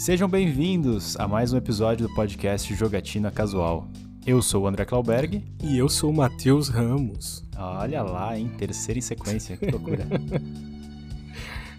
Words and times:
Sejam 0.00 0.26
bem-vindos 0.26 1.14
a 1.20 1.28
mais 1.28 1.52
um 1.52 1.58
episódio 1.58 2.08
do 2.08 2.14
podcast 2.14 2.74
Jogatina 2.74 3.30
Casual. 3.30 3.86
Eu 4.26 4.40
sou 4.40 4.62
o 4.62 4.66
André 4.66 4.86
Klauberg. 4.86 5.44
E 5.62 5.76
eu 5.76 5.90
sou 5.90 6.08
o 6.08 6.16
Matheus 6.16 6.70
Ramos. 6.70 7.44
Olha 7.54 8.02
lá, 8.02 8.38
hein? 8.38 8.50
Terceira 8.56 8.98
em 8.98 9.02
sequência, 9.02 9.58
que 9.58 9.70
loucura. 9.70 10.06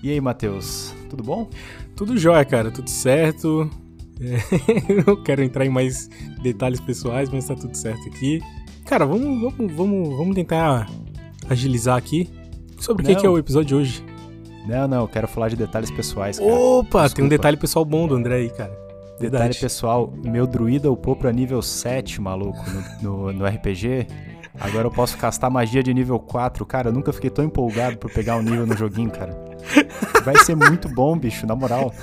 e 0.04 0.12
aí, 0.12 0.22
Matheus, 0.22 0.94
tudo 1.10 1.24
bom? 1.24 1.50
Tudo 1.96 2.16
jóia, 2.16 2.46
cara, 2.46 2.70
tudo 2.70 2.92
certo. 2.92 3.68
É, 4.20 4.38
não 5.04 5.24
quero 5.24 5.44
entrar 5.44 5.66
em 5.66 5.70
mais 5.70 6.08
detalhes 6.44 6.80
pessoais, 6.80 7.28
mas 7.28 7.48
tá 7.48 7.56
tudo 7.56 7.76
certo 7.76 8.08
aqui. 8.08 8.40
Cara, 8.86 9.04
vamos, 9.04 9.42
vamos, 9.42 9.74
vamos, 9.74 10.10
vamos 10.16 10.36
tentar 10.36 10.88
agilizar 11.50 11.98
aqui. 11.98 12.30
Sobre 12.80 13.02
o 13.02 13.06
que, 13.08 13.16
que 13.16 13.26
é 13.26 13.30
o 13.30 13.40
episódio 13.40 13.68
de 13.70 13.76
hoje? 13.76 14.11
Não, 14.68 14.88
não, 14.88 15.02
eu 15.02 15.08
quero 15.08 15.28
falar 15.28 15.50
de 15.50 15.56
detalhes 15.56 15.90
pessoais, 15.92 16.40
cara. 16.40 16.52
Opa, 16.52 16.84
Desculpa. 16.84 17.16
tem 17.16 17.26
um 17.26 17.30
detalhe 17.30 17.58
pessoal 17.58 17.84
bom 17.84 18.08
do 18.08 18.16
André 18.16 18.36
aí, 18.36 18.50
cara. 18.50 18.72
Verdade. 19.20 19.44
Detalhe 19.44 19.56
pessoal, 19.56 20.12
meu 20.24 20.48
druida 20.48 20.92
upou 20.92 21.16
pra 21.16 21.32
nível 21.32 21.62
7, 21.62 22.20
maluco, 22.20 22.60
no, 23.02 23.28
no, 23.28 23.34
no, 23.34 23.46
RPG. 23.46 24.08
Agora 24.60 24.88
eu 24.88 24.92
posso 24.92 25.18
castar 25.18 25.50
magia 25.50 25.84
de 25.84 25.94
nível 25.94 26.20
4. 26.20 26.66
Cara, 26.66 26.90
eu 26.90 26.94
nunca 26.94 27.14
fiquei 27.14 27.30
tão 27.30 27.46
empolgado 27.46 27.98
por 27.98 28.12
pegar 28.12 28.38
um 28.38 28.42
nível 28.42 28.66
no 28.66 28.76
joguinho, 28.76 29.12
cara. 29.12 29.38
Vai 30.24 30.38
ser 30.38 30.56
muito 30.56 30.90
bom, 30.90 31.18
bicho, 31.18 31.46
na 31.46 31.56
moral. 31.56 31.94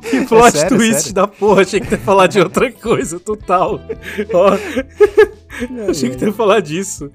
Que 0.00 0.26
plot 0.26 0.48
é 0.56 0.60
sério, 0.60 0.76
twist 0.76 1.00
sério? 1.00 1.14
da 1.14 1.26
porra, 1.26 1.62
achei 1.62 1.80
que 1.80 1.88
ter 1.88 1.98
falar 1.98 2.26
de 2.26 2.40
outra 2.40 2.70
coisa, 2.72 3.18
total. 3.18 3.80
Ó, 4.32 4.50
achei 5.90 6.10
que 6.10 6.16
ter 6.16 6.32
falar 6.32 6.60
disso. 6.60 7.10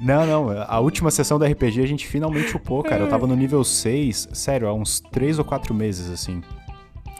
Não, 0.00 0.26
não. 0.26 0.50
A 0.66 0.78
última 0.80 1.10
sessão 1.10 1.38
do 1.38 1.44
RPG 1.44 1.82
a 1.82 1.86
gente 1.86 2.06
finalmente 2.06 2.56
upou, 2.56 2.82
cara. 2.82 3.02
Eu 3.02 3.08
tava 3.08 3.26
no 3.26 3.34
nível 3.34 3.64
6, 3.64 4.28
sério, 4.32 4.68
há 4.68 4.72
uns 4.72 5.00
3 5.00 5.38
ou 5.38 5.44
4 5.44 5.74
meses, 5.74 6.10
assim. 6.10 6.42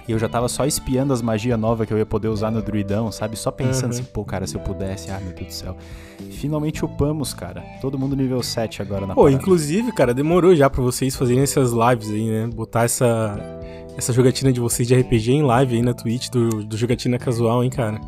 E 0.09 0.13
eu 0.13 0.19
já 0.19 0.27
tava 0.27 0.49
só 0.49 0.65
espiando 0.65 1.13
as 1.13 1.21
magias 1.21 1.59
novas 1.61 1.87
que 1.87 1.93
eu 1.93 1.99
ia 1.99 2.07
poder 2.07 2.29
usar 2.29 2.51
no 2.51 2.63
druidão, 2.63 3.13
sabe? 3.13 3.37
Só 3.37 3.51
pensando 3.51 3.93
uhum. 3.93 4.01
assim, 4.01 4.05
pô, 4.05 4.25
cara, 4.25 4.47
se 4.47 4.55
eu 4.55 4.61
pudesse, 4.61 5.11
ah, 5.11 5.21
meu 5.21 5.35
Deus 5.35 5.49
do 5.49 5.53
céu. 5.53 5.77
Finalmente 6.31 6.83
upamos, 6.83 7.35
cara. 7.35 7.63
Todo 7.83 7.99
mundo 7.99 8.17
nível 8.17 8.43
7 8.43 8.81
agora 8.81 9.07
na 9.07 9.15
Pô, 9.15 9.25
parada. 9.25 9.39
inclusive, 9.39 9.93
cara, 9.93 10.15
demorou 10.15 10.57
já 10.57 10.71
pra 10.71 10.83
vocês 10.83 11.15
fazerem 11.15 11.43
essas 11.43 11.73
lives 11.73 12.11
aí, 12.11 12.25
né? 12.25 12.47
Botar 12.47 12.85
essa, 12.85 13.39
essa 13.99 14.11
jogatina 14.11 14.51
de 14.51 14.61
vocês 14.61 14.89
de 14.89 14.95
RPG 14.95 15.33
em 15.33 15.43
live 15.43 15.77
aí 15.77 15.83
na 15.83 15.93
Twitch 15.93 16.31
do, 16.31 16.65
do 16.65 16.75
Jogatina 16.75 17.19
Casual, 17.19 17.63
hein, 17.63 17.69
cara? 17.69 18.01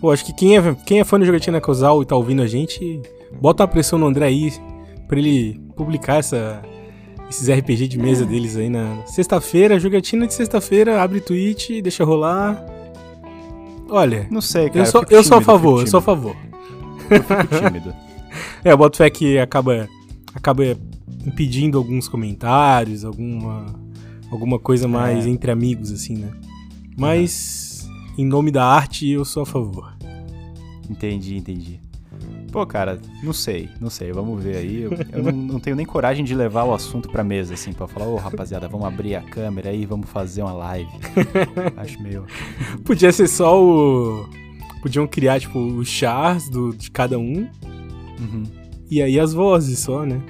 Pô, 0.00 0.10
acho 0.10 0.24
que 0.24 0.32
quem 0.32 0.56
é, 0.56 0.74
quem 0.86 1.00
é 1.00 1.04
fã 1.04 1.18
do 1.18 1.26
Jogatina 1.26 1.60
Casual 1.60 2.02
e 2.02 2.06
tá 2.06 2.16
ouvindo 2.16 2.40
a 2.40 2.46
gente, 2.46 3.02
bota 3.40 3.62
uma 3.62 3.68
pressão 3.68 3.98
no 3.98 4.06
André 4.06 4.26
aí 4.26 4.52
pra 5.06 5.18
ele 5.18 5.60
publicar 5.76 6.16
essa, 6.16 6.62
esses 7.28 7.48
RPG 7.48 7.88
de 7.88 7.98
mesa 7.98 8.24
deles 8.24 8.56
aí 8.56 8.68
na 8.68 9.04
sexta-feira, 9.06 9.78
jogatina 9.78 10.26
de 10.26 10.34
sexta-feira, 10.34 11.02
abre 11.02 11.20
Twitch, 11.20 11.82
deixa 11.82 12.04
rolar. 12.04 12.64
Olha. 13.88 14.26
Não 14.30 14.40
sei, 14.40 14.68
cara. 14.68 14.80
Eu 14.80 14.86
sou, 14.86 15.04
eu, 15.10 15.22
sou 15.24 15.38
a 15.38 15.42
favor, 15.42 15.80
eu 15.80 15.86
sou 15.86 15.98
a 15.98 16.02
favor. 16.02 16.36
Eu 17.10 17.22
fico 17.22 17.66
tímido. 17.66 17.94
é, 18.64 18.72
o 18.72 18.76
boto 18.76 18.96
fé 18.96 19.10
que 19.10 19.38
acaba, 19.38 19.88
acaba 20.34 20.64
impedindo 21.26 21.76
alguns 21.76 22.08
comentários, 22.08 23.04
alguma, 23.04 23.66
alguma 24.30 24.58
coisa 24.58 24.88
mais 24.88 25.26
é. 25.26 25.28
entre 25.28 25.50
amigos, 25.50 25.92
assim, 25.92 26.16
né? 26.16 26.30
Mas, 26.96 27.88
em 28.16 28.24
nome 28.24 28.50
da 28.50 28.64
arte, 28.64 29.08
eu 29.08 29.24
sou 29.24 29.42
a 29.42 29.46
favor. 29.46 29.94
Entendi, 30.88 31.36
entendi. 31.36 31.80
Pô, 32.52 32.66
cara, 32.66 33.00
não 33.22 33.32
sei, 33.32 33.70
não 33.80 33.88
sei, 33.88 34.12
vamos 34.12 34.44
ver 34.44 34.58
aí. 34.58 34.82
Eu, 34.82 34.90
eu 35.10 35.22
não, 35.22 35.32
não, 35.32 35.58
tenho 35.58 35.74
nem 35.74 35.86
coragem 35.86 36.22
de 36.22 36.34
levar 36.34 36.64
o 36.64 36.74
assunto 36.74 37.08
pra 37.08 37.24
mesa, 37.24 37.54
assim, 37.54 37.72
pra 37.72 37.88
falar, 37.88 38.06
ô 38.06 38.16
rapaziada, 38.16 38.68
vamos 38.68 38.86
abrir 38.86 39.14
a 39.14 39.22
câmera 39.22 39.70
aí, 39.70 39.86
vamos 39.86 40.10
fazer 40.10 40.42
uma 40.42 40.52
live. 40.52 40.90
Acho 41.78 42.02
meio. 42.02 42.26
Podia 42.84 43.10
ser 43.10 43.26
só 43.26 43.58
o. 43.58 44.28
Podiam 44.82 45.06
criar, 45.06 45.40
tipo, 45.40 45.58
os 45.58 45.88
chars 45.88 46.50
do, 46.50 46.76
de 46.76 46.90
cada 46.90 47.18
um. 47.18 47.48
Uhum. 48.20 48.44
E 48.90 49.00
aí 49.00 49.18
as 49.18 49.32
vozes 49.32 49.78
só, 49.78 50.04
né? 50.04 50.20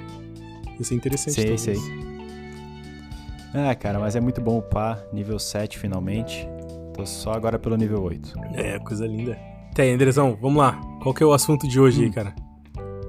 Ia 0.79 0.85
ser 0.85 0.95
interessante. 0.95 1.33
Sei, 1.33 1.57
sei. 1.57 1.77
Ah, 3.53 3.75
cara, 3.75 3.99
mas 3.99 4.15
é 4.15 4.21
muito 4.21 4.39
bom 4.39 4.59
upar. 4.59 5.03
Nível 5.11 5.37
7 5.37 5.77
finalmente. 5.77 6.47
Tô 6.93 7.05
só 7.05 7.33
agora 7.33 7.59
pelo 7.59 7.75
nível 7.75 8.01
8. 8.01 8.33
É, 8.53 8.79
coisa 8.79 9.05
linda. 9.05 9.37
Tá 9.73 9.81
aí, 9.81 9.91
Andrezão, 9.91 10.37
vamos 10.39 10.59
lá. 10.59 10.79
Qual 11.01 11.15
que 11.15 11.23
é 11.23 11.25
o 11.25 11.33
assunto 11.33 11.67
de 11.67 11.79
hoje 11.79 12.01
hum. 12.01 12.03
aí, 12.03 12.11
cara? 12.11 12.35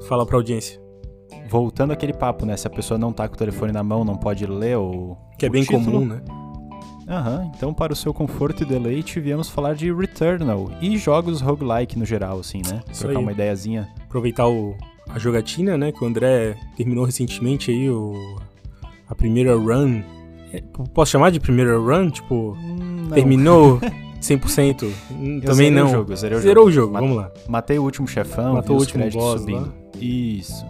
Fala 0.09 0.25
pra 0.25 0.37
audiência. 0.37 0.81
Voltando 1.47 1.93
aquele 1.93 2.15
papo, 2.15 2.47
né? 2.47 2.57
Se 2.57 2.67
a 2.67 2.71
pessoa 2.71 2.97
não 2.97 3.13
tá 3.13 3.29
com 3.29 3.35
o 3.35 3.39
telefone 3.39 3.71
na 3.71 3.83
mão, 3.83 4.03
não 4.03 4.17
pode 4.17 4.47
ler 4.47 4.79
o. 4.79 5.15
Que 5.39 5.45
é 5.45 5.49
o 5.51 5.53
bem 5.53 5.63
título. 5.63 5.85
comum, 5.85 6.07
né? 6.07 6.23
Aham, 7.07 7.51
então 7.55 7.75
para 7.75 7.93
o 7.93 7.97
seu 7.97 8.15
conforto 8.15 8.63
e 8.63 8.67
deleite, 8.67 9.21
viemos 9.21 9.51
falar 9.51 9.75
de 9.75 9.93
Returnal 9.93 10.71
e 10.81 10.97
jogos 10.97 11.43
roguelike 11.43 11.99
no 11.99 12.07
geral, 12.07 12.41
assim, 12.41 12.63
né? 12.67 12.81
Isso 12.91 13.03
Trocar 13.03 13.19
aí. 13.19 13.23
uma 13.23 13.33
ideiazinha. 13.33 13.87
Aproveitar 14.03 14.49
o, 14.49 14.75
a 15.11 15.19
jogatina, 15.19 15.77
né? 15.77 15.93
Que 15.93 16.03
o 16.03 16.07
André 16.07 16.57
terminou 16.79 17.05
recentemente 17.05 17.71
aí, 17.71 17.91
o, 17.91 18.39
a 19.07 19.15
primeira 19.15 19.55
run. 19.55 20.03
É, 20.51 20.63
posso 20.95 21.13
chamar 21.13 21.31
de 21.31 21.41
primeira 21.41 21.77
run? 21.77 22.09
Tipo, 22.09 22.57
hum, 22.59 23.09
terminou 23.13 23.79
100%? 24.25 24.91
Hum, 25.11 25.41
também 25.41 25.71
não. 25.71 25.87
O 25.87 25.91
jogo, 25.91 26.17
zerei 26.17 26.39
o 26.39 26.41
Zerou 26.41 26.65
jogo. 26.65 26.69
o 26.69 26.73
jogo, 26.73 26.93
vamos 26.93 27.17
lá. 27.17 27.31
Matei 27.49 27.79
o 27.79 27.83
último 27.83 28.09
chefão, 28.09 28.55
Matou 28.55 28.77
o 28.77 28.81
último 28.81 29.09
boss 29.11 29.41
subindo. 29.41 29.67
Lá. 29.67 29.73
Isso. 30.01 30.65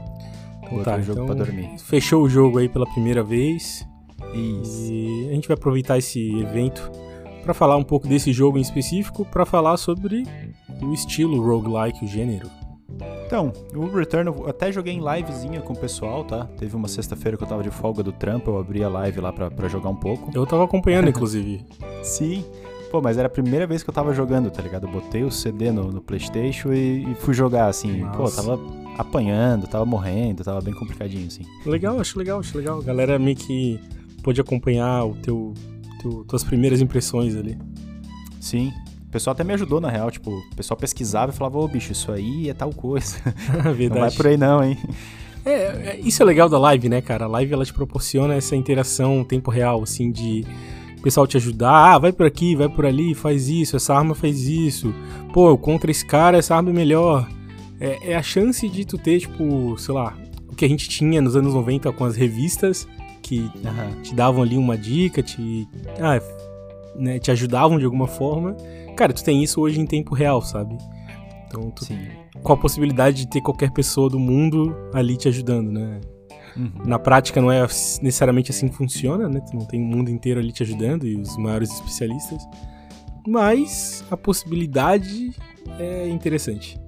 Então, 0.66 0.82
tá, 0.82 0.96
o 0.96 1.02
jogo 1.02 1.22
então, 1.22 1.26
pra 1.26 1.44
dormir. 1.44 1.70
Fechou 1.78 2.22
o 2.22 2.28
jogo 2.28 2.58
aí 2.58 2.68
pela 2.68 2.86
primeira 2.86 3.22
vez. 3.22 3.86
Isso. 4.34 4.92
E 4.92 5.28
a 5.30 5.34
gente 5.34 5.46
vai 5.48 5.56
aproveitar 5.56 5.98
esse 5.98 6.40
evento 6.40 6.90
para 7.42 7.54
falar 7.54 7.76
um 7.76 7.84
pouco 7.84 8.08
desse 8.08 8.32
jogo 8.32 8.58
em 8.58 8.62
específico, 8.62 9.24
para 9.26 9.44
falar 9.44 9.76
sobre 9.76 10.24
o 10.82 10.92
estilo 10.94 11.40
roguelike, 11.44 12.04
o 12.04 12.08
gênero. 12.08 12.50
Então, 13.26 13.52
o 13.74 13.86
Return 13.86 14.30
eu 14.30 14.48
até 14.48 14.70
joguei 14.70 14.94
em 14.94 15.00
livezinha 15.00 15.60
com 15.60 15.72
o 15.72 15.76
pessoal, 15.76 16.24
tá? 16.24 16.46
Teve 16.56 16.76
uma 16.76 16.88
sexta-feira 16.88 17.36
que 17.36 17.42
eu 17.42 17.48
tava 17.48 17.62
de 17.62 17.70
folga 17.70 18.02
do 18.02 18.12
trampo, 18.12 18.50
eu 18.50 18.58
abri 18.58 18.84
a 18.84 18.88
live 18.88 19.20
lá 19.20 19.32
pra, 19.32 19.50
pra 19.50 19.68
jogar 19.68 19.88
um 19.88 19.96
pouco. 19.96 20.30
Eu 20.34 20.46
tava 20.46 20.64
acompanhando, 20.64 21.08
inclusive. 21.10 21.64
Sim. 22.02 22.44
Pô, 22.94 23.02
mas 23.02 23.18
era 23.18 23.26
a 23.26 23.28
primeira 23.28 23.66
vez 23.66 23.82
que 23.82 23.90
eu 23.90 23.92
tava 23.92 24.14
jogando, 24.14 24.52
tá 24.52 24.62
ligado? 24.62 24.86
Eu 24.86 24.88
botei 24.88 25.24
o 25.24 25.30
CD 25.32 25.72
no, 25.72 25.90
no 25.90 26.00
Playstation 26.00 26.72
e, 26.72 27.02
e, 27.02 27.14
fui 27.16 27.34
jogar, 27.34 27.66
assim. 27.66 28.02
Nossa. 28.02 28.16
Pô, 28.16 28.30
tava 28.30 28.62
apanhando, 28.96 29.66
tava 29.66 29.84
morrendo, 29.84 30.44
tava 30.44 30.60
bem 30.60 30.72
complicadinho, 30.72 31.26
assim. 31.26 31.42
Legal, 31.66 31.98
acho 31.98 32.16
legal, 32.16 32.38
acho 32.38 32.56
legal. 32.56 32.78
A 32.78 32.82
galera 32.84 33.18
meio 33.18 33.36
que 33.36 33.80
pôde 34.22 34.40
acompanhar 34.40 35.06
o 35.06 35.16
teu, 35.16 35.54
teu, 36.00 36.24
tuas 36.24 36.44
primeiras 36.44 36.80
impressões 36.80 37.34
ali. 37.34 37.58
Sim. 38.40 38.72
O 39.08 39.10
pessoal 39.10 39.32
até 39.32 39.42
me 39.42 39.54
ajudou, 39.54 39.80
na 39.80 39.90
real. 39.90 40.08
Tipo, 40.08 40.30
o 40.30 40.54
pessoal 40.54 40.78
pesquisava 40.78 41.32
e 41.32 41.34
falava, 41.34 41.58
ô 41.58 41.66
bicho, 41.66 41.90
isso 41.90 42.12
aí 42.12 42.48
é 42.48 42.54
tal 42.54 42.72
coisa. 42.72 43.16
Verdade. 43.74 43.88
Não 43.90 44.00
vai 44.02 44.10
por 44.12 44.26
aí 44.28 44.36
não, 44.36 44.62
hein? 44.62 44.78
É, 45.44 45.50
é, 45.50 46.00
isso 46.00 46.22
é 46.22 46.24
legal 46.24 46.48
da 46.48 46.60
live, 46.60 46.88
né, 46.88 47.00
cara? 47.00 47.24
A 47.24 47.28
live 47.28 47.52
ela 47.52 47.64
te 47.64 47.74
proporciona 47.74 48.34
essa 48.36 48.54
interação 48.54 49.24
tempo 49.24 49.50
real, 49.50 49.82
assim, 49.82 50.12
de 50.12 50.44
pessoal 51.04 51.26
te 51.26 51.36
ajudar. 51.36 51.94
Ah, 51.94 51.98
vai 51.98 52.12
por 52.12 52.24
aqui, 52.24 52.56
vai 52.56 52.68
por 52.68 52.86
ali, 52.86 53.14
faz 53.14 53.48
isso, 53.48 53.76
essa 53.76 53.94
arma 53.94 54.14
faz 54.14 54.48
isso. 54.48 54.92
Pô, 55.34 55.56
contra 55.58 55.90
esse 55.90 56.04
cara, 56.04 56.38
essa 56.38 56.56
arma 56.56 56.70
é 56.70 56.72
melhor. 56.72 57.28
É, 57.78 58.12
é 58.12 58.16
a 58.16 58.22
chance 58.22 58.66
de 58.66 58.86
tu 58.86 58.96
ter, 58.96 59.20
tipo, 59.20 59.76
sei 59.76 59.94
lá, 59.94 60.16
o 60.50 60.56
que 60.56 60.64
a 60.64 60.68
gente 60.68 60.88
tinha 60.88 61.20
nos 61.20 61.36
anos 61.36 61.52
90 61.52 61.92
com 61.92 62.04
as 62.04 62.16
revistas 62.16 62.88
que 63.22 63.40
uhum. 63.40 64.02
te 64.02 64.14
davam 64.14 64.42
ali 64.42 64.56
uma 64.56 64.78
dica, 64.78 65.22
te, 65.22 65.68
ah, 66.00 66.20
né, 66.96 67.18
te 67.18 67.30
ajudavam 67.30 67.78
de 67.78 67.84
alguma 67.84 68.06
forma. 68.06 68.56
Cara, 68.96 69.12
tu 69.12 69.22
tem 69.22 69.42
isso 69.42 69.60
hoje 69.60 69.78
em 69.80 69.86
tempo 69.86 70.14
real, 70.14 70.40
sabe? 70.40 70.78
Então, 71.46 71.70
tu, 71.70 71.84
Sim. 71.84 71.98
com 72.42 72.52
a 72.52 72.56
possibilidade 72.56 73.18
de 73.18 73.28
ter 73.28 73.42
qualquer 73.42 73.70
pessoa 73.72 74.08
do 74.08 74.18
mundo 74.18 74.74
ali 74.94 75.16
te 75.16 75.28
ajudando, 75.28 75.70
né? 75.70 76.00
Uhum. 76.56 76.70
Na 76.84 76.98
prática 76.98 77.40
não 77.40 77.50
é 77.50 77.62
necessariamente 77.62 78.50
assim 78.50 78.68
que 78.68 78.76
funciona, 78.76 79.28
né? 79.28 79.40
Tu 79.40 79.56
não 79.56 79.66
tem 79.66 79.80
o 79.80 79.84
mundo 79.84 80.10
inteiro 80.10 80.40
ali 80.40 80.52
te 80.52 80.62
ajudando 80.62 81.06
e 81.06 81.16
os 81.16 81.36
maiores 81.36 81.70
especialistas. 81.72 82.42
Mas 83.26 84.04
a 84.10 84.16
possibilidade 84.16 85.32
é 85.78 86.08
interessante. 86.08 86.78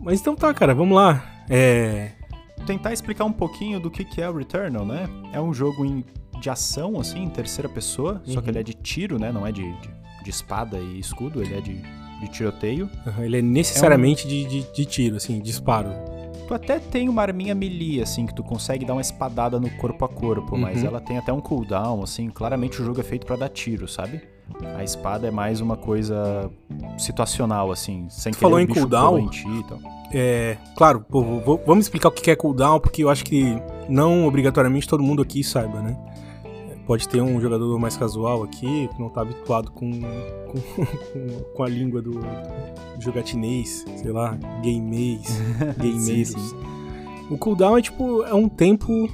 Mas 0.00 0.20
então 0.20 0.34
tá, 0.34 0.52
cara, 0.54 0.74
vamos 0.74 0.96
lá. 0.96 1.24
É, 1.48 2.12
tentar 2.66 2.92
explicar 2.92 3.24
um 3.24 3.32
pouquinho 3.32 3.78
do 3.78 3.90
que, 3.90 4.04
que 4.04 4.20
é 4.20 4.28
o 4.28 4.36
Returnal, 4.36 4.84
né? 4.84 5.08
É 5.32 5.40
um 5.40 5.54
jogo 5.54 5.84
em, 5.84 6.04
de 6.40 6.50
ação, 6.50 6.98
assim, 7.00 7.22
em 7.22 7.30
terceira 7.30 7.68
pessoa, 7.68 8.20
uhum. 8.26 8.34
só 8.34 8.40
que 8.40 8.50
ele 8.50 8.58
é 8.58 8.62
de 8.62 8.74
tiro, 8.74 9.18
né? 9.18 9.30
Não 9.30 9.46
é 9.46 9.52
de, 9.52 9.62
de, 9.62 9.90
de 10.24 10.30
espada 10.30 10.78
e 10.78 10.98
escudo, 10.98 11.42
ele 11.42 11.54
é 11.54 11.60
de, 11.60 11.80
de 12.20 12.28
tiroteio. 12.28 12.90
Uhum, 13.06 13.24
ele 13.24 13.38
é 13.38 13.42
necessariamente 13.42 14.24
é 14.24 14.26
um... 14.26 14.28
de, 14.28 14.44
de, 14.46 14.72
de, 14.72 14.84
tiro, 14.84 15.16
assim, 15.16 15.40
disparo. 15.40 15.90
Tu 16.46 16.54
até 16.54 16.78
tem 16.78 17.08
uma 17.08 17.22
arminha 17.22 17.54
melee, 17.54 18.00
assim, 18.00 18.24
que 18.24 18.34
tu 18.34 18.42
consegue 18.42 18.84
dar 18.84 18.92
uma 18.92 19.00
espadada 19.00 19.58
no 19.58 19.68
corpo 19.70 20.04
a 20.04 20.08
corpo, 20.08 20.54
uhum. 20.54 20.60
mas 20.60 20.84
ela 20.84 21.00
tem 21.00 21.18
até 21.18 21.32
um 21.32 21.40
cooldown, 21.40 22.02
assim, 22.02 22.30
claramente 22.30 22.80
o 22.80 22.84
jogo 22.84 23.00
é 23.00 23.02
feito 23.02 23.26
para 23.26 23.36
dar 23.36 23.48
tiro, 23.48 23.88
sabe? 23.88 24.20
A 24.76 24.84
espada 24.84 25.26
é 25.26 25.30
mais 25.30 25.60
uma 25.60 25.76
coisa 25.76 26.48
situacional, 26.96 27.72
assim, 27.72 28.06
sem 28.08 28.32
tu 28.32 28.38
falou 28.38 28.60
em 28.60 28.66
cooldown? 28.66 29.18
Em 29.18 29.28
ti 29.28 29.48
e 29.48 29.64
tal. 29.64 29.78
É, 30.12 30.56
claro, 30.76 31.00
pô, 31.00 31.40
vou, 31.40 31.60
vamos 31.66 31.86
explicar 31.86 32.08
o 32.08 32.12
que 32.12 32.30
é 32.30 32.36
cooldown, 32.36 32.78
porque 32.78 33.02
eu 33.02 33.10
acho 33.10 33.24
que 33.24 33.60
não 33.88 34.24
obrigatoriamente 34.26 34.86
todo 34.86 35.02
mundo 35.02 35.20
aqui 35.20 35.42
saiba, 35.42 35.80
né? 35.80 35.96
Pode 36.86 37.08
ter 37.08 37.20
um 37.20 37.40
jogador 37.40 37.78
mais 37.78 37.96
casual 37.96 38.44
aqui, 38.44 38.88
que 38.88 39.00
não 39.00 39.08
tá 39.08 39.22
habituado 39.22 39.70
com, 39.72 39.90
com, 40.48 41.52
com 41.54 41.62
a 41.62 41.68
língua 41.68 42.00
do, 42.00 42.12
do 42.12 43.00
jogatinês, 43.00 43.84
sei 43.96 44.12
lá, 44.12 44.38
gamês, 44.62 45.22
gameiros. 45.76 46.54
O 47.28 47.36
cooldown 47.36 47.76
é 47.76 47.82
tipo, 47.82 48.22
é 48.22 48.32
um 48.32 48.48
tempo 48.48 49.08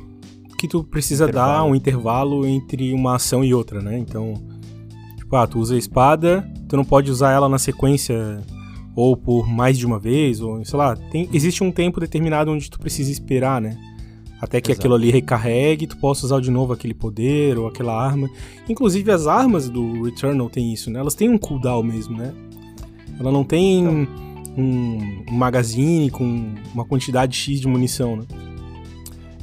que 0.58 0.68
tu 0.68 0.84
precisa 0.84 1.24
intervalo. 1.24 1.52
dar, 1.52 1.64
um 1.64 1.74
intervalo 1.74 2.46
entre 2.46 2.92
uma 2.92 3.16
ação 3.16 3.42
e 3.42 3.54
outra, 3.54 3.80
né? 3.80 3.98
Então, 3.98 4.34
tipo, 5.16 5.34
ah, 5.34 5.46
tu 5.46 5.58
usa 5.58 5.74
a 5.74 5.78
espada, 5.78 6.48
tu 6.68 6.76
não 6.76 6.84
pode 6.84 7.10
usar 7.10 7.32
ela 7.32 7.48
na 7.48 7.58
sequência 7.58 8.40
ou 8.94 9.16
por 9.16 9.48
mais 9.48 9.78
de 9.78 9.86
uma 9.86 9.98
vez, 9.98 10.42
ou 10.42 10.62
sei 10.64 10.78
lá, 10.78 10.94
tem, 10.94 11.28
existe 11.32 11.64
um 11.64 11.72
tempo 11.72 11.98
determinado 11.98 12.50
onde 12.50 12.70
tu 12.70 12.78
precisa 12.78 13.10
esperar, 13.10 13.60
né? 13.60 13.78
Até 14.42 14.60
que 14.60 14.72
Exato. 14.72 14.80
aquilo 14.80 14.94
ali 14.94 15.10
recarregue, 15.12 15.86
tu 15.86 15.96
possa 15.96 16.26
usar 16.26 16.40
de 16.40 16.50
novo 16.50 16.72
aquele 16.72 16.92
poder 16.92 17.56
ou 17.56 17.68
aquela 17.68 17.94
arma. 17.94 18.28
Inclusive 18.68 19.10
as 19.12 19.28
armas 19.28 19.68
do 19.68 20.02
Returnal 20.02 20.50
tem 20.50 20.72
isso, 20.72 20.90
né? 20.90 20.98
Elas 20.98 21.14
têm 21.14 21.28
um 21.28 21.38
cooldown 21.38 21.84
mesmo, 21.84 22.18
né? 22.18 22.34
Ela 23.20 23.30
não 23.30 23.44
tem 23.44 23.78
então. 23.78 24.08
um, 24.58 25.24
um 25.28 25.34
magazine 25.34 26.10
com 26.10 26.54
uma 26.74 26.84
quantidade 26.84 27.36
X 27.36 27.60
de 27.60 27.68
munição, 27.68 28.16
né? 28.16 28.24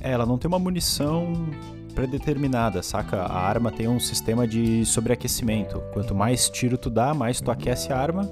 É, 0.01 0.11
ela 0.11 0.25
não 0.25 0.37
tem 0.37 0.49
uma 0.49 0.59
munição 0.59 1.33
predeterminada, 1.95 2.83
saca? 2.83 3.21
A 3.21 3.39
arma 3.39 3.71
tem 3.71 3.87
um 3.87 4.01
sistema 4.01 4.45
de 4.45 4.85
sobreaquecimento. 4.85 5.81
Quanto 5.93 6.13
mais 6.13 6.49
tiro 6.49 6.77
tu 6.77 6.89
dá, 6.89 7.13
mais 7.13 7.39
tu 7.39 7.49
aquece 7.49 7.93
a 7.93 7.97
arma 7.97 8.29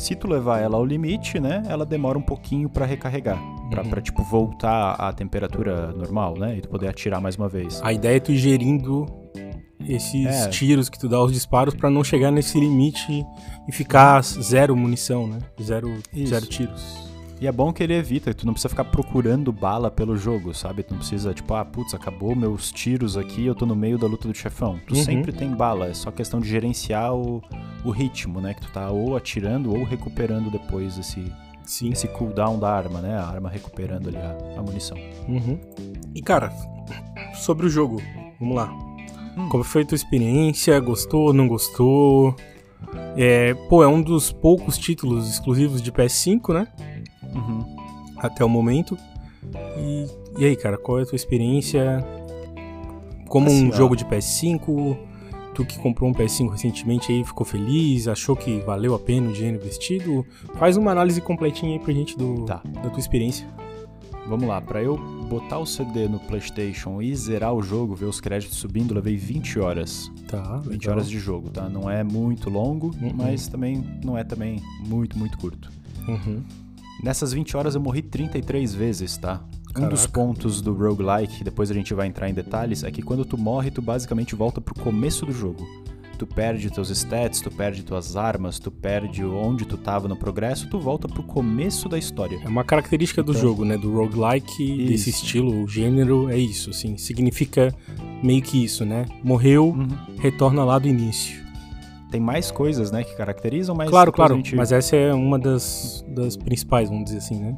se 0.00 0.14
tu 0.14 0.26
levar 0.26 0.60
ela 0.60 0.76
ao 0.76 0.84
limite, 0.84 1.38
né, 1.38 1.62
ela 1.68 1.84
demora 1.84 2.18
um 2.18 2.22
pouquinho 2.22 2.68
para 2.68 2.86
recarregar. 2.86 3.38
Pra, 3.70 3.82
uhum. 3.82 3.90
pra, 3.90 4.00
tipo, 4.00 4.22
voltar 4.22 4.92
à 4.94 5.12
temperatura 5.12 5.92
normal, 5.92 6.36
né? 6.36 6.58
E 6.58 6.60
tu 6.60 6.68
poder 6.68 6.88
atirar 6.88 7.20
mais 7.20 7.36
uma 7.36 7.48
vez. 7.48 7.80
A 7.82 7.92
ideia 7.92 8.16
é 8.16 8.20
tu 8.20 8.32
ir 8.32 8.38
gerindo 8.38 9.06
esses 9.88 10.26
é. 10.26 10.48
tiros 10.48 10.88
que 10.88 10.98
tu 10.98 11.08
dá 11.08 11.22
os 11.22 11.32
disparos 11.32 11.74
para 11.74 11.88
não 11.88 12.04
chegar 12.04 12.30
nesse 12.30 12.58
limite 12.58 13.24
e 13.68 13.72
ficar 13.72 14.22
zero 14.22 14.76
munição, 14.76 15.26
né? 15.26 15.38
Zero, 15.62 15.98
zero 16.26 16.46
tiros. 16.46 17.10
E 17.40 17.46
é 17.46 17.52
bom 17.52 17.72
que 17.72 17.82
ele 17.82 17.94
evita, 17.94 18.34
tu 18.34 18.44
não 18.44 18.52
precisa 18.52 18.68
ficar 18.68 18.84
procurando 18.84 19.50
bala 19.50 19.90
pelo 19.90 20.14
jogo, 20.14 20.52
sabe? 20.52 20.82
Tu 20.82 20.90
não 20.90 20.98
precisa, 20.98 21.32
tipo, 21.32 21.54
ah, 21.54 21.64
putz, 21.64 21.94
acabou 21.94 22.36
meus 22.36 22.70
tiros 22.70 23.16
aqui, 23.16 23.46
eu 23.46 23.54
tô 23.54 23.64
no 23.64 23.74
meio 23.74 23.96
da 23.96 24.06
luta 24.06 24.28
do 24.28 24.34
chefão. 24.34 24.78
Tu 24.86 24.94
uhum. 24.94 25.02
sempre 25.02 25.32
tem 25.32 25.48
bala, 25.48 25.86
é 25.86 25.94
só 25.94 26.10
questão 26.10 26.38
de 26.38 26.46
gerenciar 26.46 27.14
o, 27.14 27.42
o 27.82 27.90
ritmo, 27.90 28.42
né? 28.42 28.52
Que 28.52 28.60
tu 28.60 28.70
tá 28.70 28.90
ou 28.90 29.16
atirando 29.16 29.74
ou 29.74 29.84
recuperando 29.84 30.50
depois 30.50 30.98
esse, 30.98 31.32
Sim. 31.70 31.90
esse 31.92 32.08
cooldown 32.08 32.58
da 32.58 32.68
arma, 32.68 33.00
né? 33.00 33.16
A 33.16 33.24
arma 33.24 33.48
recuperando 33.48 34.08
ali 34.08 34.16
a, 34.16 34.58
a 34.58 34.62
munição. 34.62 34.96
Uhum. 35.28 35.56
E 36.12 36.20
cara, 36.20 36.52
sobre 37.34 37.66
o 37.66 37.68
jogo, 37.68 38.02
vamos 38.40 38.56
lá. 38.56 38.72
Hum. 39.36 39.48
Como 39.48 39.62
foi 39.62 39.82
a 39.82 39.86
tua 39.86 39.94
experiência? 39.94 40.78
Gostou, 40.80 41.32
não 41.32 41.46
gostou? 41.46 42.34
É, 43.16 43.54
pô, 43.68 43.84
é 43.84 43.86
um 43.86 44.02
dos 44.02 44.32
poucos 44.32 44.76
títulos 44.76 45.30
exclusivos 45.30 45.80
de 45.80 45.92
PS5, 45.92 46.52
né? 46.54 46.66
Uhum. 47.32 47.76
Até 48.18 48.44
o 48.44 48.48
momento. 48.48 48.98
E, 49.78 50.06
e 50.38 50.44
aí, 50.46 50.56
cara, 50.56 50.76
qual 50.76 50.98
é 50.98 51.02
a 51.02 51.06
tua 51.06 51.14
experiência? 51.14 52.04
Como 53.28 53.46
assim, 53.46 53.66
um 53.66 53.68
ó. 53.68 53.76
jogo 53.76 53.94
de 53.94 54.04
PS5? 54.04 54.98
Tu 55.54 55.64
que 55.64 55.78
comprou 55.78 56.08
um 56.08 56.12
PS5 56.12 56.50
recentemente 56.50 57.12
aí, 57.12 57.24
ficou 57.24 57.44
feliz? 57.44 58.06
Achou 58.06 58.36
que 58.36 58.60
valeu 58.60 58.94
a 58.94 58.98
pena 58.98 59.30
o 59.30 59.32
dinheiro 59.32 59.56
investido? 59.56 60.24
Faz 60.54 60.76
uma 60.76 60.92
análise 60.92 61.20
completinha 61.20 61.72
aí 61.72 61.78
pra 61.78 61.92
gente 61.92 62.16
do, 62.16 62.44
tá. 62.44 62.62
da 62.82 62.88
tua 62.90 63.00
experiência. 63.00 63.48
Vamos 64.26 64.46
lá, 64.46 64.60
para 64.60 64.80
eu 64.80 64.96
botar 65.28 65.58
o 65.58 65.66
CD 65.66 66.06
no 66.06 66.20
PlayStation 66.20 67.02
e 67.02 67.14
zerar 67.16 67.52
o 67.52 67.60
jogo, 67.60 67.96
ver 67.96 68.04
os 68.04 68.20
créditos 68.20 68.58
subindo, 68.58 68.94
levei 68.94 69.16
20 69.16 69.58
horas. 69.58 70.08
Tá, 70.28 70.58
20 70.58 70.70
legal. 70.70 70.94
horas 70.94 71.10
de 71.10 71.18
jogo, 71.18 71.50
tá? 71.50 71.68
Não 71.68 71.90
é 71.90 72.04
muito 72.04 72.48
longo, 72.48 72.94
uhum. 73.02 73.12
mas 73.12 73.48
também 73.48 73.84
não 74.04 74.16
é 74.16 74.22
também 74.22 74.62
muito, 74.86 75.18
muito 75.18 75.36
curto. 75.36 75.68
Uhum. 76.06 76.44
Nessas 77.02 77.32
20 77.32 77.56
horas 77.56 77.74
eu 77.74 77.80
morri 77.80 78.02
33 78.02 78.72
vezes, 78.72 79.16
tá? 79.16 79.42
Caraca. 79.72 79.86
Um 79.86 79.88
dos 79.88 80.06
pontos 80.06 80.60
do 80.60 80.72
roguelike, 80.72 81.44
depois 81.44 81.70
a 81.70 81.74
gente 81.74 81.94
vai 81.94 82.06
entrar 82.06 82.28
em 82.28 82.34
detalhes, 82.34 82.82
é 82.82 82.90
que 82.90 83.02
quando 83.02 83.24
tu 83.24 83.38
morre, 83.38 83.70
tu 83.70 83.80
basicamente 83.80 84.34
volta 84.34 84.60
pro 84.60 84.74
começo 84.74 85.24
do 85.24 85.32
jogo. 85.32 85.66
Tu 86.18 86.26
perde 86.26 86.70
teus 86.70 86.90
stats, 86.90 87.40
tu 87.40 87.50
perde 87.50 87.82
tuas 87.82 88.14
armas, 88.14 88.58
tu 88.58 88.70
perde 88.70 89.24
onde 89.24 89.64
tu 89.64 89.78
tava 89.78 90.06
no 90.06 90.14
progresso, 90.14 90.68
tu 90.68 90.78
volta 90.78 91.08
pro 91.08 91.22
começo 91.22 91.88
da 91.88 91.96
história. 91.96 92.38
É 92.44 92.48
uma 92.48 92.62
característica 92.62 93.22
do 93.22 93.32
então, 93.32 93.40
jogo, 93.40 93.64
né? 93.64 93.78
Do 93.78 93.90
roguelike, 93.90 94.62
isso. 94.62 94.92
desse 94.92 95.10
estilo, 95.10 95.64
o 95.64 95.66
gênero, 95.66 96.28
é 96.28 96.36
isso, 96.36 96.68
assim. 96.68 96.98
Significa 96.98 97.74
meio 98.22 98.42
que 98.42 98.62
isso, 98.62 98.84
né? 98.84 99.06
Morreu, 99.24 99.68
uhum. 99.68 99.88
retorna 100.18 100.62
lá 100.62 100.78
do 100.78 100.88
início 100.88 101.40
tem 102.10 102.20
mais 102.20 102.50
coisas, 102.50 102.90
né, 102.90 103.04
que 103.04 103.14
caracterizam, 103.14 103.72
mas... 103.72 103.88
Claro, 103.88 104.10
claro, 104.10 104.34
gente... 104.34 104.56
mas 104.56 104.72
essa 104.72 104.96
é 104.96 105.14
uma 105.14 105.38
das, 105.38 106.04
das 106.08 106.36
principais, 106.36 106.88
vamos 106.88 107.04
dizer 107.04 107.18
assim, 107.18 107.38
né? 107.38 107.56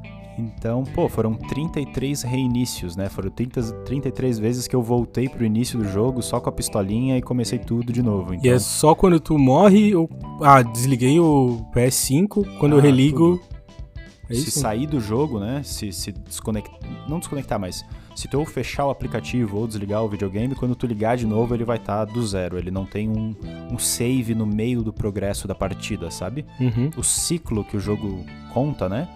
Então, 0.56 0.84
pô, 0.84 1.08
foram 1.08 1.34
33 1.34 2.22
reinícios, 2.22 2.96
né? 2.96 3.08
Foram 3.08 3.30
30, 3.30 3.62
33 3.84 4.38
vezes 4.38 4.66
que 4.66 4.74
eu 4.74 4.82
voltei 4.82 5.28
pro 5.28 5.44
início 5.44 5.78
do 5.78 5.88
jogo 5.88 6.22
só 6.22 6.40
com 6.40 6.48
a 6.48 6.52
pistolinha 6.52 7.16
e 7.16 7.22
comecei 7.22 7.58
tudo 7.58 7.92
de 7.92 8.02
novo. 8.02 8.34
Então... 8.34 8.44
E 8.44 8.48
é 8.48 8.58
só 8.58 8.94
quando 8.94 9.20
tu 9.20 9.38
morre, 9.38 9.90
eu... 9.90 10.08
ah, 10.42 10.62
desliguei 10.62 11.18
o 11.20 11.64
PS5, 11.74 12.58
quando 12.58 12.74
ah, 12.74 12.76
eu 12.76 12.80
religo... 12.80 13.40
É 14.30 14.34
se 14.34 14.50
sair 14.50 14.86
do 14.86 14.98
jogo, 14.98 15.38
né? 15.38 15.60
Se, 15.62 15.92
se 15.92 16.10
desconectar. 16.10 16.78
Não 17.06 17.18
desconectar, 17.18 17.60
mas 17.60 17.84
se 18.14 18.28
tu 18.28 18.38
ou 18.38 18.46
fechar 18.46 18.86
o 18.86 18.90
aplicativo 18.90 19.58
ou 19.58 19.66
desligar 19.66 20.02
o 20.02 20.08
videogame, 20.08 20.54
quando 20.54 20.74
tu 20.74 20.86
ligar 20.86 21.16
de 21.16 21.26
novo 21.26 21.54
ele 21.54 21.64
vai 21.64 21.76
estar 21.76 22.06
tá 22.06 22.12
do 22.12 22.26
zero. 22.26 22.58
Ele 22.58 22.70
não 22.70 22.84
tem 22.84 23.08
um, 23.08 23.34
um 23.70 23.78
save 23.78 24.34
no 24.34 24.46
meio 24.46 24.82
do 24.82 24.92
progresso 24.92 25.48
da 25.48 25.54
partida, 25.54 26.10
sabe? 26.10 26.44
Uhum. 26.60 26.90
O 26.96 27.02
ciclo 27.02 27.64
que 27.64 27.76
o 27.76 27.80
jogo 27.80 28.24
conta, 28.52 28.88
né? 28.88 29.08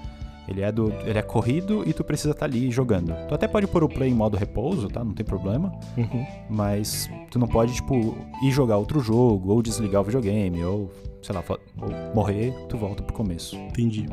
Ele 0.48 0.62
é, 0.62 0.70
do, 0.70 0.92
ele 1.04 1.18
é 1.18 1.22
corrido 1.22 1.82
e 1.86 1.92
tu 1.92 2.04
precisa 2.04 2.30
estar 2.30 2.40
tá 2.40 2.46
ali 2.46 2.70
jogando. 2.70 3.12
Tu 3.28 3.34
até 3.34 3.48
pode 3.48 3.66
pôr 3.66 3.82
o 3.82 3.88
play 3.88 4.10
em 4.10 4.14
modo 4.14 4.36
repouso, 4.36 4.88
tá? 4.88 5.02
Não 5.02 5.12
tem 5.12 5.26
problema. 5.26 5.72
Uhum. 5.96 6.26
Mas 6.48 7.10
tu 7.30 7.38
não 7.38 7.48
pode, 7.48 7.74
tipo, 7.74 8.16
ir 8.42 8.50
jogar 8.52 8.76
outro 8.76 9.00
jogo, 9.00 9.52
ou 9.52 9.60
desligar 9.60 10.02
o 10.02 10.04
videogame, 10.04 10.62
ou, 10.64 10.90
sei 11.20 11.34
lá, 11.34 11.42
ou 11.48 12.14
morrer, 12.14 12.52
tu 12.68 12.76
volta 12.76 13.02
pro 13.02 13.14
começo. 13.14 13.56
Entendi. 13.56 14.06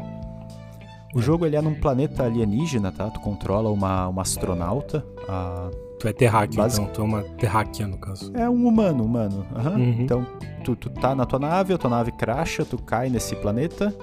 O 1.14 1.22
jogo 1.22 1.46
ele 1.46 1.56
é 1.56 1.62
num 1.62 1.76
planeta 1.76 2.24
alienígena, 2.24 2.92
tá? 2.92 3.10
Tu 3.12 3.20
controla 3.20 3.70
uma, 3.70 4.08
uma 4.08 4.24
astronauta. 4.24 5.06
A... 5.30 5.70
Tu 6.00 6.08
é 6.08 6.14
terráqueo, 6.14 6.58
Basic... 6.58 6.82
então. 6.82 6.94
Tu 6.94 7.02
é 7.02 7.04
uma 7.04 7.22
terráquea, 7.38 7.88
no 7.88 7.98
caso. 8.00 8.32
É 8.36 8.50
um 8.50 8.68
humano, 8.68 9.06
humano. 9.06 9.46
Uhum. 9.56 9.74
Uhum. 9.74 9.96
Então, 10.00 10.26
tu, 10.64 10.76
tu 10.76 10.90
tá 10.90 11.14
na 11.14 11.26
tua 11.26 11.38
nave, 11.38 11.74
a 11.74 11.78
tua 11.78 11.92
nave 11.92 12.12
cracha, 12.14 12.66
tu 12.66 12.82
cai 12.82 13.10
nesse 13.10 13.36
planeta. 13.36 13.96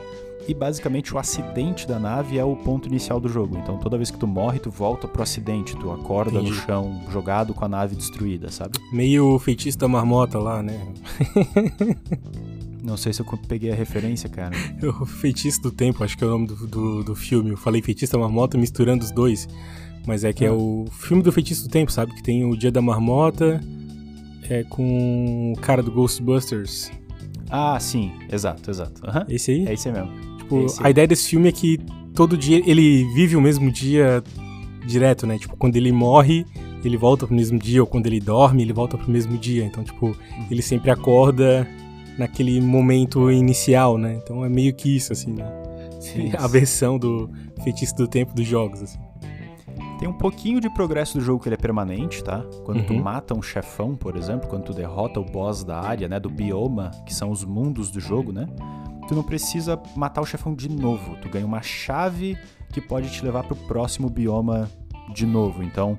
E 0.48 0.54
basicamente 0.54 1.14
o 1.14 1.18
acidente 1.18 1.86
da 1.86 1.98
nave 1.98 2.38
é 2.38 2.44
o 2.44 2.56
ponto 2.56 2.88
inicial 2.88 3.20
do 3.20 3.28
jogo. 3.28 3.56
Então 3.58 3.78
toda 3.78 3.96
vez 3.96 4.10
que 4.10 4.18
tu 4.18 4.26
morre, 4.26 4.58
tu 4.58 4.70
volta 4.70 5.06
pro 5.06 5.22
acidente, 5.22 5.76
tu 5.76 5.90
acorda 5.92 6.38
Entendi. 6.38 6.50
no 6.50 6.56
chão, 6.56 7.00
jogado 7.10 7.54
com 7.54 7.64
a 7.64 7.68
nave 7.68 7.94
destruída, 7.94 8.50
sabe? 8.50 8.78
Meio 8.92 9.38
feitiço 9.38 9.78
da 9.78 9.86
marmota 9.86 10.38
lá, 10.38 10.62
né? 10.62 10.80
Não 12.82 12.96
sei 12.96 13.12
se 13.12 13.20
eu 13.20 13.26
peguei 13.46 13.70
a 13.70 13.74
referência, 13.74 14.28
cara. 14.28 14.56
o 15.00 15.04
Feitiço 15.04 15.60
do 15.60 15.70
Tempo, 15.70 16.02
acho 16.02 16.16
que 16.16 16.24
é 16.24 16.26
o 16.26 16.30
nome 16.30 16.46
do, 16.46 16.66
do, 16.66 17.04
do 17.04 17.14
filme. 17.14 17.50
Eu 17.50 17.56
falei 17.56 17.82
Feitiço 17.82 18.14
da 18.14 18.18
Marmota 18.18 18.56
misturando 18.56 19.04
os 19.04 19.10
dois. 19.10 19.46
Mas 20.06 20.24
é 20.24 20.32
que 20.32 20.44
é 20.44 20.48
é 20.48 20.50
o 20.50 20.86
filme 20.90 21.22
do 21.22 21.30
Feitiço 21.30 21.64
do 21.64 21.70
Tempo, 21.70 21.92
sabe? 21.92 22.14
Que 22.14 22.22
tem 22.22 22.44
o 22.44 22.56
Dia 22.56 22.72
da 22.72 22.80
Marmota 22.80 23.60
é 24.48 24.64
com 24.64 25.52
o 25.56 25.60
cara 25.60 25.82
do 25.82 25.92
Ghostbusters. 25.92 26.90
Ah, 27.48 27.78
sim. 27.78 28.12
Exato, 28.30 28.70
exato. 28.70 29.00
Uhum. 29.06 29.24
Esse 29.28 29.52
aí? 29.52 29.66
É 29.68 29.74
esse 29.74 29.90
mesmo. 29.90 30.29
Tipo, 30.50 30.66
esse 30.66 30.84
a 30.84 30.90
ideia 30.90 31.06
desse 31.06 31.28
filme 31.28 31.48
é 31.48 31.52
que 31.52 31.78
todo 32.14 32.36
dia 32.36 32.60
ele 32.66 33.04
vive 33.14 33.36
o 33.36 33.40
mesmo 33.40 33.70
dia 33.70 34.22
direto, 34.84 35.26
né? 35.26 35.38
Tipo, 35.38 35.56
quando 35.56 35.76
ele 35.76 35.92
morre, 35.92 36.44
ele 36.84 36.96
volta 36.96 37.26
pro 37.26 37.36
mesmo 37.36 37.58
dia, 37.58 37.80
ou 37.80 37.86
quando 37.86 38.06
ele 38.06 38.18
dorme, 38.18 38.62
ele 38.62 38.72
volta 38.72 38.98
pro 38.98 39.10
mesmo 39.10 39.38
dia. 39.38 39.64
Então, 39.64 39.84
tipo, 39.84 40.06
uhum. 40.06 40.14
ele 40.50 40.62
sempre 40.62 40.90
acorda 40.90 41.66
naquele 42.18 42.60
momento 42.60 43.30
inicial, 43.30 43.96
né? 43.96 44.18
Então 44.22 44.44
é 44.44 44.48
meio 44.48 44.74
que 44.74 44.96
isso, 44.96 45.12
assim, 45.12 45.32
né? 45.32 45.46
Isso. 46.00 46.36
A 46.36 46.48
versão 46.48 46.98
do 46.98 47.30
feitiço 47.62 47.94
do 47.94 48.08
tempo 48.08 48.34
dos 48.34 48.46
jogos, 48.46 48.82
assim. 48.82 48.98
Tem 49.98 50.08
um 50.08 50.14
pouquinho 50.14 50.60
de 50.60 50.70
progresso 50.70 51.18
do 51.18 51.24
jogo 51.24 51.42
que 51.42 51.48
ele 51.48 51.56
é 51.56 51.58
permanente, 51.58 52.24
tá? 52.24 52.42
Quando 52.64 52.78
uhum. 52.78 52.86
tu 52.86 52.94
mata 52.94 53.34
um 53.34 53.42
chefão, 53.42 53.94
por 53.94 54.16
exemplo, 54.16 54.48
quando 54.48 54.64
tu 54.64 54.72
derrota 54.72 55.20
o 55.20 55.24
boss 55.24 55.62
da 55.62 55.78
área, 55.78 56.08
né, 56.08 56.18
do 56.18 56.30
bioma, 56.30 56.90
que 57.04 57.14
são 57.14 57.30
os 57.30 57.44
mundos 57.44 57.90
do 57.90 58.00
jogo, 58.00 58.32
né? 58.32 58.48
Tu 59.10 59.14
não 59.16 59.24
precisa 59.24 59.76
matar 59.96 60.20
o 60.20 60.24
chefão 60.24 60.54
de 60.54 60.68
novo. 60.68 61.16
Tu 61.16 61.28
ganha 61.28 61.44
uma 61.44 61.60
chave 61.60 62.38
que 62.72 62.80
pode 62.80 63.10
te 63.10 63.24
levar 63.24 63.42
pro 63.42 63.56
próximo 63.56 64.08
bioma 64.08 64.70
de 65.12 65.26
novo. 65.26 65.64
Então, 65.64 65.98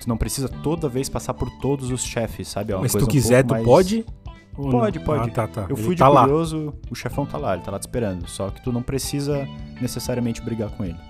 tu 0.00 0.08
não 0.08 0.16
precisa 0.16 0.48
toda 0.48 0.88
vez 0.88 1.08
passar 1.08 1.34
por 1.34 1.50
todos 1.58 1.90
os 1.90 2.04
chefes, 2.04 2.46
sabe? 2.46 2.72
É 2.72 2.76
Mas 2.76 2.92
se 2.92 2.98
tu 2.98 3.08
quiser, 3.08 3.42
um 3.44 3.48
tu 3.48 3.50
mais... 3.50 3.64
pode? 3.64 4.06
Pode, 4.54 5.00
pode. 5.00 5.30
Ah, 5.30 5.32
tá, 5.32 5.48
tá. 5.48 5.66
Eu 5.68 5.76
fui 5.76 5.96
de 5.96 5.98
tá 5.98 6.08
curioso, 6.08 6.66
lá. 6.66 6.72
o 6.92 6.94
chefão 6.94 7.26
tá 7.26 7.36
lá, 7.36 7.54
ele 7.54 7.64
tá 7.64 7.72
lá 7.72 7.78
te 7.80 7.88
esperando. 7.88 8.28
Só 8.28 8.50
que 8.50 8.62
tu 8.62 8.70
não 8.70 8.84
precisa 8.84 9.44
necessariamente 9.80 10.40
brigar 10.40 10.70
com 10.70 10.84
ele. 10.84 11.00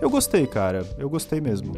Eu 0.00 0.08
gostei, 0.08 0.46
cara. 0.46 0.88
Eu 0.96 1.10
gostei 1.10 1.38
mesmo. 1.38 1.74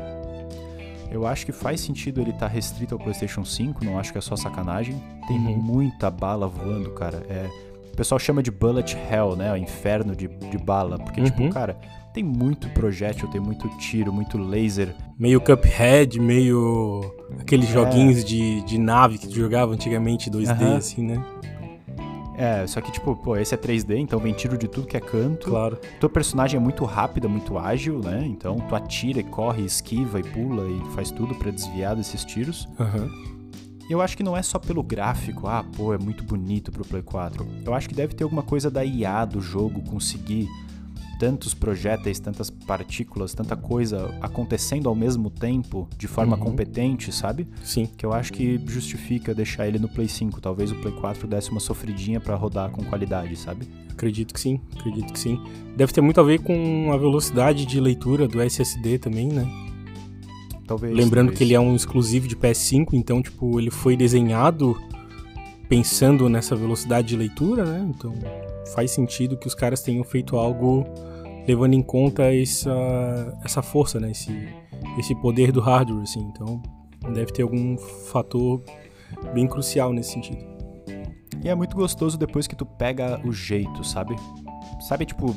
Eu 1.11 1.27
acho 1.27 1.45
que 1.45 1.51
faz 1.51 1.81
sentido 1.81 2.21
ele 2.21 2.31
estar 2.31 2.47
tá 2.47 2.53
restrito 2.53 2.95
ao 2.95 3.01
PlayStation 3.01 3.45
5, 3.45 3.85
não 3.85 3.99
acho 3.99 4.13
que 4.13 4.19
é 4.19 4.21
só 4.21 4.37
sacanagem. 4.37 5.03
Tem 5.27 5.37
Uhum. 5.37 5.57
muita 5.57 6.13
bala 6.13 6.47
voando, 6.47 6.93
cara. 6.93 7.27
É, 7.29 7.51
o 7.97 8.05
pessoal 8.05 8.19
chama 8.19 8.43
de 8.43 8.51
bullet 8.51 8.95
hell, 9.11 9.35
né? 9.35 9.51
O 9.51 9.57
inferno 9.57 10.15
de, 10.15 10.29
de 10.29 10.59
bala. 10.59 10.99
Porque, 10.99 11.19
Uhum. 11.21 11.27
tipo, 11.27 11.49
cara, 11.49 11.79
tem 12.13 12.23
muito 12.23 12.69
projétil, 12.69 13.27
tem 13.29 13.41
muito 13.41 13.67
tiro, 13.79 14.13
muito 14.13 14.37
laser. 14.37 14.95
Meio 15.19 15.41
Cuphead, 15.41 16.21
meio 16.21 17.01
aqueles 17.41 17.71
É. 17.71 17.73
joguinhos 17.73 18.23
de, 18.23 18.61
de 18.67 18.77
nave 18.79 19.17
que 19.17 19.27
tu 19.27 19.35
jogava 19.35 19.73
antigamente 19.73 20.31
2D, 20.31 20.51
Aham. 20.63 20.77
assim, 20.77 21.07
né? 21.07 21.25
É, 22.39 22.67
só 22.67 22.83
que, 22.83 22.93
tipo, 22.93 23.17
pô, 23.17 23.35
esse 23.39 23.55
é 23.55 23.57
3D, 23.57 23.97
então 23.97 24.19
vem 24.19 24.35
tiro 24.35 24.59
de 24.59 24.69
tudo 24.69 24.87
que 24.87 24.95
é 24.95 25.01
canto. 25.01 25.49
Claro. 25.49 25.79
Tua 25.99 26.11
personagem 26.11 26.59
é 26.59 26.63
muito 26.63 26.85
rápida, 26.85 27.27
muito 27.27 27.57
ágil, 27.57 27.99
né? 28.01 28.25
Então 28.27 28.57
tu 28.69 28.75
atira, 28.77 29.21
e 29.21 29.25
corre, 29.25 29.65
esquiva 29.65 30.21
e 30.21 30.23
pula 30.23 30.69
e 30.69 30.95
faz 30.95 31.11
tudo 31.11 31.35
pra 31.37 31.51
desviar 31.51 31.97
desses 31.97 32.27
tiros. 32.27 32.69
Aham. 32.79 33.09
Eu 33.89 34.01
acho 34.01 34.17
que 34.17 34.23
não 34.23 34.37
é 34.37 34.43
só 34.43 34.59
pelo 34.59 34.83
gráfico, 34.83 35.47
ah, 35.47 35.65
pô, 35.77 35.95
é 35.95 35.99
muito 35.99 36.25
bonito 36.25 36.73
pro 36.73 36.85
Play 36.85 37.03
4. 37.03 37.47
Eu 37.65 37.73
acho 37.73 37.89
que 37.89 37.95
deve 37.95 38.15
ter 38.15 38.25
alguma 38.25 38.43
coisa 38.43 38.71
da 38.71 38.85
IA 38.85 39.25
do 39.25 39.41
jogo 39.41 39.81
conseguir 39.83 40.49
tantos 41.21 41.55
projéteis, 41.55 42.19
tantas 42.19 42.51
partículas, 42.51 43.33
tanta 43.33 43.57
coisa 43.57 44.15
acontecendo 44.21 44.87
ao 44.89 44.95
mesmo 44.95 45.31
tempo, 45.31 45.89
de 45.97 46.07
forma 46.07 46.37
Uhum. 46.37 46.43
competente, 46.43 47.11
sabe? 47.11 47.49
Sim. 47.65 47.87
Que 47.97 48.05
eu 48.05 48.13
acho 48.13 48.33
que 48.35 48.61
justifica 48.67 49.33
deixar 49.35 49.67
ele 49.67 49.79
no 49.79 49.89
Play 49.89 50.09
5. 50.09 50.41
Talvez 50.43 50.73
o 50.73 50.75
Play 50.75 50.93
4 50.93 51.27
desse 51.27 51.51
uma 51.51 51.61
sofridinha 51.61 52.21
pra 52.21 52.35
rodar 52.35 52.71
com 52.71 52.85
qualidade, 52.85 53.35
sabe? 53.37 53.67
Acredito 53.91 54.35
que 54.35 54.41
sim, 54.41 54.61
acredito 54.79 55.11
que 55.13 55.19
sim. 55.19 55.41
Deve 55.75 55.91
ter 55.91 56.03
muito 56.03 56.21
a 56.21 56.25
ver 56.25 56.41
com 56.43 56.91
a 56.93 56.99
velocidade 56.99 57.65
de 57.65 57.81
leitura 57.81 58.29
do 58.29 58.39
SSD 58.43 58.99
também, 58.99 59.29
né? 59.29 59.47
Talvez. 60.67 60.93
Lembrando 60.93 61.27
talvez. 61.27 61.39
que 61.39 61.45
ele 61.45 61.55
é 61.55 61.61
um 61.61 61.75
exclusivo 61.75 62.27
de 62.27 62.37
PS5, 62.37 62.89
então, 62.93 63.23
tipo, 63.23 63.59
ele 63.61 63.71
foi 63.71 63.97
desenhado 63.97 64.77
pensando 65.69 66.29
nessa 66.29 66.55
velocidade 66.55 67.09
de 67.09 67.17
leitura, 67.17 67.65
né? 67.65 67.87
Então, 67.89 68.13
faz 68.75 68.91
sentido 68.91 69.37
que 69.37 69.47
os 69.47 69.55
caras 69.55 69.83
tenham 69.83 70.05
feito 70.05 70.37
algo 70.37 70.85
levando 71.47 71.75
em 71.75 71.83
conta 71.83 72.35
essa, 72.35 73.39
essa 73.45 73.63
força, 73.63 74.01
né? 74.01 74.11
Esse, 74.11 74.49
esse 74.99 75.15
poder 75.15 75.53
do 75.53 75.61
hardware, 75.61 76.03
assim. 76.03 76.21
Então, 76.21 76.61
deve 77.13 77.33
ter 77.33 77.43
algum 77.43 77.79
fator 77.79 78.63
bem 79.33 79.47
crucial 79.47 79.93
nesse 79.93 80.13
sentido. 80.13 80.45
E 81.45 81.49
é 81.49 81.55
muito 81.55 81.77
gostoso 81.77 82.19
depois 82.19 82.47
que 82.47 82.57
tu 82.57 82.67
pega 82.67 83.21
o 83.25 83.33
jeito, 83.33 83.85
sabe? 83.85 84.17
Sabe, 84.81 85.07
tipo, 85.07 85.35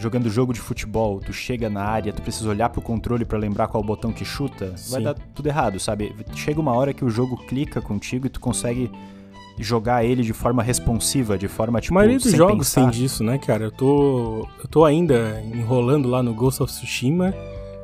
jogando 0.00 0.30
jogo 0.30 0.52
de 0.54 0.60
futebol, 0.60 1.20
tu 1.20 1.32
chega 1.32 1.68
na 1.68 1.84
área, 1.84 2.12
tu 2.12 2.22
precisa 2.22 2.48
olhar 2.48 2.70
pro 2.70 2.80
controle 2.80 3.24
pra 3.24 3.38
lembrar 3.38 3.68
qual 3.68 3.82
botão 3.84 4.12
que 4.12 4.24
chuta, 4.24 4.66
vai 4.66 5.00
Sim. 5.00 5.02
dar 5.02 5.14
tudo 5.34 5.46
errado, 5.46 5.78
sabe? 5.78 6.14
Chega 6.34 6.58
uma 6.58 6.72
hora 6.72 6.94
que 6.94 7.04
o 7.04 7.10
jogo 7.10 7.36
clica 7.36 7.82
contigo 7.82 8.26
e 8.26 8.30
tu 8.30 8.40
consegue 8.40 8.90
jogar 9.58 10.02
ele 10.02 10.22
de 10.22 10.32
forma 10.32 10.62
responsiva, 10.62 11.36
de 11.36 11.46
forma 11.46 11.82
tipo 11.82 11.92
a 11.92 11.96
maioria 11.96 12.18
dos 12.18 12.32
jogos 12.32 12.68
pensar. 12.68 12.80
tem 12.80 12.90
disso, 12.90 13.22
né, 13.22 13.36
cara? 13.36 13.64
Eu 13.64 13.70
tô, 13.70 14.48
eu 14.58 14.68
tô 14.70 14.86
ainda 14.86 15.42
enrolando 15.52 16.08
lá 16.08 16.22
no 16.22 16.32
Ghost 16.32 16.62
of 16.62 16.72
Tsushima. 16.72 17.34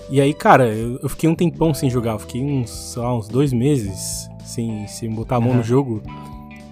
E 0.08 0.18
aí, 0.18 0.32
cara, 0.32 0.73
eu, 0.73 0.99
eu 1.02 1.08
fiquei 1.11 1.28
um 1.28 1.35
tempão 1.35 1.75
sem 1.75 1.90
jogar. 1.90 2.12
Eu 2.12 2.18
fiquei 2.20 2.42
uns, 2.42 2.94
lá, 2.96 3.14
uns 3.14 3.28
dois 3.28 3.52
meses 3.52 4.26
sem, 4.42 4.87
sem 4.87 5.11
botar 5.11 5.37
a 5.37 5.40
mão 5.40 5.50
Aham. 5.50 5.58
no 5.58 5.64
jogo. 5.64 6.02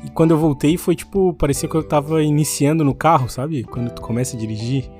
E 0.04 0.08
quando 0.10 0.30
eu 0.30 0.38
voltei, 0.38 0.78
foi 0.78 0.94
tipo, 0.94 1.34
parecia 1.34 1.68
que 1.68 1.74
eu 1.74 1.82
tava 1.82 2.22
iniciando 2.22 2.82
no 2.82 2.94
carro, 2.94 3.28
sabe? 3.28 3.62
Quando 3.64 3.90
tu 3.90 4.00
começa 4.00 4.36
a 4.36 4.40
dirigir, 4.40 4.90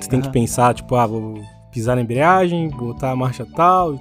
tu 0.00 0.08
tem 0.08 0.20
que 0.20 0.26
Aham. 0.26 0.32
pensar, 0.32 0.74
tipo, 0.74 0.94
ah, 0.94 1.06
vou 1.06 1.40
pisar 1.70 1.96
na 1.96 2.02
embreagem, 2.02 2.68
botar 2.68 3.10
a 3.10 3.16
marcha 3.16 3.46
tal. 3.46 3.98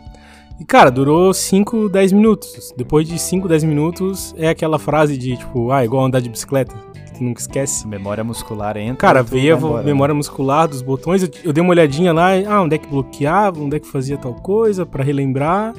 E, 0.60 0.66
cara, 0.66 0.90
durou 0.90 1.34
5, 1.34 1.88
10 1.90 2.12
minutos. 2.12 2.74
Depois 2.76 3.08
de 3.08 3.18
5, 3.18 3.48
10 3.48 3.64
minutos, 3.64 4.36
é 4.38 4.50
aquela 4.50 4.78
frase 4.78 5.18
de, 5.18 5.38
tipo, 5.38 5.72
ah, 5.72 5.86
igual 5.86 6.06
andar 6.06 6.20
de 6.20 6.30
bicicleta, 6.30 6.76
que 7.16 7.24
nunca 7.24 7.40
esquece. 7.40 7.88
Memória 7.88 8.24
muscular 8.24 8.76
entra. 8.76 8.98
Cara, 8.98 9.24
veio 9.24 9.56
a 9.56 9.78
né? 9.78 9.84
memória 9.84 10.14
muscular 10.14 10.68
dos 10.68 10.82
botões. 10.82 11.24
Eu, 11.24 11.30
eu 11.46 11.54
dei 11.54 11.62
uma 11.62 11.72
olhadinha 11.72 12.12
lá, 12.12 12.32
ah, 12.48 12.62
onde 12.62 12.76
é 12.76 12.78
que 12.78 12.88
bloqueava, 12.88 13.62
onde 13.62 13.78
é 13.78 13.80
que 13.80 13.88
fazia 13.88 14.18
tal 14.18 14.34
coisa, 14.34 14.86
pra 14.86 15.02
relembrar. 15.02 15.74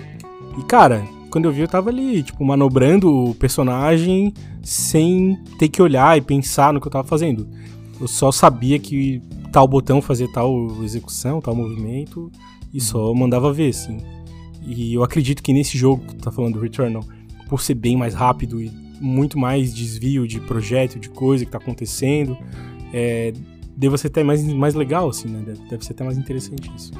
E, 0.58 0.62
cara, 0.62 1.02
quando 1.30 1.44
eu 1.44 1.52
vi, 1.52 1.60
eu 1.60 1.68
tava 1.68 1.90
ali, 1.90 2.22
tipo, 2.22 2.42
manobrando 2.42 3.30
o 3.30 3.34
personagem 3.34 4.32
sem 4.62 5.38
ter 5.58 5.68
que 5.68 5.82
olhar 5.82 6.16
e 6.16 6.20
pensar 6.20 6.72
no 6.72 6.80
que 6.80 6.86
eu 6.86 6.92
tava 6.92 7.06
fazendo. 7.06 7.46
Eu 8.00 8.08
só 8.08 8.32
sabia 8.32 8.78
que 8.78 9.22
tal 9.52 9.66
botão 9.66 10.00
fazia 10.00 10.28
tal 10.32 10.82
execução, 10.82 11.40
tal 11.40 11.54
movimento, 11.54 12.30
e 12.72 12.80
só 12.80 13.12
mandava 13.14 13.52
ver, 13.52 13.70
assim. 13.70 13.98
E 14.62 14.94
eu 14.94 15.02
acredito 15.02 15.42
que 15.42 15.52
nesse 15.52 15.76
jogo 15.76 16.04
que 16.06 16.14
tu 16.16 16.24
tá 16.24 16.30
falando 16.30 16.54
do 16.54 16.60
Returnal, 16.60 17.04
por 17.48 17.60
ser 17.60 17.74
bem 17.74 17.96
mais 17.96 18.14
rápido 18.14 18.60
e 18.60 18.70
muito 19.00 19.38
mais 19.38 19.74
desvio 19.74 20.26
de 20.28 20.40
projeto, 20.40 20.98
de 20.98 21.08
coisa 21.08 21.44
que 21.44 21.50
tá 21.50 21.58
acontecendo, 21.58 22.36
é, 22.92 23.32
deva 23.76 23.96
ser 23.96 24.08
até 24.08 24.22
mais, 24.22 24.44
mais 24.44 24.74
legal, 24.74 25.08
assim, 25.08 25.28
né? 25.28 25.42
Deve, 25.44 25.68
deve 25.68 25.84
ser 25.84 25.92
até 25.92 26.04
mais 26.04 26.18
interessante 26.18 26.70
isso. 26.76 26.92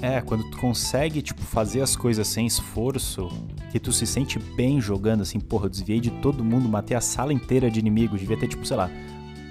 É, 0.00 0.20
quando 0.20 0.42
tu 0.50 0.58
consegue, 0.58 1.22
tipo, 1.22 1.40
fazer 1.42 1.80
as 1.80 1.94
coisas 1.94 2.26
sem 2.26 2.44
esforço, 2.46 3.28
que 3.70 3.78
tu 3.78 3.92
se 3.92 4.04
sente 4.04 4.38
bem 4.56 4.80
jogando, 4.80 5.20
assim, 5.20 5.38
porra, 5.38 5.66
eu 5.66 5.70
desviei 5.70 6.00
de 6.00 6.10
todo 6.10 6.42
mundo, 6.42 6.68
matei 6.68 6.96
a 6.96 7.00
sala 7.00 7.32
inteira 7.32 7.70
de 7.70 7.78
inimigos, 7.78 8.18
devia 8.18 8.36
ter, 8.36 8.48
tipo, 8.48 8.66
sei 8.66 8.76
lá, 8.76 8.90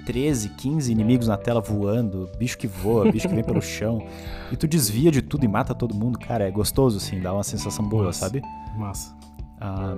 13, 0.04 0.50
15 0.50 0.90
inimigos 0.90 1.28
na 1.28 1.36
tela 1.36 1.60
voando, 1.60 2.28
bicho 2.38 2.58
que 2.58 2.66
voa, 2.66 3.10
bicho 3.10 3.28
que 3.28 3.34
vem 3.34 3.44
pelo 3.44 3.62
chão, 3.62 4.06
e 4.50 4.56
tu 4.56 4.66
desvia 4.66 5.10
de 5.10 5.22
tudo 5.22 5.44
e 5.44 5.48
mata 5.48 5.74
todo 5.74 5.94
mundo, 5.94 6.18
cara, 6.18 6.46
é 6.46 6.50
gostoso, 6.50 6.98
assim, 6.98 7.20
dá 7.20 7.32
uma 7.32 7.42
sensação 7.42 7.88
boa, 7.88 8.04
Nossa. 8.04 8.20
sabe? 8.20 8.42
Massa. 8.76 9.14
Ah, 9.64 9.96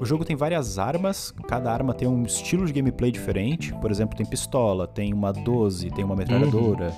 o 0.00 0.04
jogo 0.04 0.24
tem 0.24 0.34
várias 0.34 0.76
armas, 0.76 1.32
cada 1.46 1.72
arma 1.72 1.94
tem 1.94 2.08
um 2.08 2.24
estilo 2.24 2.66
de 2.66 2.72
gameplay 2.72 3.12
diferente. 3.12 3.72
Por 3.74 3.92
exemplo, 3.92 4.16
tem 4.16 4.26
pistola, 4.26 4.88
tem 4.88 5.14
uma 5.14 5.32
12, 5.32 5.88
tem 5.90 6.04
uma 6.04 6.16
metralhadora, 6.16 6.92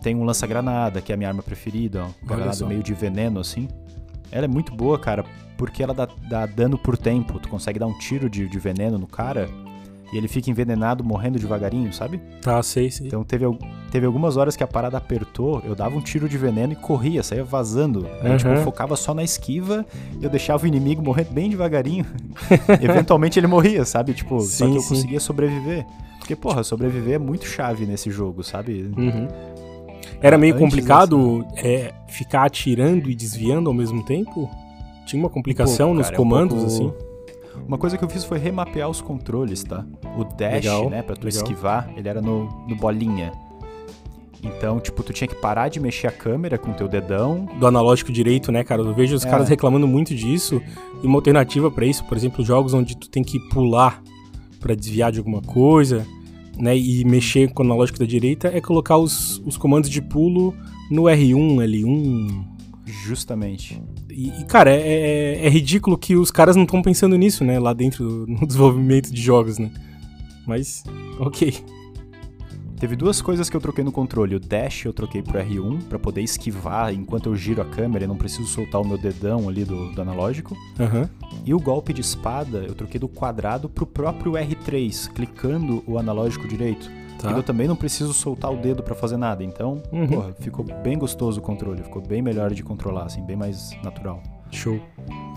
tem 0.00 0.16
um 0.16 0.24
lança-granada, 0.24 1.02
que 1.02 1.12
é 1.12 1.14
a 1.14 1.18
minha 1.18 1.28
arma 1.28 1.42
preferida, 1.42 2.06
uma 2.22 2.36
granada 2.36 2.66
meio 2.66 2.82
de 2.82 2.94
veneno 2.94 3.40
assim. 3.40 3.68
Ela 4.32 4.46
é 4.46 4.48
muito 4.48 4.74
boa, 4.74 4.98
cara, 4.98 5.22
porque 5.58 5.82
ela 5.82 5.92
dá, 5.92 6.08
dá 6.28 6.46
dano 6.46 6.78
por 6.78 6.96
tempo. 6.96 7.38
Tu 7.38 7.48
consegue 7.48 7.78
dar 7.78 7.86
um 7.86 7.98
tiro 7.98 8.30
de, 8.30 8.48
de 8.48 8.58
veneno 8.58 8.98
no 8.98 9.06
cara 9.06 9.46
e 10.14 10.16
ele 10.16 10.28
fica 10.28 10.48
envenenado, 10.48 11.02
morrendo 11.02 11.40
devagarinho, 11.40 11.92
sabe? 11.92 12.18
Tá, 12.40 12.62
sei, 12.62 12.88
sei. 12.88 13.08
Então 13.08 13.24
teve, 13.24 13.44
teve 13.90 14.06
algumas 14.06 14.36
horas 14.36 14.54
que 14.54 14.62
a 14.62 14.66
parada 14.66 14.96
apertou, 14.96 15.60
eu 15.66 15.74
dava 15.74 15.96
um 15.96 16.00
tiro 16.00 16.28
de 16.28 16.38
veneno 16.38 16.72
e 16.72 16.76
corria, 16.76 17.20
saía 17.22 17.42
vazando. 17.42 18.06
Aí, 18.22 18.30
Uhum. 18.30 18.36
tipo, 18.36 18.50
eu 18.50 18.62
focava 18.62 18.94
só 18.94 19.12
na 19.12 19.24
esquiva, 19.24 19.84
eu 20.22 20.30
deixava 20.30 20.62
o 20.64 20.66
inimigo 20.68 21.02
morrer 21.02 21.24
bem 21.24 21.50
devagarinho. 21.50 22.06
Eventualmente 22.80 23.40
ele 23.40 23.48
morria, 23.48 23.84
sabe? 23.84 24.14
Tipo, 24.14 24.40
só 24.40 24.64
Sim, 24.66 24.70
que 24.70 24.76
eu 24.78 24.82
sim. 24.82 24.88
conseguia 24.94 25.18
sobreviver. 25.20 25.84
Porque, 26.20 26.36
porra, 26.36 26.62
sobreviver 26.62 27.14
é 27.14 27.18
muito 27.18 27.44
chave 27.46 27.84
nesse 27.84 28.08
jogo, 28.10 28.42
sabe? 28.44 28.90
Uhum. 28.96 29.26
Era 30.20 30.38
meio 30.38 30.54
Antes 30.54 30.64
complicado 30.64 31.44
é, 31.56 31.92
ficar 32.08 32.44
atirando 32.44 33.10
e 33.10 33.14
desviando 33.14 33.68
ao 33.68 33.74
mesmo 33.74 34.02
tempo? 34.04 34.48
Tinha 35.06 35.20
uma 35.22 35.28
complicação 35.28 35.92
nos 35.92 36.06
cara, 36.06 36.16
é 36.16 36.18
um 36.18 36.22
comandos, 36.22 36.54
pouco- 36.56 36.66
assim? 36.72 36.92
Uma 37.66 37.78
coisa 37.78 37.96
que 37.96 38.04
eu 38.04 38.08
fiz 38.08 38.24
foi 38.24 38.38
remapear 38.38 38.88
os 38.88 39.00
controles, 39.00 39.62
tá? 39.64 39.84
O 40.18 40.24
dash, 40.24 40.54
Legal, 40.64 40.90
né, 40.90 41.02
pra 41.02 41.14
tu 41.16 41.24
legal. 41.24 41.42
esquivar, 41.42 41.90
ele 41.96 42.08
era 42.08 42.20
no, 42.20 42.44
no 42.68 42.76
bolinha. 42.76 43.32
Então, 44.42 44.78
tipo, 44.78 45.02
tu 45.02 45.12
tinha 45.12 45.26
que 45.26 45.34
parar 45.36 45.68
de 45.70 45.80
mexer 45.80 46.06
a 46.06 46.12
câmera 46.12 46.58
com 46.58 46.72
teu 46.74 46.86
dedão. 46.86 47.46
Do 47.58 47.66
analógico 47.66 48.12
direito, 48.12 48.52
né, 48.52 48.62
cara? 48.62 48.82
Eu 48.82 48.92
vejo 48.92 49.14
os 49.16 49.24
É. 49.24 49.30
caras 49.30 49.48
reclamando 49.48 49.86
muito 49.88 50.14
disso. 50.14 50.60
E 51.02 51.06
uma 51.06 51.16
alternativa 51.16 51.70
pra 51.70 51.86
isso, 51.86 52.04
por 52.04 52.16
exemplo, 52.16 52.44
jogos 52.44 52.74
onde 52.74 52.94
tu 52.96 53.08
tem 53.08 53.22
que 53.22 53.38
pular 53.48 54.02
pra 54.60 54.74
desviar 54.74 55.10
de 55.12 55.18
alguma 55.18 55.40
coisa, 55.40 56.06
né? 56.58 56.76
E 56.76 57.02
mexer 57.06 57.50
com 57.54 57.62
o 57.62 57.66
analógico 57.66 57.98
da 57.98 58.04
direita 58.04 58.48
é 58.48 58.60
colocar 58.60 58.98
os, 58.98 59.38
os 59.46 59.56
comandos 59.56 59.88
de 59.88 60.02
pulo 60.02 60.54
no 60.90 61.04
R1, 61.04 61.56
L1. 61.64 62.44
Justamente. 62.84 63.82
E, 64.14 64.28
e, 64.40 64.44
cara, 64.44 64.70
é, 64.70 64.76
é- 65.42 65.46
é 65.46 65.48
ridículo 65.48 65.98
que 65.98 66.14
os 66.16 66.30
caras 66.30 66.54
não 66.56 66.62
estão 66.64 66.80
pensando 66.82 67.16
nisso, 67.16 67.44
né? 67.44 67.58
Lá 67.58 67.72
dentro 67.72 68.06
do- 68.08 68.26
no 68.26 68.46
desenvolvimento 68.46 69.10
de 69.12 69.20
jogos, 69.20 69.58
né? 69.58 69.70
Mas, 70.46 70.84
ok. 71.18 71.54
Teve 72.78 72.96
duas 72.96 73.22
coisas 73.22 73.48
que 73.48 73.56
eu 73.56 73.60
troquei 73.60 73.82
no 73.84 73.92
controle. 73.92 74.34
O 74.34 74.40
dash 74.40 74.84
eu 74.84 74.92
troquei 74.92 75.22
pro 75.22 75.38
R1 75.38 75.84
pra 75.88 75.98
poder 75.98 76.20
esquivar 76.22 76.92
enquanto 76.92 77.26
eu 77.30 77.36
giro 77.36 77.62
a 77.62 77.64
câmera 77.64 78.04
e 78.04 78.06
não 78.08 78.16
preciso 78.16 78.46
soltar 78.48 78.80
o 78.80 78.86
meu 78.86 78.98
dedão 78.98 79.48
ali 79.48 79.64
do, 79.64 79.92
do 79.92 80.02
analógico. 80.02 80.54
Aham. 80.78 81.08
E 81.46 81.54
o 81.54 81.58
golpe 81.60 81.92
de 81.94 82.00
espada 82.02 82.58
eu 82.58 82.74
troquei 82.74 82.98
do 83.00 83.08
quadrado 83.08 83.68
pro 83.70 83.86
próprio 83.86 84.32
R3, 84.32 85.08
clicando 85.14 85.82
o 85.86 85.98
analógico 85.98 86.46
direito. 86.46 86.90
Tá. 87.24 87.30
E 87.32 87.34
eu 87.36 87.42
também 87.42 87.66
não 87.66 87.74
preciso 87.74 88.12
soltar 88.12 88.52
o 88.52 88.56
dedo 88.56 88.82
pra 88.82 88.94
fazer 88.94 89.16
nada. 89.16 89.42
Então, 89.42 89.82
Uhum. 89.90 90.06
porra, 90.06 90.34
ficou 90.40 90.64
bem 90.82 90.98
gostoso 90.98 91.40
o 91.40 91.42
controle, 91.42 91.82
ficou 91.82 92.02
bem 92.02 92.20
melhor 92.20 92.52
de 92.52 92.62
controlar, 92.62 93.04
assim, 93.04 93.22
bem 93.24 93.34
mais 93.36 93.70
natural. 93.82 94.22
Show. 94.50 94.78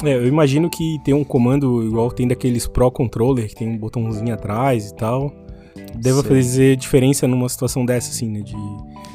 É, 0.04 0.14
eu 0.16 0.28
imagino 0.28 0.70
que 0.70 1.00
tem 1.04 1.14
um 1.14 1.24
comando 1.24 1.84
igual 1.84 2.12
tem 2.12 2.28
daqueles 2.28 2.68
Pro 2.68 2.92
Controller, 2.92 3.48
que 3.48 3.56
tem 3.56 3.68
um 3.70 3.78
botãozinho 3.78 4.34
atrás 4.34 4.90
e 4.92 4.96
tal. 4.96 5.34
Deva 5.96 6.22
Sei. 6.22 6.30
fazer 6.36 6.76
diferença 6.76 7.28
numa 7.28 7.48
situação 7.50 7.86
dessa, 7.86 8.12
assim, 8.12 8.30
né? 8.30 8.42
De 8.42 8.54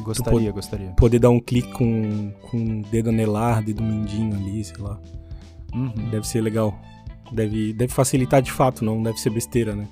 Gostaria, 0.02 0.50
gostaria. 0.50 0.88
poder 0.96 1.18
dar 1.20 1.30
um 1.30 1.38
clique 1.38 1.70
com, 1.72 2.32
com 2.50 2.56
o 2.56 2.82
dedo 2.90 3.10
anelar, 3.10 3.62
dedo 3.62 3.82
mindinho 3.82 4.34
ali, 4.34 4.64
sei 4.64 4.78
lá. 4.82 4.98
Uhum. 5.74 5.92
Deve 6.10 6.26
ser 6.26 6.40
legal. 6.40 6.74
Deve, 7.30 7.72
deve 7.72 7.92
facilitar 7.92 8.42
de 8.42 8.50
fato, 8.50 8.84
não 8.84 9.00
deve 9.02 9.18
ser 9.18 9.30
besteira, 9.30 9.74
né? 9.76 9.86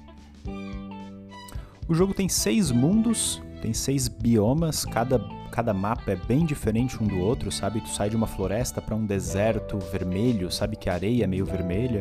O 1.90 1.94
jogo 1.94 2.14
tem 2.14 2.28
seis 2.28 2.70
mundos, 2.70 3.42
tem 3.61 3.75
seis 3.75 4.06
biomas, 4.06 4.85
cada, 4.85 5.18
cada 5.50 5.75
mapa 5.75 6.12
é 6.12 6.16
bem 6.16 6.47
diferente 6.47 7.02
um 7.02 7.06
do 7.06 7.18
outro, 7.18 7.50
sabe? 7.50 7.80
Tu 7.80 7.88
sai 7.88 8.09
de 8.09 8.14
uma 8.14 8.28
floresta 8.28 8.80
para 8.80 8.94
um 8.94 9.04
deserto 9.04 9.76
vermelho, 9.90 10.50
sabe 10.52 10.76
que 10.76 10.88
a 10.88 10.94
areia 10.94 11.25
é 11.25 11.26
meio 11.26 11.44
vermelha. 11.44 12.00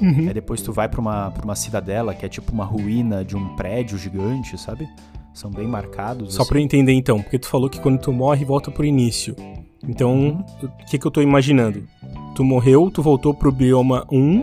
Uhum. 0.00 0.26
Aí 0.28 0.32
depois 0.34 0.62
tu 0.62 0.72
vai 0.72 0.88
pra 0.88 1.00
uma, 1.00 1.30
pra 1.30 1.44
uma 1.44 1.54
cidadela, 1.54 2.14
que 2.14 2.24
é 2.24 2.28
tipo 2.30 2.50
uma 2.50 2.64
ruína 2.64 3.22
de 3.24 3.36
um 3.36 3.54
prédio 3.56 3.98
gigante, 3.98 4.56
sabe? 4.58 4.88
São 5.34 5.50
bem 5.50 5.66
marcados. 5.68 6.34
Só 6.34 6.40
assim. 6.42 6.48
pra 6.48 6.58
eu 6.58 6.62
entender 6.64 6.92
então, 6.94 7.20
porque 7.20 7.38
tu 7.38 7.46
falou 7.46 7.68
que 7.68 7.78
quando 7.78 7.98
tu 8.00 8.12
morre, 8.12 8.42
volta 8.42 8.70
pro 8.70 8.86
início. 8.86 9.36
Então, 9.86 10.14
Uhum. 10.14 10.44
o 10.62 10.86
que 10.86 10.98
que 10.98 11.06
eu 11.06 11.10
tô 11.10 11.20
imaginando? 11.20 11.86
Tu 12.34 12.42
morreu, 12.42 12.90
tu 12.90 13.02
voltou 13.02 13.34
pro 13.34 13.52
bioma 13.52 14.06
1 14.10 14.38
e 14.38 14.42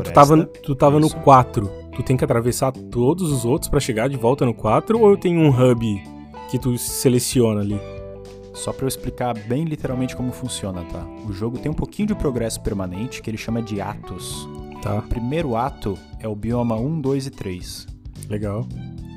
tu 0.00 0.10
Floresta. 0.10 0.12
tava, 0.12 0.44
tu 0.46 0.74
tava 0.74 0.98
no 0.98 1.06
isso. 1.08 1.16
4. 1.16 1.81
Tu 1.96 2.02
tem 2.02 2.16
que 2.16 2.24
atravessar 2.24 2.72
todos 2.72 3.30
os 3.30 3.44
outros 3.44 3.68
pra 3.68 3.78
chegar 3.80 4.08
de 4.08 4.16
volta 4.16 4.44
no 4.46 4.54
4 4.54 4.98
ou 5.00 5.16
tem 5.16 5.36
um 5.38 5.48
hub 5.50 6.02
que 6.50 6.58
tu 6.58 6.76
seleciona 6.78 7.60
ali? 7.60 7.78
Só 8.54 8.72
pra 8.72 8.84
eu 8.84 8.88
explicar 8.88 9.34
bem 9.46 9.64
literalmente 9.64 10.14
como 10.16 10.32
funciona, 10.32 10.82
tá? 10.84 11.04
O 11.26 11.32
jogo 11.32 11.58
tem 11.58 11.70
um 11.70 11.74
pouquinho 11.74 12.08
de 12.08 12.14
progresso 12.14 12.60
permanente 12.60 13.20
que 13.22 13.30
ele 13.30 13.36
chama 13.38 13.62
de 13.62 13.80
atos. 13.80 14.48
Tá, 14.82 14.96
O 14.98 15.02
primeiro 15.02 15.56
ato 15.56 15.96
é 16.18 16.26
o 16.28 16.34
bioma 16.34 16.76
1, 16.76 17.00
2 17.00 17.26
e 17.26 17.30
3. 17.30 17.86
legal. 18.28 18.66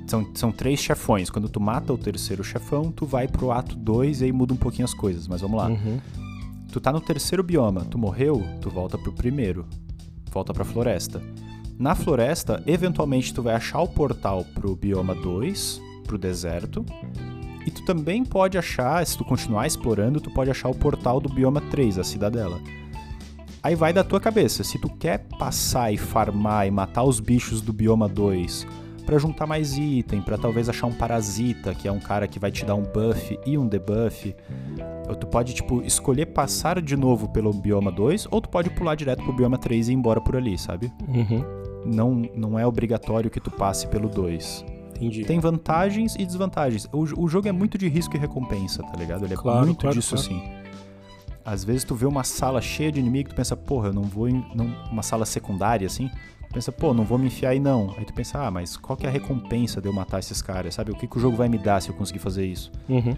São, 0.08 0.28
são 0.36 0.52
três 0.52 0.80
chefões. 0.80 1.30
Quando 1.30 1.50
tu 1.50 1.60
mata 1.60 1.92
o 1.92 1.98
terceiro 1.98 2.44
chefão, 2.44 2.92
tu 2.92 3.06
vai 3.06 3.28
pro 3.28 3.52
ato 3.52 3.76
2 3.76 4.22
e 4.22 4.26
aí 4.26 4.32
muda 4.32 4.54
um 4.54 4.58
pouquinho 4.58 4.86
as 4.86 4.94
coisas. 4.94 5.28
Mas 5.28 5.42
vamos 5.42 5.58
lá. 5.58 5.68
Uhum. 5.70 6.00
Tu 6.72 6.80
tá 6.80 6.92
no 6.92 7.02
terceiro 7.02 7.42
bioma, 7.42 7.82
tu 7.90 7.98
morreu, 7.98 8.44
tu 8.62 8.70
volta 8.70 8.98
pro 8.98 9.12
primeiro. 9.14 9.66
Volta 10.32 10.54
pra 10.54 10.64
floresta. 10.66 11.22
Na 11.78 11.94
floresta, 11.94 12.64
eventualmente 12.66 13.34
tu 13.34 13.44
vai 13.44 13.54
achar 13.54 13.82
o 13.82 13.88
portal 13.88 14.46
pro 14.54 14.76
bioma 14.76 15.14
2, 15.14 15.82
pro 16.06 16.18
deserto. 16.18 16.86
E 17.66 17.72
tu 17.72 17.84
também 17.84 18.24
pode 18.24 18.58
achar, 18.58 19.06
se 19.06 19.18
tu 19.18 19.26
continuar 19.26 19.68
explorando, 19.68 20.22
tu 20.22 20.32
pode 20.32 20.50
achar 20.50 20.70
o 20.70 20.76
portal 20.76 21.20
do 21.20 21.28
bioma 21.28 21.60
3, 21.60 22.00
a 22.00 22.04
cidadela. 22.04 22.60
Aí 23.62 23.76
vai 23.76 23.92
da 23.92 24.04
tua 24.04 24.20
cabeça, 24.20 24.64
se 24.64 24.80
tu 24.80 24.88
quer 24.88 25.26
passar 25.40 25.92
e 25.92 25.98
farmar 25.98 26.68
e 26.68 26.72
matar 26.72 27.04
os 27.04 27.20
bichos 27.20 27.62
do 27.62 27.74
bioma 27.74 28.08
2 28.08 28.68
pra 29.06 29.18
juntar 29.20 29.46
mais 29.46 29.78
item, 29.78 30.22
pra 30.22 30.38
talvez 30.38 30.70
achar 30.70 30.88
um 30.88 30.94
parasita, 30.94 31.76
que 31.76 31.88
é 31.88 31.92
um 31.92 32.00
cara 32.00 32.28
que 32.28 32.40
vai 32.40 32.52
te 32.52 32.66
dar 32.66 32.76
um 32.76 32.84
buff 32.84 33.38
e 33.46 33.58
um 33.58 33.68
debuff, 33.68 34.36
ou 35.08 35.16
tu 35.16 35.28
pode, 35.28 35.54
tipo, 35.54 35.82
escolher 35.84 36.28
passar 36.28 36.82
de 36.82 36.96
novo 36.96 37.30
pelo 37.30 37.54
bioma 37.54 37.92
2, 37.92 38.28
ou 38.32 38.42
tu 38.42 38.50
pode 38.50 38.70
pular 38.72 38.96
direto 38.96 39.24
pro 39.24 39.34
bioma 39.34 39.58
3 39.58 39.90
e 39.90 39.92
ir 39.92 39.96
embora 39.96 40.20
por 40.22 40.36
ali, 40.36 40.58
sabe? 40.58 40.92
Uhum. 41.08 41.65
Não, 41.86 42.28
não 42.36 42.58
é 42.60 42.66
obrigatório 42.66 43.30
que 43.30 43.40
tu 43.40 43.52
passe 43.52 43.88
pelo 43.88 44.10
2. 44.10 44.66
Entendi. 44.96 45.24
Tem 45.26 45.40
vantagens 45.40 46.16
e 46.16 46.26
desvantagens. 46.26 46.88
O, 46.92 47.24
o 47.24 47.28
jogo 47.28 47.48
é 47.48 47.52
muito 47.52 47.78
de 47.78 47.88
risco 47.88 48.16
e 48.16 48.20
recompensa, 48.20 48.82
tá 48.84 48.98
ligado? 48.98 49.26
Ele 49.26 49.34
é 49.34 49.38
Claro, 49.38 49.66
muito 49.68 49.82
claro, 49.82 49.96
disso, 49.96 50.16
claro. 50.16 50.30
assim. 50.30 50.66
Às 51.44 51.64
vezes 51.64 51.84
tu 51.84 51.94
vê 51.94 52.06
uma 52.06 52.24
sala 52.24 52.60
cheia 52.62 52.92
de 52.92 53.00
inimigo, 53.00 53.30
tu 53.30 53.36
pensa, 53.36 53.56
porra, 53.56 53.90
eu 53.90 53.94
não 53.94 54.04
vou 54.04 54.28
em 54.28 54.44
não, 54.56 54.66
uma 54.92 55.04
sala 55.04 55.26
secundária, 55.26 55.86
assim. 55.86 56.10
Tu 56.48 56.54
pensa, 56.54 56.72
pô, 56.72 56.94
não 56.94 57.04
vou 57.04 57.18
me 57.20 57.28
enfiar 57.28 57.50
aí 57.50 57.60
não. 57.60 57.94
Aí 57.98 58.06
tu 58.06 58.14
pensa, 58.14 58.40
ah, 58.40 58.50
mas 58.50 58.78
qual 58.78 58.96
que 58.98 59.06
é 59.06 59.10
a 59.10 59.12
recompensa 59.12 59.80
de 59.82 59.88
eu 59.88 59.94
matar 59.94 60.20
esses 60.20 60.42
caras, 60.42 60.74
sabe? 60.74 60.92
O 60.92 60.96
que, 60.96 61.06
que 61.08 61.18
o 61.18 61.20
jogo 61.20 61.36
vai 61.38 61.48
me 61.50 61.58
dar 61.58 61.82
se 61.82 61.90
eu 61.90 61.96
conseguir 61.96 62.20
fazer 62.20 62.46
isso? 62.46 62.72
Uhum. 62.90 63.16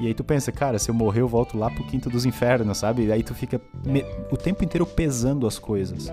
E 0.00 0.06
aí 0.06 0.14
tu 0.14 0.22
pensa, 0.22 0.52
cara, 0.52 0.78
se 0.78 0.90
eu 0.90 0.94
morrer 0.94 1.22
eu 1.22 1.28
volto 1.28 1.58
lá 1.58 1.70
pro 1.70 1.82
quinto 1.84 2.08
dos 2.08 2.24
infernos, 2.24 2.78
sabe? 2.78 3.06
E 3.06 3.12
aí 3.12 3.22
tu 3.22 3.34
fica 3.34 3.60
me- 3.84 4.04
o 4.30 4.36
tempo 4.36 4.62
inteiro 4.64 4.86
pesando 4.86 5.46
as 5.46 5.58
coisas. 5.58 6.10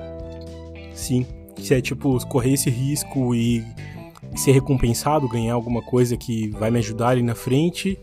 Sim. 0.94 1.26
Se 1.60 1.74
é 1.74 1.82
tipo 1.82 2.26
correr 2.28 2.54
esse 2.54 2.70
risco 2.70 3.34
e 3.36 3.64
ser 4.36 4.52
recompensado, 4.52 5.28
ganhar 5.28 5.54
alguma 5.54 5.82
coisa 5.82 6.16
que 6.16 6.50
vai 6.52 6.70
me 6.70 6.80
ajudar 6.80 7.10
ali 7.10 7.22
na 7.22 7.36
frente, 7.36 7.98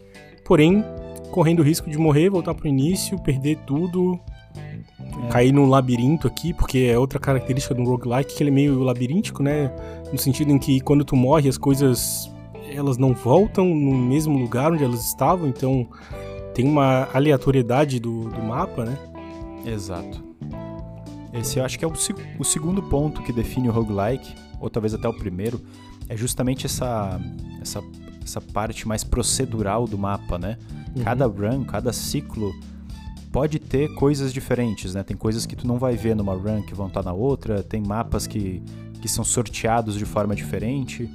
porém 0.44 0.84
correndo 1.30 1.60
o 1.60 1.62
risco 1.62 1.90
de 1.90 1.98
morrer, 1.98 2.30
voltar 2.30 2.54
pro 2.54 2.68
início, 2.68 3.18
perder 3.18 3.58
tudo, 3.66 4.18
É. 4.56 5.28
cair 5.28 5.52
num 5.52 5.68
labirinto 5.68 6.26
aqui, 6.26 6.52
porque 6.52 6.90
é 6.92 6.98
outra 6.98 7.18
característica 7.18 7.74
do 7.74 7.84
roguelike 7.84 8.34
que 8.34 8.42
ele 8.42 8.50
é 8.50 8.52
meio 8.52 8.82
labiríntico, 8.82 9.42
né? 9.42 9.70
No 10.12 10.18
sentido 10.18 10.50
em 10.52 10.58
que 10.58 10.80
quando 10.80 11.04
tu 11.04 11.16
morre 11.16 11.48
as 11.48 11.58
coisas 11.58 12.30
elas 12.72 12.96
não 12.98 13.14
voltam 13.14 13.66
no 13.66 13.94
mesmo 13.96 14.36
lugar 14.38 14.72
onde 14.72 14.82
elas 14.82 15.06
estavam, 15.06 15.48
então 15.48 15.86
tem 16.54 16.66
uma 16.66 17.08
aleatoriedade 17.12 18.00
do, 18.00 18.28
do 18.28 18.42
mapa, 18.42 18.84
né? 18.84 18.98
Exato. 19.66 20.22
Esse 21.34 21.58
eu 21.58 21.64
acho 21.64 21.78
que 21.78 21.84
é 21.84 21.88
o, 21.88 21.92
o 22.38 22.44
segundo 22.44 22.82
ponto 22.82 23.22
que 23.22 23.32
define 23.32 23.68
o 23.68 23.72
roguelike, 23.72 24.34
ou 24.60 24.70
talvez 24.70 24.94
até 24.94 25.08
o 25.08 25.12
primeiro, 25.12 25.60
é 26.08 26.16
justamente 26.16 26.66
essa, 26.66 27.20
essa, 27.60 27.82
essa 28.22 28.40
parte 28.40 28.86
mais 28.86 29.02
procedural 29.02 29.86
do 29.86 29.98
mapa, 29.98 30.38
né? 30.38 30.56
Cada 31.02 31.26
run, 31.26 31.64
cada 31.64 31.92
ciclo 31.92 32.54
pode 33.32 33.58
ter 33.58 33.92
coisas 33.94 34.32
diferentes, 34.32 34.94
né? 34.94 35.02
Tem 35.02 35.16
coisas 35.16 35.44
que 35.44 35.56
tu 35.56 35.66
não 35.66 35.76
vai 35.76 35.96
ver 35.96 36.14
numa 36.14 36.34
run 36.34 36.62
que 36.62 36.72
vão 36.72 36.86
estar 36.86 37.02
na 37.02 37.12
outra, 37.12 37.64
tem 37.64 37.82
mapas 37.82 38.28
que, 38.28 38.62
que 39.02 39.08
são 39.08 39.24
sorteados 39.24 39.98
de 39.98 40.04
forma 40.04 40.36
diferente. 40.36 41.10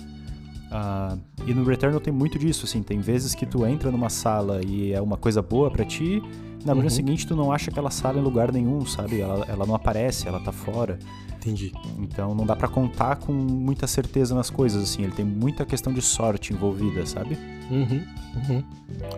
Ah, 0.69 1.17
e 1.47 1.53
no 1.53 1.63
Returnal 1.63 2.01
tem 2.01 2.13
muito 2.13 2.37
disso, 2.37 2.65
assim, 2.65 2.83
tem 2.83 2.99
vezes 2.99 3.33
que 3.33 3.45
tu 3.45 3.65
entra 3.65 3.89
numa 3.89 4.09
sala 4.09 4.61
e 4.65 4.91
é 4.91 5.01
uma 5.01 5.15
coisa 5.15 5.41
boa 5.41 5.71
pra 5.71 5.85
ti, 5.85 6.21
na 6.65 6.73
run 6.73 6.81
Uhum. 6.81 6.89
seguinte 6.89 7.25
tu 7.27 7.35
não 7.35 7.51
acha 7.51 7.69
aquela 7.71 7.89
sala 7.89 8.19
em 8.19 8.21
lugar 8.21 8.51
nenhum, 8.51 8.85
sabe? 8.85 9.21
Ela, 9.21 9.45
ela 9.47 9.65
não 9.65 9.75
aparece, 9.75 10.27
ela 10.27 10.39
tá 10.39 10.51
fora. 10.51 10.99
Entendi. 11.37 11.71
Então 11.97 12.35
não 12.35 12.45
dá 12.45 12.55
pra 12.55 12.67
contar 12.67 13.15
com 13.15 13.31
muita 13.31 13.87
certeza 13.87 14.35
nas 14.35 14.49
coisas, 14.49 14.83
assim, 14.83 15.03
ele 15.03 15.13
tem 15.13 15.23
muita 15.25 15.65
questão 15.65 15.93
de 15.93 16.01
sorte 16.01 16.51
envolvida, 16.53 17.05
sabe? 17.05 17.37
Uhum, 17.71 18.03
uhum. 18.49 18.63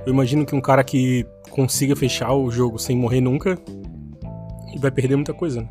Eu 0.06 0.14
imagino 0.14 0.46
que 0.46 0.56
um 0.56 0.62
cara 0.62 0.84
que 0.84 1.26
consiga 1.50 1.96
fechar 1.96 2.32
o 2.34 2.52
jogo 2.52 2.78
sem 2.78 2.96
morrer 2.96 3.22
nunca 3.22 3.58
vai 4.78 4.92
perder 4.92 5.16
muita 5.16 5.34
coisa, 5.34 5.62
né? 5.62 5.70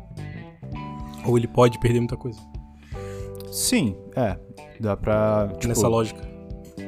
Ou 1.25 1.37
ele 1.37 1.47
pode 1.47 1.79
perder 1.79 1.99
muita 1.99 2.17
coisa. 2.17 2.39
Sim, 3.51 3.95
é. 4.15 4.37
Dá 4.79 4.97
pra. 4.97 5.49
Tipo, 5.53 5.67
nessa 5.67 5.87
lógica. 5.87 6.21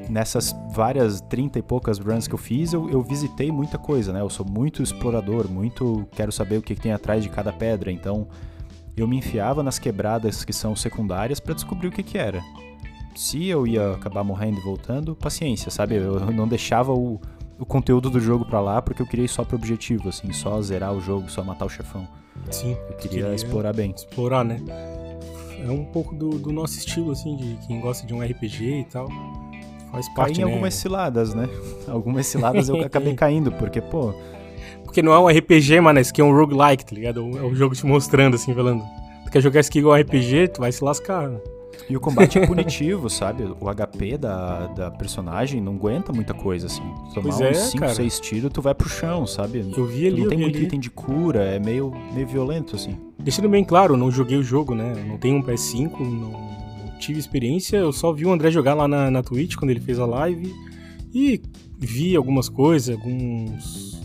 Nessas 0.09 0.55
várias 0.71 1.21
30 1.21 1.59
e 1.59 1.61
poucas 1.61 1.97
runs 1.99 2.27
que 2.27 2.33
eu 2.33 2.37
fiz, 2.37 2.73
eu, 2.73 2.89
eu 2.89 3.01
visitei 3.01 3.51
muita 3.51 3.77
coisa, 3.77 4.11
né? 4.13 4.21
Eu 4.21 4.29
sou 4.29 4.45
muito 4.45 4.81
explorador, 4.83 5.49
muito 5.49 6.07
quero 6.11 6.31
saber 6.31 6.57
o 6.57 6.61
que, 6.61 6.75
que 6.75 6.81
tem 6.81 6.91
atrás 6.91 7.23
de 7.23 7.29
cada 7.29 7.51
pedra, 7.53 7.91
então 7.91 8.27
eu 8.95 9.07
me 9.07 9.17
enfiava 9.17 9.63
nas 9.63 9.79
quebradas 9.79 10.43
que 10.45 10.53
são 10.53 10.75
secundárias 10.75 11.39
pra 11.39 11.53
descobrir 11.53 11.87
o 11.87 11.91
que 11.91 12.03
que 12.03 12.17
era. 12.17 12.41
Se 13.15 13.47
eu 13.47 13.65
ia 13.67 13.91
acabar 13.93 14.23
morrendo 14.23 14.59
e 14.59 14.61
voltando, 14.63 15.15
paciência, 15.15 15.69
sabe? 15.71 15.95
Eu 15.95 16.19
não 16.31 16.47
deixava 16.47 16.91
o, 16.93 17.19
o 17.59 17.65
conteúdo 17.65 18.09
do 18.09 18.19
jogo 18.19 18.43
pra 18.45 18.59
lá 18.59 18.81
porque 18.81 19.01
eu 19.01 19.07
queria 19.07 19.25
ir 19.25 19.29
só 19.29 19.43
pro 19.43 19.55
objetivo, 19.55 20.09
assim, 20.09 20.31
só 20.33 20.59
zerar 20.61 20.93
o 20.93 20.99
jogo, 21.01 21.29
só 21.29 21.43
matar 21.43 21.65
o 21.65 21.69
chefão. 21.69 22.07
Sim. 22.51 22.71
Eu 22.89 22.95
queria, 22.97 23.21
Queria- 23.23 23.35
explorar 23.35 23.73
bem. 23.73 23.91
Explorar, 23.95 24.43
né? 24.43 24.59
É 25.63 25.69
um 25.71 25.85
pouco 25.85 26.13
do, 26.15 26.31
do 26.39 26.51
nosso 26.51 26.77
estilo, 26.77 27.11
assim, 27.11 27.37
de 27.37 27.55
quem 27.67 27.79
gosta 27.79 28.05
de 28.05 28.13
um 28.13 28.21
RPG 28.21 28.79
e 28.81 28.83
tal. 28.85 29.07
Faz 29.93 30.09
Caí 30.15 30.33
em 30.33 30.37
né? 30.39 30.43
algumas 30.43 30.73
ciladas, 30.73 31.33
né? 31.35 31.47
Algumas 31.87 32.25
ciladas 32.25 32.67
eu 32.67 32.81
acabei 32.81 33.13
caindo, 33.15 33.51
porque, 33.51 33.79
pô, 33.79 34.13
Porque 34.83 35.01
não 35.03 35.13
é 35.13 35.19
um 35.19 35.27
RPG, 35.27 35.79
mano, 35.79 35.99
esse 35.99 36.09
aqui 36.09 36.19
é 36.19 36.23
um 36.23 36.35
roguelike, 36.35 36.83
tá 36.83 36.95
ligado? 36.95 37.19
É 37.37 37.43
um 37.43 37.53
jogo 37.55 37.75
te 37.75 37.85
mostrando, 37.85 38.33
assim, 38.35 38.53
falando. 38.53 38.83
Tu 39.25 39.31
quer 39.31 39.41
jogar 39.41 39.59
isso 39.59 39.69
aqui 39.69 39.79
igual 39.79 39.95
RPG, 39.99 40.49
tu 40.49 40.61
vai 40.61 40.71
se 40.71 40.83
lascar. 40.83 41.29
E 41.89 41.97
o 41.97 41.99
combate 41.99 42.39
é 42.39 42.45
punitivo, 42.47 43.09
sabe? 43.09 43.43
O 43.59 43.65
HP 43.73 44.17
da, 44.17 44.67
da 44.67 44.91
personagem 44.91 45.59
não 45.61 45.73
aguenta 45.73 46.11
muita 46.13 46.33
coisa, 46.33 46.67
assim. 46.67 46.83
Tomar 47.13 47.41
é, 47.41 47.51
uns 47.51 47.57
5, 47.57 47.79
cara. 47.79 47.93
6 47.93 48.19
tiros, 48.19 48.51
tu 48.51 48.61
vai 48.61 48.73
pro 48.73 48.87
chão, 48.89 49.25
sabe? 49.27 49.59
Eu 49.59 49.85
vi 49.85 50.01
Tu 50.01 50.07
ali, 50.07 50.17
não 50.17 50.23
eu 50.23 50.29
tem 50.29 50.37
muito 50.39 50.55
ali. 50.55 50.65
item 50.65 50.79
de 50.79 50.89
cura, 50.89 51.43
é 51.43 51.59
meio, 51.59 51.91
meio 52.13 52.27
violento, 52.27 52.75
assim. 52.75 52.97
Deixando 53.19 53.49
bem 53.49 53.63
claro, 53.63 53.97
não 53.97 54.09
joguei 54.11 54.37
o 54.37 54.43
jogo, 54.43 54.73
né? 54.75 54.93
Não 55.07 55.17
tenho 55.17 55.37
um 55.37 55.43
PS5, 55.43 55.99
não, 55.99 56.09
não 56.09 56.62
tive 57.03 57.19
experiência. 57.19 57.77
Eu 57.77 57.91
só 57.91 58.11
vi 58.11 58.25
o 58.25 58.31
André 58.31 58.51
jogar 58.51 58.73
lá 58.73 58.87
na, 58.87 59.11
na 59.11 59.23
Twitch 59.23 59.55
quando 59.55 59.71
ele 59.71 59.79
fez 59.79 59.99
a 59.99 60.05
live. 60.05 60.53
E 61.13 61.41
vi 61.77 62.15
algumas 62.15 62.49
coisas, 62.49 62.95
alguns. 62.95 64.01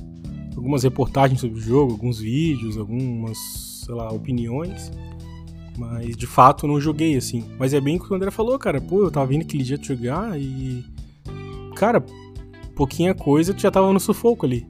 algumas 0.56 0.82
reportagens 0.82 1.40
sobre 1.40 1.58
o 1.58 1.62
jogo, 1.62 1.92
alguns 1.92 2.18
vídeos, 2.20 2.76
algumas, 2.76 3.38
sei 3.84 3.94
lá, 3.94 4.10
opiniões. 4.10 4.90
Mas 5.76 6.16
de 6.16 6.26
fato 6.26 6.66
não 6.66 6.80
joguei, 6.80 7.16
assim. 7.16 7.44
Mas 7.58 7.72
é 7.72 7.80
bem 7.80 7.96
o 7.96 8.00
que 8.00 8.12
o 8.12 8.16
André 8.16 8.30
falou, 8.30 8.58
cara. 8.58 8.80
Pô, 8.80 9.04
eu 9.04 9.10
tava 9.10 9.26
vindo 9.26 9.42
aquele 9.42 9.62
dia 9.62 9.78
te 9.78 9.88
jogar 9.88 10.38
e. 10.38 10.84
Cara, 11.76 12.04
pouquinha 12.74 13.14
coisa, 13.14 13.54
tu 13.54 13.62
já 13.62 13.70
tava 13.70 13.92
no 13.92 14.00
sufoco 14.00 14.44
ali. 14.44 14.66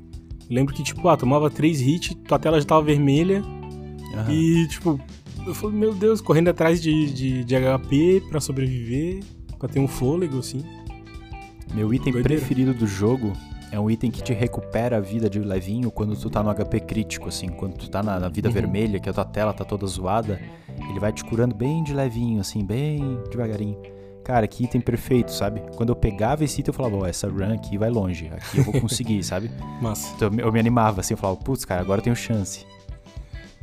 Eu 0.48 0.54
lembro 0.54 0.74
que, 0.74 0.82
tipo, 0.82 1.06
ah, 1.08 1.16
tomava 1.16 1.50
três 1.50 1.80
hits, 1.80 2.14
tua 2.26 2.38
tela 2.38 2.60
já 2.60 2.66
tava 2.66 2.82
vermelha. 2.82 3.42
Aham. 4.14 4.32
E, 4.32 4.68
tipo, 4.68 5.00
eu 5.48 5.54
falei, 5.54 5.76
meu 5.76 5.94
Deus, 5.94 6.20
correndo 6.20 6.48
atrás 6.48 6.80
de, 6.80 7.12
de, 7.12 7.44
de 7.44 7.54
HP 7.56 8.22
pra 8.28 8.40
sobreviver, 8.40 9.20
pra 9.58 9.68
ter 9.68 9.80
um 9.80 9.88
fôlego, 9.88 10.38
assim. 10.38 10.64
Meu 11.74 11.92
item 11.92 12.12
doideira. 12.12 12.38
preferido 12.40 12.72
do 12.72 12.86
jogo 12.86 13.32
é 13.70 13.78
um 13.78 13.90
item 13.90 14.10
que 14.10 14.22
te 14.22 14.32
recupera 14.32 14.96
a 14.96 15.00
vida 15.00 15.28
de 15.28 15.38
levinho 15.38 15.90
quando 15.90 16.16
tu 16.16 16.30
tá 16.30 16.42
no 16.42 16.50
HP 16.54 16.80
crítico, 16.80 17.28
assim. 17.28 17.48
Quando 17.48 17.74
tu 17.76 17.90
tá 17.90 18.02
na, 18.02 18.18
na 18.18 18.28
vida 18.28 18.48
Uhum. 18.48 18.54
vermelha, 18.54 18.98
que 18.98 19.08
a 19.08 19.12
tua 19.12 19.24
tela 19.24 19.52
tá 19.52 19.64
toda 19.64 19.86
zoada, 19.86 20.40
ele 20.88 20.98
vai 20.98 21.12
te 21.12 21.24
curando 21.24 21.54
bem 21.54 21.82
de 21.82 21.92
levinho, 21.92 22.40
assim, 22.40 22.64
bem 22.64 23.18
devagarinho. 23.30 23.76
Cara, 24.24 24.46
que 24.46 24.64
item 24.64 24.80
perfeito, 24.80 25.32
sabe? 25.32 25.62
Quando 25.76 25.88
eu 25.90 25.96
pegava 25.96 26.44
esse 26.44 26.60
item, 26.60 26.70
eu 26.70 26.74
falava, 26.76 26.96
ó, 26.96 27.06
essa 27.06 27.28
run 27.28 27.52
aqui 27.54 27.76
vai 27.78 27.88
longe, 27.90 28.28
aqui 28.30 28.58
eu 28.58 28.64
vou 28.64 28.78
conseguir, 28.80 29.22
sabe? 29.24 29.50
Massa. 29.80 30.12
Então 30.16 30.30
eu 30.38 30.52
me 30.52 30.60
animava, 30.60 31.00
assim, 31.00 31.14
eu 31.14 31.18
falava, 31.18 31.38
putz, 31.40 31.64
cara, 31.64 31.80
agora 31.80 32.00
eu 32.00 32.04
tenho 32.04 32.16
chance. 32.16 32.66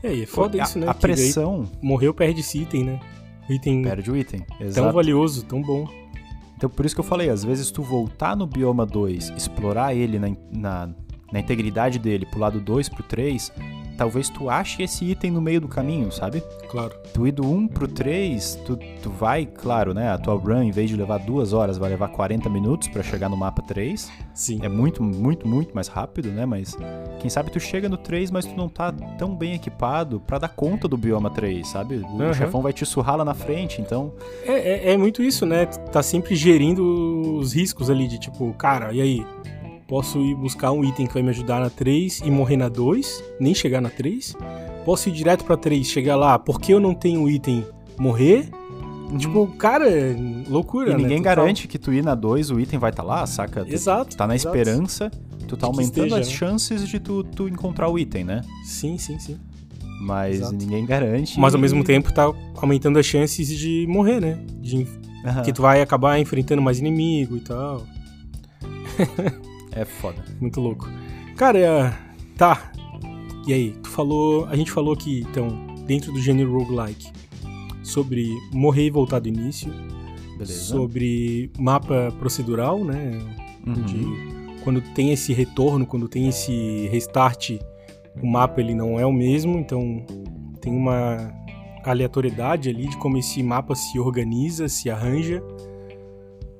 E 0.03 0.07
aí, 0.07 0.23
é 0.23 0.25
foda 0.25 0.59
a, 0.61 0.63
isso, 0.63 0.79
né? 0.79 0.87
A 0.87 0.93
que 0.93 1.01
pressão 1.01 1.69
morreu, 1.81 2.13
perde 2.13 2.41
esse 2.41 2.61
item, 2.61 2.83
né? 2.83 2.99
O 3.49 3.53
item 3.53 3.81
perde 3.83 4.11
o 4.11 4.17
item, 4.17 4.41
tão 4.57 4.67
exato. 4.67 4.93
valioso, 4.93 5.45
tão 5.45 5.61
bom. 5.61 5.87
Então 6.57 6.69
por 6.69 6.85
isso 6.85 6.95
que 6.95 7.01
eu 7.01 7.05
falei, 7.05 7.29
às 7.29 7.43
vezes 7.43 7.69
tu 7.69 7.83
voltar 7.83 8.35
no 8.35 8.47
bioma 8.47 8.85
2, 8.85 9.29
explorar 9.31 9.93
ele 9.93 10.17
na, 10.17 10.29
na, 10.51 10.89
na 11.31 11.39
integridade 11.39 11.99
dele, 11.99 12.25
pro 12.25 12.39
lado 12.39 12.59
2, 12.59 12.89
pro 12.89 13.03
3, 13.03 13.51
talvez 13.97 14.29
tu 14.29 14.49
ache 14.49 14.83
esse 14.83 15.05
item 15.05 15.31
no 15.31 15.41
meio 15.41 15.59
do 15.61 15.67
caminho, 15.67 16.11
sabe? 16.11 16.43
Claro. 16.69 16.93
Tu 17.13 17.27
ir 17.27 17.31
do 17.31 17.49
1 17.49 17.67
pro 17.67 17.87
3, 17.87 18.55
tu, 18.65 18.77
tu 19.01 19.09
vai, 19.09 19.45
claro, 19.45 19.93
né? 19.93 20.11
A 20.11 20.17
tua 20.17 20.35
run, 20.35 20.63
em 20.63 20.71
vez 20.71 20.89
de 20.89 20.95
levar 20.95 21.19
duas 21.19 21.53
horas, 21.53 21.77
vai 21.77 21.89
levar 21.89 22.09
40 22.09 22.49
minutos 22.49 22.87
pra 22.87 23.01
chegar 23.01 23.29
no 23.29 23.37
mapa 23.37 23.61
3. 23.61 24.11
Sim. 24.33 24.59
É 24.61 24.69
muito, 24.69 25.01
muito, 25.01 25.47
muito 25.47 25.73
mais 25.73 25.87
rápido, 25.87 26.29
né? 26.29 26.45
Mas 26.45 26.77
quem 27.19 27.29
sabe 27.29 27.51
tu 27.51 27.59
chega 27.59 27.87
no 27.89 27.97
3, 27.97 28.31
mas 28.31 28.45
tu 28.45 28.55
não 28.55 28.67
tá 28.69 28.91
tão 29.17 29.35
bem 29.35 29.53
equipado 29.53 30.19
pra 30.19 30.37
dar 30.37 30.49
conta 30.49 30.87
do 30.87 30.97
bioma 30.97 31.29
3, 31.29 31.67
sabe? 31.67 31.95
O 31.97 32.21
Aham. 32.21 32.33
chefão 32.33 32.61
vai 32.61 32.73
te 32.73 32.85
surrar 32.85 33.17
lá 33.17 33.25
na 33.25 33.33
frente, 33.33 33.81
então. 33.81 34.13
É, 34.45 34.89
é, 34.89 34.93
é 34.93 34.97
muito 34.97 35.23
isso, 35.23 35.45
né? 35.45 35.65
Tá 35.65 36.03
sempre 36.03 36.35
gerindo 36.35 37.37
os 37.39 37.53
riscos 37.53 37.89
ali 37.89 38.07
de 38.07 38.19
tipo, 38.19 38.53
cara, 38.53 38.93
e 38.93 39.01
aí? 39.01 39.25
Posso 39.87 40.19
ir 40.19 40.33
buscar 40.35 40.71
um 40.71 40.83
item 40.83 41.05
que 41.05 41.13
vai 41.13 41.21
me 41.21 41.29
ajudar 41.29 41.59
na 41.59 41.69
3 41.69 42.21
e 42.25 42.31
morrer 42.31 42.57
na 42.57 42.67
2, 42.69 43.23
nem 43.39 43.53
chegar 43.53 43.81
na 43.81 43.89
3. 43.89 44.35
Posso 44.83 45.09
ir 45.09 45.11
direto 45.11 45.43
pra 45.45 45.55
3, 45.55 45.85
chegar 45.87 46.15
lá, 46.15 46.39
porque 46.39 46.73
eu 46.73 46.79
não 46.79 46.93
tenho 46.95 47.29
item, 47.29 47.63
morrer. 47.97 48.49
Tipo, 49.19 49.45
cara, 49.57 49.85
loucura, 50.49 50.87
Uhum. 50.91 50.93
E 50.93 50.95
né? 50.97 51.03
ninguém 51.03 51.21
garante 51.21 51.67
que 51.67 51.77
tu 51.77 51.93
ir 51.93 52.03
na 52.03 52.15
2, 52.15 52.49
o 52.49 52.59
item 52.59 52.79
vai 52.79 52.89
estar 52.89 53.03
tá 53.03 53.07
lá, 53.07 53.25
saca? 53.27 53.63
Tu- 53.63 53.71
Exato, 53.73 54.17
Tá 54.17 54.25
na 54.25 54.33
exato. 54.35 54.55
esperança, 54.57 55.11
tu 55.47 55.55
tá 55.55 55.67
aumentando 55.67 56.07
esteja, 56.07 56.19
as 56.19 56.27
né? 56.27 56.33
chances 56.33 56.87
de 56.87 56.99
tu, 56.99 57.23
tu 57.23 57.47
encontrar 57.47 57.87
o 57.87 57.99
item, 57.99 58.23
né? 58.23 58.41
Sim, 58.63 58.97
sim, 58.97 59.19
sim. 59.19 59.37
Mas 60.01 60.37
Exato. 60.37 60.55
ninguém 60.55 60.83
garante. 60.85 61.39
Mas 61.39 61.53
ao 61.53 61.61
mesmo 61.61 61.83
tempo 61.83 62.11
tá 62.11 62.31
aumentando 62.57 62.97
as 62.97 63.05
chances 63.05 63.47
de 63.47 63.85
morrer, 63.87 64.19
né? 64.19 64.39
De, 64.59 64.87
Aham. 65.23 65.43
que 65.43 65.53
tu 65.53 65.61
vai 65.61 65.81
acabar 65.81 66.19
enfrentando 66.19 66.61
mais 66.61 66.79
inimigo 66.79 67.37
e 67.37 67.41
tal. 67.41 67.83
É 69.75 69.85
foda. 69.85 70.23
Muito 70.39 70.59
louco. 70.59 70.89
Cara, 71.35 71.59
é, 71.59 71.93
tá. 72.37 72.71
E 73.45 73.53
aí, 73.53 73.71
tu 73.83 73.89
falou. 73.89 74.45
A 74.45 74.55
gente 74.55 74.71
falou 74.71 74.93
aqui, 74.93 75.25
então, 75.29 75.47
dentro 75.85 76.11
do 76.11 76.19
gênero 76.19 76.57
roguelike, 76.57 77.11
sobre 77.83 78.29
morrer 78.51 78.85
e 78.87 78.89
voltar 78.89 79.19
do 79.19 79.27
início, 79.27 79.71
Beleza. 80.37 80.53
sobre 80.53 81.51
mapa 81.59 82.11
procedural, 82.17 82.83
né? 82.83 83.19
Uhum. 83.67 84.55
Quando 84.63 84.81
tem 84.81 85.11
esse 85.11 85.33
retorno, 85.33 85.85
quando 85.85 86.07
tem 86.07 86.27
esse 86.27 86.87
restart, 86.87 87.51
o 88.21 88.27
mapa 88.27 88.61
ele 88.61 88.73
não 88.73 88.99
é 88.99 89.05
o 89.05 89.13
mesmo, 89.13 89.59
então 89.59 90.03
tem 90.59 90.73
uma 90.73 91.31
aleatoriedade 91.83 92.69
ali 92.69 92.87
de 92.87 92.97
como 92.97 93.17
esse 93.17 93.43
mapa 93.43 93.75
se 93.75 93.99
organiza, 93.99 94.67
se 94.67 94.89
arranja. 94.89 95.43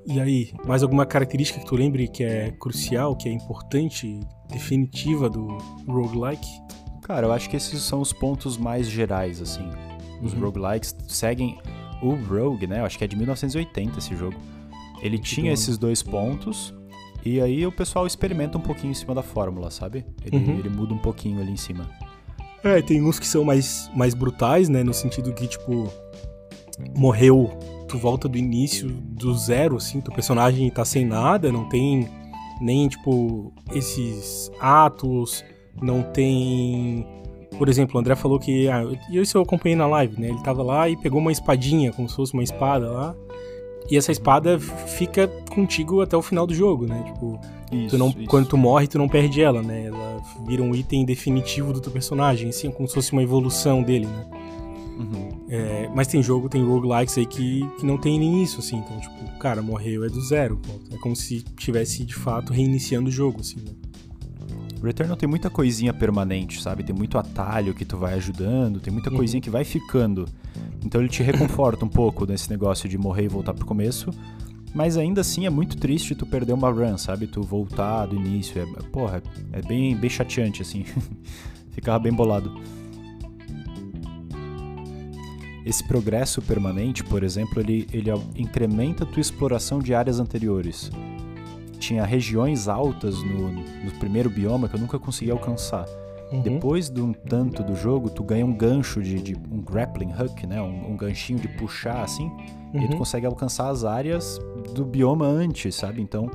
E 0.07 0.19
aí, 0.19 0.51
mais 0.65 0.83
alguma 0.83 1.05
característica 1.05 1.59
que 1.59 1.65
tu 1.65 1.75
lembre 1.75 2.07
que 2.07 2.23
é 2.23 2.51
crucial, 2.51 3.15
que 3.15 3.27
é 3.27 3.31
importante, 3.31 4.19
definitiva 4.49 5.29
do 5.29 5.57
roguelike? 5.87 6.47
Cara, 7.01 7.27
eu 7.27 7.31
acho 7.33 7.49
que 7.49 7.55
esses 7.55 7.81
são 7.81 8.01
os 8.01 8.13
pontos 8.13 8.57
mais 8.57 8.87
gerais, 8.87 9.41
assim. 9.41 9.67
Os 10.21 10.33
Uhum. 10.33 10.41
roguelikes 10.41 10.95
seguem 11.07 11.57
o 12.01 12.13
Rogue, 12.13 12.67
né? 12.67 12.81
Eu 12.81 12.85
acho 12.85 12.97
que 12.97 13.03
é 13.03 13.07
de 13.07 13.15
1980 13.15 13.97
esse 13.99 14.15
jogo. 14.15 14.35
Ele 15.01 15.17
tinha 15.17 15.51
esses 15.51 15.77
dois 15.77 16.03
pontos, 16.03 16.73
e 17.23 17.41
aí 17.41 17.65
o 17.65 17.71
pessoal 17.71 18.05
experimenta 18.05 18.57
um 18.57 18.61
pouquinho 18.61 18.91
em 18.91 18.95
cima 18.95 19.13
da 19.15 19.23
fórmula, 19.23 19.71
sabe? 19.71 20.05
Ele, 20.23 20.37
Uhum. 20.37 20.59
ele 20.59 20.69
muda 20.69 20.93
um 20.93 20.97
pouquinho 20.99 21.41
ali 21.41 21.51
em 21.51 21.57
cima. 21.57 21.89
É, 22.63 22.81
tem 22.81 23.01
uns 23.01 23.17
que 23.19 23.27
são 23.27 23.43
mais, 23.43 23.89
mais 23.95 24.13
brutais, 24.13 24.69
né? 24.69 24.83
No 24.83 24.93
sentido 24.93 25.33
que, 25.33 25.47
tipo, 25.47 25.91
morreu, 26.97 27.51
tu 27.95 27.97
volta 27.97 28.27
do 28.27 28.37
início, 28.37 28.89
do 28.89 29.33
zero, 29.33 29.77
assim, 29.77 30.01
teu 30.01 30.13
personagem 30.13 30.69
tá 30.69 30.83
sem 30.83 31.05
nada, 31.05 31.49
não 31.51 31.67
tem 31.69 32.07
nem, 32.59 32.87
tipo, 32.89 33.53
esses 33.73 34.51
atos, 34.59 35.43
não 35.81 36.03
tem. 36.03 37.07
Por 37.57 37.69
exemplo, 37.69 37.95
o 37.95 37.99
André 37.99 38.15
falou 38.15 38.37
que. 38.37 38.67
Ah, 38.67 38.83
isso 39.09 39.37
eu 39.37 39.41
acompanhei 39.41 39.77
na 39.77 39.87
live, 39.87 40.19
né? 40.19 40.29
Ele 40.29 40.41
tava 40.41 40.61
lá 40.61 40.89
e 40.89 40.97
pegou 40.97 41.21
uma 41.21 41.31
espadinha, 41.31 41.93
como 41.93 42.09
se 42.09 42.15
fosse 42.15 42.33
uma 42.33 42.43
espada 42.43 42.89
lá. 42.91 43.15
E 43.89 43.95
essa 43.95 44.11
espada 44.11 44.59
fica 44.59 45.27
contigo 45.53 46.01
até 46.01 46.17
o 46.17 46.21
final 46.21 46.45
do 46.45 46.53
jogo, 46.53 46.85
né? 46.85 47.01
Tipo, 47.05 47.39
Isso, 47.71 47.89
Tu 47.91 47.97
não, 47.97 48.09
isso. 48.09 48.25
Quando 48.25 48.47
tu 48.47 48.57
morre, 48.57 48.87
tu 48.87 48.97
não 48.97 49.07
perde 49.07 49.41
ela, 49.41 49.61
né? 49.61 49.85
Ela 49.85 50.21
vira 50.45 50.63
um 50.63 50.75
item 50.75 51.05
definitivo 51.05 51.71
do 51.71 51.79
teu 51.79 51.91
personagem, 51.91 52.49
assim, 52.49 52.71
como 52.71 52.87
se 52.87 52.95
fosse 52.95 53.13
uma 53.13 53.23
evolução 53.23 53.83
dele, 53.83 54.07
né? 54.07 54.25
Uhum. 54.97 55.45
É, 55.49 55.89
mas 55.93 56.07
tem 56.07 56.23
jogo, 56.23 56.47
tem 56.49 56.63
roguelikes 56.63 57.17
aí 57.17 57.25
que, 57.25 57.67
que 57.79 57.85
não 57.85 57.97
tem 57.97 58.17
nem 58.19 58.41
isso, 58.43 58.59
assim. 58.59 58.77
Então, 58.77 58.99
tipo, 58.99 59.37
cara, 59.39 59.61
morreu 59.61 60.03
é 60.05 60.09
do 60.09 60.21
zero. 60.21 60.59
É 60.91 60.97
como 60.97 61.15
se 61.15 61.41
tivesse, 61.57 62.03
de 62.05 62.15
fato, 62.15 62.53
reiniciando 62.53 63.09
o 63.09 63.11
jogo, 63.11 63.41
assim, 63.41 63.57
né? 63.59 63.71
Returnal 64.83 65.17
tem 65.17 65.27
muita 65.27 65.49
coisinha 65.49 65.91
permanente, 65.93 66.61
sabe? 66.61 66.83
Tem 66.83 66.95
muito 66.95 67.17
atalho 67.17 67.73
que 67.73 67.83
tu 67.83 67.97
vai 67.97 68.13
ajudando, 68.13 68.79
tem 68.79 68.93
muita 68.93 69.09
Uhum. 69.09 69.17
coisinha 69.17 69.41
que 69.41 69.49
vai 69.49 69.63
ficando. 69.63 70.27
Então 70.85 71.01
ele 71.01 71.09
te 71.09 71.23
reconforta 71.23 71.83
um 71.83 71.87
pouco 71.89 72.25
nesse 72.25 72.49
negócio 72.51 72.87
de 72.87 72.97
morrer 72.97 73.23
e 73.25 73.27
voltar 73.27 73.53
pro 73.53 73.65
começo. 73.65 74.11
Mas 74.75 74.97
ainda 74.97 75.21
assim 75.21 75.45
é 75.45 75.49
muito 75.49 75.77
triste 75.77 76.13
tu 76.13 76.25
perder 76.25 76.53
uma 76.53 76.69
run, 76.69 76.97
sabe? 76.97 77.25
Tu 77.25 77.41
voltar 77.41 78.05
do 78.05 78.15
início. 78.15 78.61
É, 78.61 78.65
porra, 78.91 79.23
é 79.51 79.61
bem, 79.61 79.95
bem 79.95 80.09
chateante, 80.09 80.61
assim. 80.61 80.85
Ficava 81.71 81.97
bem 81.97 82.13
bolado. 82.13 82.51
Esse 85.65 85.83
progresso 85.87 86.41
permanente, 86.41 87.03
por 87.03 87.23
exemplo, 87.23 87.59
ele, 87.59 87.87
ele 87.91 88.11
incrementa 88.35 89.03
a 89.03 89.07
tua 89.07 89.19
exploração 89.19 89.79
de 89.79 89.93
áreas 89.95 90.19
anteriores. 90.19 90.91
Tinha 91.79 92.05
regiões 92.05 92.67
altas 92.67 93.15
no, 93.23 93.51
no 93.51 93.91
primeiro 93.99 94.29
bioma 94.29 94.69
que 94.69 94.75
eu 94.75 94.79
nunca 94.79 94.99
consegui 94.99 95.31
alcançar. 95.31 95.85
Uhum. 96.31 96.41
Depois 96.41 96.89
de 96.89 97.01
um 97.01 97.13
tanto 97.13 97.63
do 97.63 97.75
jogo, 97.75 98.09
tu 98.09 98.23
ganha 98.23 98.45
um 98.45 98.53
gancho 98.53 99.01
de, 99.01 99.21
de 99.21 99.35
um 99.51 99.61
grappling 99.61 100.11
hook, 100.13 100.45
né? 100.47 100.61
Um, 100.61 100.91
um 100.91 100.97
ganchinho 100.97 101.39
de 101.39 101.47
puxar 101.47 102.03
assim, 102.03 102.31
e 102.73 102.79
aí 102.79 102.87
tu 102.87 102.93
Uhum. 102.93 102.97
consegue 102.99 103.25
alcançar 103.25 103.69
as 103.69 103.83
áreas 103.83 104.39
do 104.73 104.83
bioma 104.85 105.25
antes, 105.27 105.75
sabe? 105.75 106.01
Então, 106.01 106.29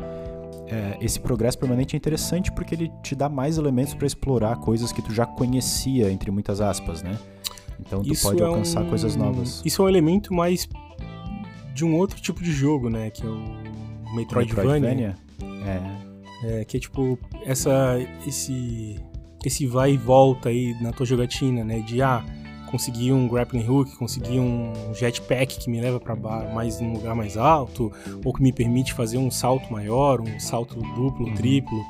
é, 0.68 0.96
esse 1.00 1.18
progresso 1.18 1.58
permanente 1.58 1.96
é 1.96 1.98
interessante 1.98 2.52
porque 2.52 2.74
ele 2.74 2.92
te 3.02 3.14
dá 3.16 3.28
mais 3.28 3.58
elementos 3.58 3.92
para 3.94 4.06
explorar 4.06 4.56
coisas 4.56 4.92
que 4.92 5.02
tu 5.02 5.12
já 5.12 5.26
conhecia, 5.26 6.10
entre 6.10 6.30
muitas 6.30 6.60
aspas, 6.60 7.02
né? 7.02 7.18
Então 7.80 8.02
tu 8.02 8.12
Isso 8.12 8.28
pode 8.28 8.42
é 8.42 8.44
alcançar 8.44 8.82
um- 8.82 8.88
coisas 8.88 9.16
novas. 9.16 9.62
Isso 9.64 9.82
é 9.82 9.84
um 9.84 9.88
elemento 9.88 10.32
mais 10.34 10.68
de 11.74 11.84
um 11.84 11.96
outro 11.96 12.20
tipo 12.20 12.42
de 12.42 12.52
jogo, 12.52 12.88
né? 12.90 13.10
Que 13.10 13.24
é 13.26 13.28
o 13.28 14.14
Metroidvania. 14.14 15.16
É. 15.64 16.10
É, 16.42 16.64
que 16.64 16.76
é 16.76 16.80
tipo, 16.80 17.18
essa, 17.44 17.96
esse, 18.26 18.96
esse 19.44 19.66
vai 19.66 19.92
e 19.92 19.96
volta 19.96 20.48
aí 20.48 20.74
na 20.80 20.90
tua 20.92 21.04
jogatina, 21.06 21.62
né? 21.64 21.80
De, 21.80 22.00
ah, 22.00 22.24
conseguir 22.70 23.12
um 23.12 23.28
grappling 23.28 23.66
hook, 23.68 23.94
conseguir 23.96 24.38
um 24.40 24.72
jetpack 24.94 25.58
que 25.58 25.68
me 25.70 25.80
leva 25.80 25.98
pra 26.00 26.14
ba- 26.16 26.50
mais 26.54 26.80
um 26.80 26.92
lugar 26.94 27.14
mais 27.14 27.36
alto, 27.36 27.92
ou 28.24 28.32
que 28.32 28.42
me 28.42 28.52
permite 28.52 28.94
fazer 28.94 29.18
um 29.18 29.30
salto 29.30 29.70
maior, 29.72 30.20
um 30.20 30.38
salto 30.40 30.76
duplo, 30.94 31.26
Uhum. 31.26 31.34
triplo, 31.34 31.84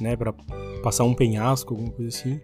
né? 0.00 0.16
Pra 0.16 0.34
passar 0.82 1.04
um 1.04 1.14
penhasco, 1.14 1.72
alguma 1.74 1.90
coisa 1.92 2.08
assim. 2.16 2.40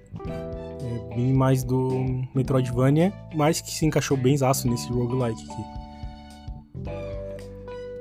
É 0.85 1.15
bem 1.15 1.33
mais 1.33 1.65
do 1.65 1.91
Metroidvania, 2.35 3.13
mas 3.35 3.61
que 3.61 3.71
se 3.71 3.87
encaixou 3.87 4.17
bem 4.17 4.37
zaço 4.37 4.69
nesse 4.69 4.89
roguelike 4.89 5.43
aqui. 5.51 5.85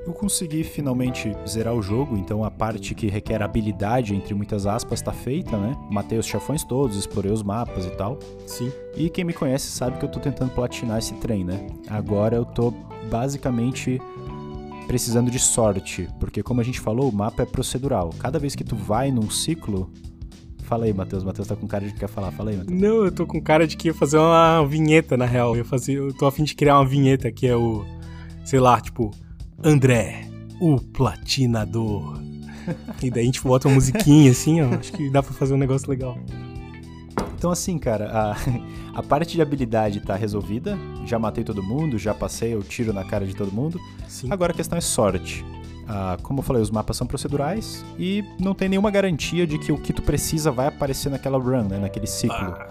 Eu 0.06 0.12
consegui 0.12 0.62
finalmente 0.62 1.34
zerar 1.48 1.74
o 1.74 1.80
jogo, 1.80 2.14
então 2.18 2.44
a 2.44 2.50
parte 2.50 2.94
que 2.94 3.08
requer 3.08 3.42
habilidade, 3.42 4.14
entre 4.14 4.34
muitas 4.34 4.66
aspas, 4.66 5.00
tá 5.00 5.12
feita, 5.12 5.56
né? 5.56 5.74
Matei 5.90 6.18
os 6.18 6.26
chefões 6.26 6.62
todos, 6.62 6.98
explorei 6.98 7.32
os 7.32 7.42
mapas 7.42 7.86
e 7.86 7.90
tal. 7.90 8.18
Sim. 8.46 8.70
E 8.94 9.08
quem 9.08 9.24
me 9.24 9.32
conhece 9.32 9.68
sabe 9.68 9.96
que 9.98 10.04
eu 10.04 10.10
tô 10.10 10.20
tentando 10.20 10.50
platinar 10.50 10.98
esse 10.98 11.14
trem, 11.14 11.42
né? 11.42 11.66
Agora 11.88 12.36
eu 12.36 12.44
tô 12.44 12.70
basicamente 13.10 13.98
precisando 14.86 15.30
de 15.30 15.38
sorte, 15.38 16.06
porque 16.20 16.42
como 16.42 16.60
a 16.60 16.64
gente 16.64 16.80
falou, 16.80 17.08
o 17.08 17.12
mapa 17.12 17.42
é 17.42 17.46
procedural. 17.46 18.10
Cada 18.18 18.38
vez 18.38 18.54
que 18.54 18.62
tu 18.62 18.76
vai 18.76 19.10
num 19.10 19.30
ciclo. 19.30 19.90
Fala 20.64 20.86
aí, 20.86 20.92
Matheus. 20.92 21.22
Matheus 21.22 21.46
tá 21.46 21.54
com 21.54 21.66
cara 21.66 21.86
de 21.86 21.92
que 21.92 22.00
quer 22.00 22.08
falar. 22.08 22.30
Fala 22.32 22.50
aí, 22.50 22.56
Matheus. 22.56 22.80
Não, 22.80 23.04
eu 23.04 23.12
tô 23.12 23.26
com 23.26 23.40
cara 23.40 23.66
de 23.66 23.76
que 23.76 23.88
ia 23.88 23.94
fazer 23.94 24.18
uma 24.18 24.64
vinheta, 24.66 25.16
na 25.16 25.26
real. 25.26 25.54
Eu, 25.54 25.64
eu 25.88 26.12
tô 26.14 26.26
a 26.26 26.32
fim 26.32 26.44
de 26.44 26.54
criar 26.54 26.78
uma 26.78 26.86
vinheta 26.86 27.30
que 27.30 27.46
é 27.46 27.54
o. 27.54 27.84
Sei 28.44 28.58
lá, 28.58 28.80
tipo. 28.80 29.10
André, 29.62 30.28
o 30.60 30.80
platinador. 30.80 32.20
e 33.02 33.10
daí 33.10 33.22
a 33.22 33.26
gente 33.26 33.42
bota 33.42 33.68
uma 33.68 33.74
musiquinha 33.74 34.30
assim, 34.30 34.60
ó. 34.62 34.74
Acho 34.74 34.92
que 34.92 35.10
dá 35.10 35.22
pra 35.22 35.32
fazer 35.32 35.54
um 35.54 35.58
negócio 35.58 35.88
legal. 35.88 36.18
Então, 37.36 37.50
assim, 37.50 37.78
cara, 37.78 38.10
a, 38.10 38.36
a 38.98 39.02
parte 39.02 39.34
de 39.34 39.42
habilidade 39.42 40.00
tá 40.00 40.16
resolvida. 40.16 40.78
Já 41.04 41.18
matei 41.18 41.44
todo 41.44 41.62
mundo, 41.62 41.98
já 41.98 42.14
passei 42.14 42.56
o 42.56 42.62
tiro 42.62 42.92
na 42.92 43.04
cara 43.04 43.26
de 43.26 43.34
todo 43.34 43.52
mundo. 43.52 43.78
Sim. 44.08 44.28
Agora 44.30 44.52
a 44.52 44.56
questão 44.56 44.78
é 44.78 44.80
sorte. 44.80 45.44
Ah, 45.88 46.16
como 46.22 46.38
eu 46.40 46.42
falei, 46.42 46.62
os 46.62 46.70
mapas 46.70 46.96
são 46.96 47.06
procedurais 47.06 47.84
e 47.98 48.24
não 48.40 48.54
tem 48.54 48.68
nenhuma 48.68 48.90
garantia 48.90 49.46
de 49.46 49.58
que 49.58 49.70
o 49.70 49.76
que 49.78 49.92
tu 49.92 50.02
precisa 50.02 50.50
vai 50.50 50.66
aparecer 50.68 51.10
naquela 51.10 51.38
run, 51.38 51.64
né? 51.68 51.78
Naquele 51.78 52.06
ciclo. 52.06 52.36
Ah, 52.36 52.66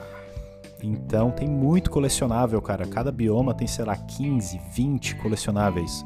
Então 0.81 1.29
tem 1.31 1.47
muito 1.47 1.89
colecionável, 1.91 2.61
cara. 2.61 2.85
Cada 2.87 3.11
bioma 3.11 3.53
tem, 3.53 3.67
sei 3.67 3.85
lá, 3.85 3.95
15, 3.95 4.59
20 4.73 5.15
colecionáveis. 5.17 6.03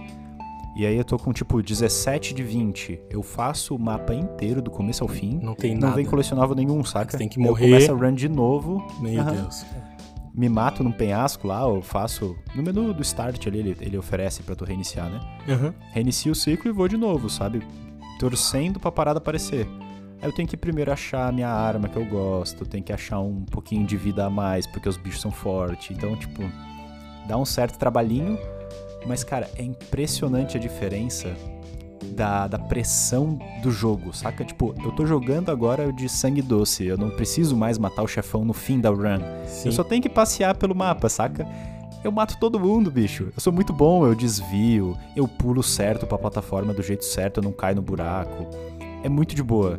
E 0.75 0.85
aí 0.85 0.95
eu 0.95 1.03
tô 1.03 1.17
com 1.17 1.33
tipo 1.33 1.59
17 1.63 2.35
de 2.35 2.43
20. 2.43 2.99
Eu 3.09 3.23
faço 3.23 3.73
o 3.75 3.79
mapa 3.79 4.13
inteiro 4.13 4.61
do 4.61 4.69
começo 4.69 5.03
ao 5.03 5.07
fim. 5.07 5.39
não 5.41 5.55
tem 5.55 5.73
Não 5.73 5.81
nada. 5.81 5.95
vem 5.95 6.05
colecionável 6.05 6.55
nenhum, 6.55 6.83
saca? 6.83 7.11
Você 7.13 7.17
tem 7.17 7.27
que 7.27 7.39
Eu 7.39 7.45
morrer. 7.45 7.65
começo 7.65 7.91
a 7.91 7.95
run 7.95 8.13
de 8.13 8.29
novo. 8.29 8.85
Meu 8.99 9.19
Aham. 9.19 9.31
Deus. 9.33 9.65
Me 10.37 10.47
mato 10.47 10.83
num 10.83 10.91
penhasco 10.91 11.47
lá, 11.47 11.61
eu 11.61 11.81
faço. 11.81 12.37
No 12.53 12.61
menu 12.61 12.93
do 12.93 13.01
start 13.01 13.47
ali, 13.47 13.57
ele, 13.57 13.77
ele 13.81 13.97
oferece 13.97 14.43
pra 14.43 14.55
tu 14.55 14.63
reiniciar, 14.63 15.09
né? 15.09 15.19
Aham. 15.49 15.73
Reinicio 15.91 16.31
o 16.31 16.35
ciclo 16.35 16.69
e 16.69 16.71
vou 16.71 16.87
de 16.87 16.95
novo, 16.95 17.27
sabe? 17.27 17.65
Torcendo 18.19 18.79
pra 18.79 18.91
parada 18.91 19.17
aparecer. 19.17 19.67
Aí 20.21 20.29
eu 20.29 20.31
tenho 20.31 20.47
que 20.47 20.55
primeiro 20.55 20.93
achar 20.93 21.27
a 21.27 21.31
minha 21.31 21.49
arma 21.49 21.89
que 21.89 21.97
eu 21.97 22.05
gosto, 22.05 22.67
tenho 22.67 22.83
que 22.83 22.93
achar 22.93 23.19
um 23.19 23.45
pouquinho 23.45 23.83
de 23.87 23.97
vida 23.97 24.25
a 24.25 24.29
mais, 24.29 24.67
porque 24.67 24.87
os 24.87 24.95
bichos 24.95 25.21
são 25.21 25.31
fortes. 25.31 25.89
Então, 25.89 26.15
tipo, 26.15 26.43
dá 27.27 27.35
um 27.35 27.45
certo 27.45 27.79
trabalhinho, 27.79 28.37
mas, 29.07 29.23
cara, 29.23 29.49
é 29.55 29.63
impressionante 29.63 30.55
a 30.55 30.59
diferença 30.59 31.35
da, 32.07 32.47
da 32.47 32.57
pressão 32.57 33.37
do 33.61 33.71
jogo, 33.71 34.13
saca? 34.13 34.43
Tipo, 34.43 34.73
eu 34.83 34.91
tô 34.91 35.05
jogando 35.05 35.49
agora 35.49 35.91
de 35.91 36.07
sangue 36.09 36.41
doce, 36.41 36.85
eu 36.85 36.97
não 36.97 37.09
preciso 37.09 37.55
mais 37.55 37.77
matar 37.77 38.03
o 38.03 38.07
chefão 38.07 38.43
no 38.43 38.53
fim 38.53 38.79
da 38.79 38.89
run. 38.89 39.19
Sim. 39.45 39.69
Eu 39.69 39.71
só 39.71 39.83
tenho 39.83 40.01
que 40.01 40.09
passear 40.09 40.55
pelo 40.55 40.75
mapa, 40.75 41.09
saca? 41.09 41.47
Eu 42.03 42.11
mato 42.11 42.37
todo 42.39 42.59
mundo, 42.59 42.89
bicho. 42.89 43.31
Eu 43.35 43.39
sou 43.41 43.51
muito 43.51 43.73
bom, 43.73 44.05
eu 44.05 44.15
desvio, 44.15 44.97
eu 45.15 45.27
pulo 45.27 45.61
certo 45.63 46.05
pra 46.05 46.17
plataforma 46.17 46.73
do 46.73 46.81
jeito 46.81 47.03
certo, 47.03 47.37
eu 47.37 47.43
não 47.43 47.51
caio 47.51 47.75
no 47.75 47.81
buraco. 47.81 48.47
É 49.03 49.09
muito 49.09 49.35
de 49.35 49.43
boa. 49.43 49.77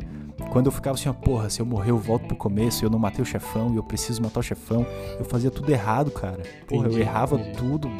Quando 0.51 0.67
eu 0.67 0.73
ficava 0.73 0.95
assim, 0.95 1.09
ó, 1.09 1.13
porra, 1.13 1.51
se 1.51 1.61
eu 1.61 1.67
morrer 1.67 1.91
eu 1.91 1.99
volto 1.99 2.27
pro 2.27 2.37
começo 2.37 2.83
e 2.83 2.87
eu 2.87 2.91
não 2.91 2.99
matei 2.99 3.23
o 3.23 3.27
chefão 3.27 3.73
e 3.73 3.77
eu 3.77 3.83
preciso 3.83 4.23
matar 4.23 4.41
o 4.41 4.43
chefão, 4.43 4.87
eu 5.19 5.25
fazia 5.25 5.51
tudo 5.51 5.71
errado, 5.71 6.11
cara. 6.11 6.43
Porra, 6.67 6.87
Entendi, 6.87 6.97
eu 6.97 7.01
errava 7.01 7.37
entendi. 7.37 7.57
tudo. 7.59 7.91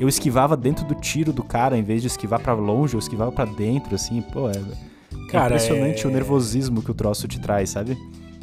Eu 0.00 0.08
esquivava 0.08 0.56
dentro 0.56 0.84
do 0.86 0.94
tiro 0.94 1.32
do 1.32 1.42
cara, 1.44 1.76
em 1.76 1.82
vez 1.82 2.00
de 2.00 2.08
esquivar 2.08 2.40
pra 2.40 2.54
longe, 2.54 2.94
eu 2.94 2.98
esquivava 2.98 3.30
pra 3.30 3.44
dentro, 3.44 3.94
assim, 3.94 4.22
pô, 4.22 4.48
é, 4.48 4.52
é 4.52 5.26
Cara, 5.30 5.54
impressionante 5.54 6.04
é- 6.04 6.08
o 6.08 6.10
nervosismo 6.10 6.82
que 6.82 6.90
o 6.90 6.94
troço 6.94 7.28
te 7.28 7.38
traz, 7.38 7.70
sabe? 7.70 7.96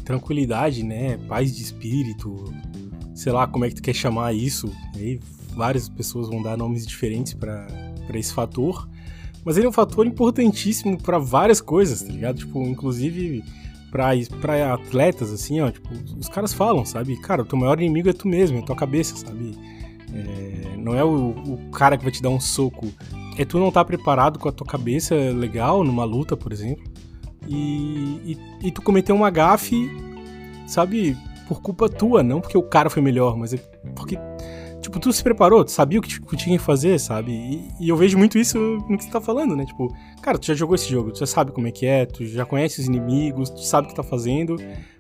tranquilidade, 0.06 0.84
né? 0.84 1.18
Paz 1.28 1.54
de 1.54 1.62
espírito, 1.62 2.46
sei 3.14 3.34
lá 3.34 3.46
como 3.46 3.66
é 3.66 3.68
que 3.68 3.76
tu 3.76 3.82
quer 3.82 3.94
chamar 3.94 4.34
isso. 4.34 4.72
Aí 4.96 5.20
várias 5.54 5.90
pessoas 5.90 6.30
vão 6.30 6.42
dar 6.42 6.56
nomes 6.56 6.88
diferentes 6.88 7.34
pra 7.34 7.68
pra 8.08 8.18
esse 8.18 8.32
fator, 8.34 8.88
mas 9.44 9.58
ele 9.58 9.66
é 9.66 9.70
um 9.70 9.74
fator 9.74 10.08
importantíssimo 10.08 10.98
pra 10.98 11.18
várias 11.20 11.60
coisas, 11.60 12.04
tá 12.04 12.10
ligado? 12.14 12.38
Tipo, 12.38 12.64
inclusive 12.64 13.44
pra 13.92 14.14
atletas 14.74 15.30
assim, 15.34 15.60
ó, 15.60 15.70
tipo, 15.70 15.90
os 16.18 16.30
caras 16.30 16.54
falam, 16.54 16.86
sabe? 16.86 17.20
Cara, 17.20 17.42
o 17.42 17.46
teu 17.46 17.58
maior 17.60 17.78
inimigo 17.82 18.08
é 18.08 18.14
tu 18.14 18.30
mesmo, 18.30 18.60
é 18.60 18.62
a 18.62 18.64
tua 18.66 18.78
cabeça, 18.78 19.14
sabe? 19.18 19.58
É, 20.14 20.78
não 20.78 20.96
é 20.96 21.04
o, 21.04 21.30
o 21.30 21.70
cara 21.72 21.98
que 21.98 22.04
vai 22.04 22.12
te 22.12 22.22
dar 22.22 22.30
um 22.30 22.40
soco, 22.40 22.88
é 23.38 23.46
tu 23.46 23.60
não 23.60 23.72
tá 23.72 23.84
preparado 23.84 24.40
com 24.40 24.50
a 24.50 24.52
tua 24.52 24.66
cabeça 24.66 25.16
legal 25.16 25.84
numa 25.84 26.04
luta, 26.04 26.36
por 26.36 26.52
exemplo. 26.52 26.84
E, 27.48 28.38
e, 28.62 28.68
e 28.68 28.72
tu 28.72 28.82
cometeu 28.82 29.16
uma 29.16 29.30
gafe, 29.30 29.90
sabe, 30.66 31.16
por 31.48 31.62
culpa 31.62 31.88
tua, 31.88 32.22
não 32.22 32.42
porque 32.42 32.58
o 32.58 32.64
cara 32.64 32.90
foi 32.90 33.02
melhor, 33.02 33.38
mas 33.38 33.54
é 33.54 33.58
porque, 33.96 34.20
tipo, 34.82 35.00
tu 35.00 35.14
se 35.14 35.24
preparou, 35.24 35.64
tu 35.64 35.72
sabia 35.72 36.00
o 36.00 36.02
que, 36.02 36.20
tu 36.20 36.36
tinha 36.36 36.58
que 36.58 36.64
fazer, 36.64 37.00
sabe? 37.00 37.32
E, 37.32 37.86
e 37.86 37.90
eu 37.90 37.96
vejo 37.96 38.18
muito 38.18 38.38
isso 38.38 38.58
no 38.90 38.98
que 38.98 39.06
você 39.06 39.10
tá 39.10 39.22
falando, 39.22 39.56
né? 39.56 39.66
Tipo, 39.66 39.88
cara, 40.22 40.38
tu 40.38 40.48
já 40.48 40.54
jogou 40.54 40.76
esse 40.76 40.90
jogo, 40.90 41.12
tu 41.12 41.20
já 41.20 41.26
sabe 41.26 41.52
como 41.52 41.68
é 41.68 41.72
que 41.72 41.86
é, 41.86 42.06
tu 42.06 42.26
já 42.26 42.46
conhece 42.46 42.82
os 42.82 42.88
inimigos, 42.88 43.50
tu 43.50 43.62
sabe 43.62 43.88
o 43.88 43.90
que 43.90 43.96
tá 43.96 44.04
fazendo, 44.04 44.58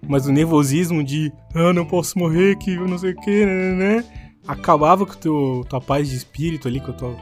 mas 0.07 0.25
o 0.25 0.31
nervosismo 0.31 1.03
de, 1.03 1.33
ah, 1.53 1.73
não 1.73 1.85
posso 1.85 2.17
morrer, 2.17 2.55
que 2.57 2.75
eu 2.75 2.87
não 2.87 2.97
sei 2.97 3.11
o 3.11 3.15
que, 3.15 3.45
né, 3.45 3.53
né, 3.53 3.75
né, 3.75 4.05
acabava 4.47 5.05
com 5.05 5.13
teu, 5.13 5.65
tua 5.69 5.81
paz 5.81 6.09
de 6.09 6.15
espírito 6.15 6.67
ali, 6.67 6.79
com 6.79 6.91
a 6.91 6.93
tua 6.93 7.15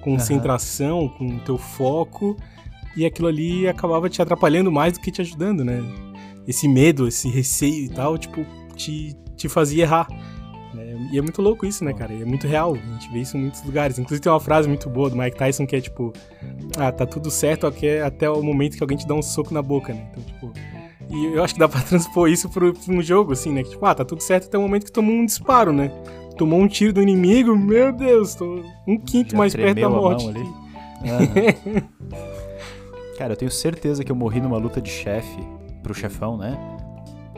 concentração, 0.00 1.08
com 1.08 1.26
o 1.36 1.38
teu 1.40 1.56
foco, 1.56 2.36
e 2.96 3.06
aquilo 3.06 3.28
ali 3.28 3.66
acabava 3.68 4.08
te 4.08 4.20
atrapalhando 4.20 4.70
mais 4.70 4.94
do 4.94 5.00
que 5.00 5.10
te 5.10 5.20
ajudando, 5.20 5.64
né? 5.64 5.80
Esse 6.46 6.66
medo, 6.68 7.06
esse 7.06 7.28
receio 7.28 7.84
e 7.84 7.88
tal, 7.88 8.18
tipo, 8.18 8.44
te, 8.74 9.16
te 9.36 9.48
fazia 9.48 9.84
errar. 9.84 10.08
né? 10.74 11.08
E 11.12 11.18
é 11.18 11.22
muito 11.22 11.40
louco 11.40 11.64
isso, 11.64 11.84
né, 11.84 11.92
cara? 11.92 12.12
E 12.12 12.22
é 12.22 12.24
muito 12.24 12.46
real. 12.46 12.74
A 12.74 12.92
gente 12.92 13.12
vê 13.12 13.20
isso 13.20 13.36
em 13.36 13.42
muitos 13.42 13.62
lugares. 13.62 13.98
Inclusive 13.98 14.20
tem 14.20 14.32
uma 14.32 14.40
frase 14.40 14.68
muito 14.68 14.90
boa 14.90 15.08
do 15.08 15.16
Mike 15.16 15.36
Tyson 15.36 15.66
que 15.66 15.76
é 15.76 15.80
tipo: 15.80 16.12
Ah, 16.76 16.90
tá 16.90 17.06
tudo 17.06 17.30
certo 17.30 17.66
até, 17.66 18.02
até 18.02 18.28
o 18.28 18.42
momento 18.42 18.76
que 18.76 18.82
alguém 18.82 18.98
te 18.98 19.06
dá 19.06 19.14
um 19.14 19.22
soco 19.22 19.54
na 19.54 19.62
boca, 19.62 19.94
né? 19.94 20.08
Então, 20.10 20.22
tipo. 20.24 20.52
E 21.10 21.26
eu 21.26 21.44
acho 21.44 21.54
que 21.54 21.60
dá 21.60 21.68
pra 21.68 21.80
transpor 21.82 22.28
isso 22.28 22.48
pro, 22.48 22.72
pro 22.74 22.94
um 22.94 23.02
jogo, 23.02 23.32
assim, 23.32 23.52
né? 23.52 23.62
Que, 23.62 23.70
tipo, 23.70 23.86
ah, 23.86 23.94
tá 23.94 24.04
tudo 24.04 24.20
certo 24.22 24.46
até 24.46 24.58
o 24.58 24.62
momento 24.62 24.86
que 24.86 24.92
tomou 24.92 25.14
um 25.14 25.24
disparo, 25.26 25.72
né? 25.72 25.90
Tomou 26.42 26.60
um 26.60 26.66
tiro 26.66 26.92
do 26.92 27.00
inimigo, 27.00 27.56
meu 27.56 27.92
Deus, 27.92 28.34
tô 28.34 28.64
um 28.84 28.98
quinto 28.98 29.30
Já 29.30 29.38
mais 29.38 29.54
perto 29.54 29.80
da 29.80 29.88
morte. 29.88 30.28
ali. 30.28 30.40
Aham. 30.40 31.84
Cara, 33.16 33.34
eu 33.34 33.36
tenho 33.36 33.50
certeza 33.52 34.02
que 34.02 34.10
eu 34.10 34.16
morri 34.16 34.40
numa 34.40 34.58
luta 34.58 34.80
de 34.80 34.90
chefe 34.90 35.38
pro 35.84 35.94
chefão, 35.94 36.36
né? 36.36 36.58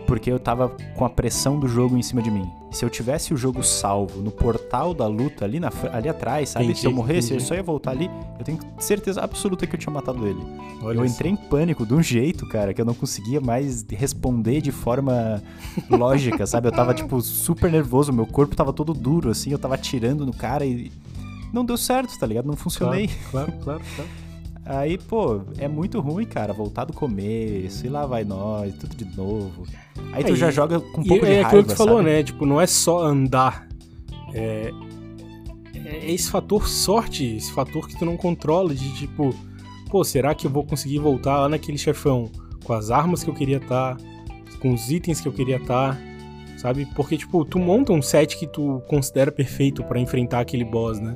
Porque 0.07 0.31
eu 0.31 0.39
tava 0.39 0.69
com 0.97 1.05
a 1.05 1.11
pressão 1.11 1.59
do 1.59 1.67
jogo 1.67 1.97
em 1.97 2.03
cima 2.03 2.21
de 2.21 2.31
mim. 2.31 2.51
Se 2.71 2.85
eu 2.85 2.91
tivesse 2.91 3.33
o 3.33 3.37
jogo 3.37 3.63
salvo 3.63 4.21
no 4.21 4.31
portal 4.31 4.93
da 4.93 5.07
luta 5.07 5.45
ali, 5.45 5.59
na, 5.59 5.71
ali 5.93 6.09
atrás, 6.09 6.51
sabe? 6.51 6.67
Entendi, 6.67 6.81
Se 6.81 6.87
eu 6.87 6.93
morresse, 6.93 7.29
entendi. 7.29 7.43
eu 7.43 7.47
só 7.47 7.55
ia 7.55 7.63
voltar 7.63 7.93
ali. 7.93 8.11
Eu 8.39 8.45
tenho 8.45 8.59
certeza 8.79 9.23
absoluta 9.23 9.67
que 9.67 9.75
eu 9.75 9.79
tinha 9.81 9.93
matado 9.93 10.27
ele. 10.27 10.41
Olha 10.83 10.99
eu 10.99 11.05
isso. 11.05 11.15
entrei 11.15 11.33
em 11.33 11.37
pânico 11.37 11.87
de 11.87 11.95
um 11.95 12.03
jeito, 12.03 12.47
cara, 12.49 12.75
que 12.75 12.81
eu 12.81 12.85
não 12.85 12.95
conseguia 12.95 13.41
mais 13.41 13.85
responder 13.89 14.61
de 14.61 14.73
forma 14.73 15.43
lógica, 15.89 16.47
sabe? 16.47 16.69
Eu 16.69 16.73
tava, 16.73 16.93
tipo, 16.93 17.21
super 17.21 17.71
nervoso, 17.71 18.13
meu 18.13 18.27
corpo 18.27 18.55
tava 18.55 18.73
todo 18.73 18.93
duro, 18.93 19.31
assim, 19.31 19.51
eu 19.53 19.59
tava 19.59 19.75
atirando 19.77 20.27
no 20.27 20.33
cara 20.33 20.67
e. 20.67 20.91
Não 21.53 21.65
deu 21.65 21.77
certo, 21.77 22.19
tá 22.19 22.27
ligado? 22.27 22.47
Não 22.47 22.57
funcionei. 22.57 23.09
Claro, 23.31 23.53
claro, 23.53 23.63
claro. 23.63 23.83
claro. 23.95 24.24
Aí, 24.67 24.97
pô, 24.97 25.43
é 25.59 25.69
muito 25.69 26.01
ruim, 26.01 26.25
cara, 26.25 26.53
voltar 26.53 26.85
do 26.87 26.93
começo, 26.95 27.85
e 27.85 27.89
lá 27.91 28.07
vai 28.07 28.25
nós, 28.25 28.73
tudo 28.75 28.95
de 28.97 29.05
novo. 29.17 29.65
Aí 30.13 30.25
tu 30.25 30.33
É, 30.33 30.37
já 30.37 30.49
e- 30.49 30.53
joga 30.53 30.81
com 30.81 31.03
um 31.03 31.05
pouco 31.05 31.27
de 31.27 31.33
é 31.33 31.35
raiva, 31.43 31.49
aquilo 31.49 31.63
que 31.65 31.69
tu 31.69 31.77
falou, 31.77 31.99
sabe? 31.99 32.09
né? 32.11 32.23
Tipo, 32.23 32.47
não 32.47 32.61
é 32.61 32.67
só 32.67 33.03
andar. 33.05 33.69
É, 34.33 34.71
é 35.85 36.11
esse 36.11 36.31
fator 36.31 36.67
sorte, 36.69 37.37
esse 37.37 37.53
fator 37.53 37.87
que 37.87 37.99
tu 37.99 38.05
não 38.07 38.17
controla 38.17 38.75
de 38.75 38.91
tipo, 38.95 39.35
pô, 39.91 40.03
será 40.03 40.35
que 40.35 40.47
eu 40.47 40.51
vou 40.51 40.65
conseguir 40.65 40.99
voltar 40.99 41.41
lá 41.41 41.49
naquele 41.49 41.77
chefão 41.79 42.31
com 42.65 42.73
as 42.73 42.91
armas 42.91 43.23
que 43.23 43.29
eu 43.29 43.35
queria 43.35 43.59
estar, 43.59 43.99
com 44.61 44.73
os 44.73 44.91
itens 44.91 45.21
que 45.21 45.29
eu 45.29 45.33
queria 45.33 45.57
estar, 45.57 46.01
sabe? 46.57 46.87
Porque, 46.97 47.19
tipo, 47.19 47.45
tu 47.45 47.59
monta 47.59 47.93
um 47.93 48.01
set 48.01 48.39
que 48.39 48.47
tu 48.47 48.83
considera 48.89 49.31
perfeito 49.31 49.85
pra 49.85 50.01
enfrentar 50.01 50.41
aquele 50.41 50.65
boss, 50.65 50.99
né? 50.99 51.13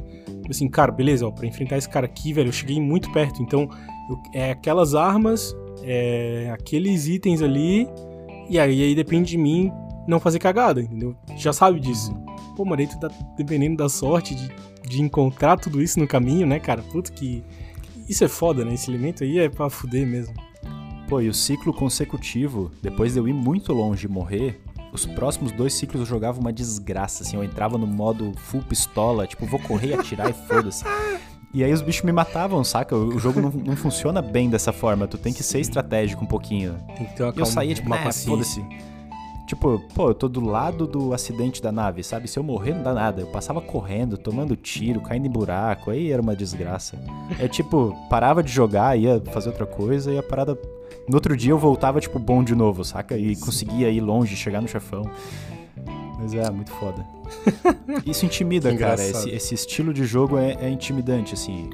Assim, 0.49 0.69
cara, 0.69 0.91
beleza, 0.93 1.27
ó, 1.27 1.31
pra 1.31 1.47
enfrentar 1.47 1.77
esse 1.77 1.89
cara 1.89 2.07
aqui, 2.07 2.33
velho, 2.33 2.49
eu 2.49 2.53
cheguei 2.53 2.81
muito 2.81 3.11
perto, 3.13 3.43
então 3.43 3.69
eu- 4.09 4.19
é 4.33 4.51
aquelas 4.53 4.95
armas, 4.95 5.55
é 5.83 6.51
aqueles 6.53 7.07
itens 7.07 7.43
ali, 7.43 7.87
e 8.49 8.59
aí, 8.59 8.83
aí 8.83 8.95
depende 8.95 9.31
de 9.31 9.39
mim 9.39 9.71
não 10.07 10.19
fazer 10.19 10.39
cagada, 10.39 10.81
entendeu? 10.81 11.15
Já 11.37 11.53
sabe 11.53 11.79
disso. 11.81 12.13
Pô, 12.57 12.65
mas 12.65 12.79
aí 12.81 12.87
tu 12.87 12.99
tá 12.99 13.09
dependendo 13.37 13.77
da 13.77 13.89
sorte 13.89 14.35
de, 14.35 14.49
de 14.89 15.03
encontrar 15.03 15.59
tudo 15.59 15.83
isso 15.83 15.99
no 16.01 16.07
caminho, 16.07 16.47
né, 16.47 16.59
cara? 16.59 16.83
Puta 16.83 17.13
que. 17.13 17.45
Isso 18.09 18.25
é 18.25 18.29
foda, 18.29 18.65
né? 18.65 18.73
Esse 18.73 18.91
elemento 18.91 19.23
aí 19.23 19.39
é 19.39 19.51
pra 19.51 19.69
fuder 19.69 20.07
mesmo. 20.07 20.33
Pô, 21.09 21.21
e 21.21 21.29
o 21.29 21.35
ciclo 21.35 21.73
consecutivo, 21.75 22.71
depois 22.83 23.13
de 23.13 23.19
eu 23.19 23.29
ir 23.29 23.33
muito 23.35 23.73
longe 23.73 24.07
e 24.07 24.11
morrer, 24.11 24.59
os 24.99 25.07
próximos 25.07 25.53
dois 25.53 25.75
ciclos 25.75 26.01
eu 26.01 26.07
jogava 26.07 26.41
uma 26.41 26.53
desgraça, 26.53 27.23
assim, 27.23 27.37
eu 27.37 27.45
entrava 27.45 27.79
no 27.79 27.87
modo 27.87 28.33
full 28.37 28.63
pistola, 28.63 29.27
tipo, 29.27 29.47
vou 29.47 29.61
correr, 29.61 29.95
atirar 29.95 30.29
e 30.29 30.33
foda-se. 30.33 30.85
E 31.55 31.65
aí 31.65 31.73
os 31.73 31.81
bichos 31.81 32.03
me 32.03 32.13
matavam, 32.13 32.63
saca? 32.63 32.95
O 32.95 33.19
jogo 33.19 33.41
não, 33.41 33.51
não 33.51 33.77
funciona 33.77 34.21
bem 34.21 34.51
dessa 34.51 34.73
forma, 34.73 35.07
tu 35.07 35.17
tem 35.17 35.33
que 35.33 35.43
ser 35.43 35.61
estratégico 35.61 36.23
um 36.23 36.27
pouquinho. 36.27 36.77
Tem 36.97 37.07
que 37.07 37.17
ter 37.17 37.23
uma 37.23 37.33
E 37.35 37.39
eu 37.39 37.47
saía, 37.47 37.75
tipo, 37.75 37.87
uma 37.87 37.97
ah, 37.97 38.05
paciência. 38.05 38.31
foda-se. 38.31 38.89
Tipo, 39.47 39.83
pô, 39.95 40.11
eu 40.11 40.15
tô 40.15 40.29
do 40.29 40.45
lado 40.45 40.87
do 40.87 41.15
acidente 41.15 41.63
da 41.63 41.73
nave, 41.73 42.05
sabe? 42.05 42.29
Se 42.29 42.39
eu 42.39 42.43
morrer, 42.43 42.75
não 42.75 42.83
dá 42.83 42.93
nada. 42.93 43.23
Eu 43.23 43.29
passava 43.29 43.63
correndo, 43.63 44.19
tomando 44.19 44.55
tiro, 44.55 45.01
caindo 45.01 45.27
em 45.27 45.31
buraco, 45.31 45.91
aí 45.91 46.13
era 46.13 46.21
uma 46.21 46.37
desgraça. 46.37 46.99
É 47.39 47.49
tipo, 47.49 47.97
parava 48.11 48.43
de 48.43 48.53
jogar, 48.53 48.99
ia 48.99 49.23
fazer 49.33 49.49
outra 49.49 49.65
coisa 49.65 50.13
e 50.13 50.19
a 50.19 50.23
parada. 50.23 50.59
No 51.09 51.15
outro 51.15 51.37
dia 51.37 51.53
eu 51.53 51.59
voltava, 51.59 52.01
tipo, 52.01 52.19
bom 52.19 52.45
de 52.45 52.55
novo, 52.55 52.85
saca? 52.85 53.17
E 53.17 53.37
conseguia 53.37 53.91
ir 53.91 54.01
longe, 54.01 54.37
chegar 54.37 54.61
no 54.61 54.69
chefão. 54.69 55.11
Mas 56.19 56.35
é, 56.35 56.51
muito 56.51 56.71
foda. 56.73 57.07
Isso 58.05 58.27
intimida, 58.27 58.75
cara. 58.77 59.03
Esse, 59.03 59.31
esse 59.31 59.55
estilo 59.55 59.95
de 59.95 60.05
jogo 60.05 60.37
é, 60.37 60.57
é 60.61 60.69
intimidante, 60.69 61.35
assim. 61.35 61.71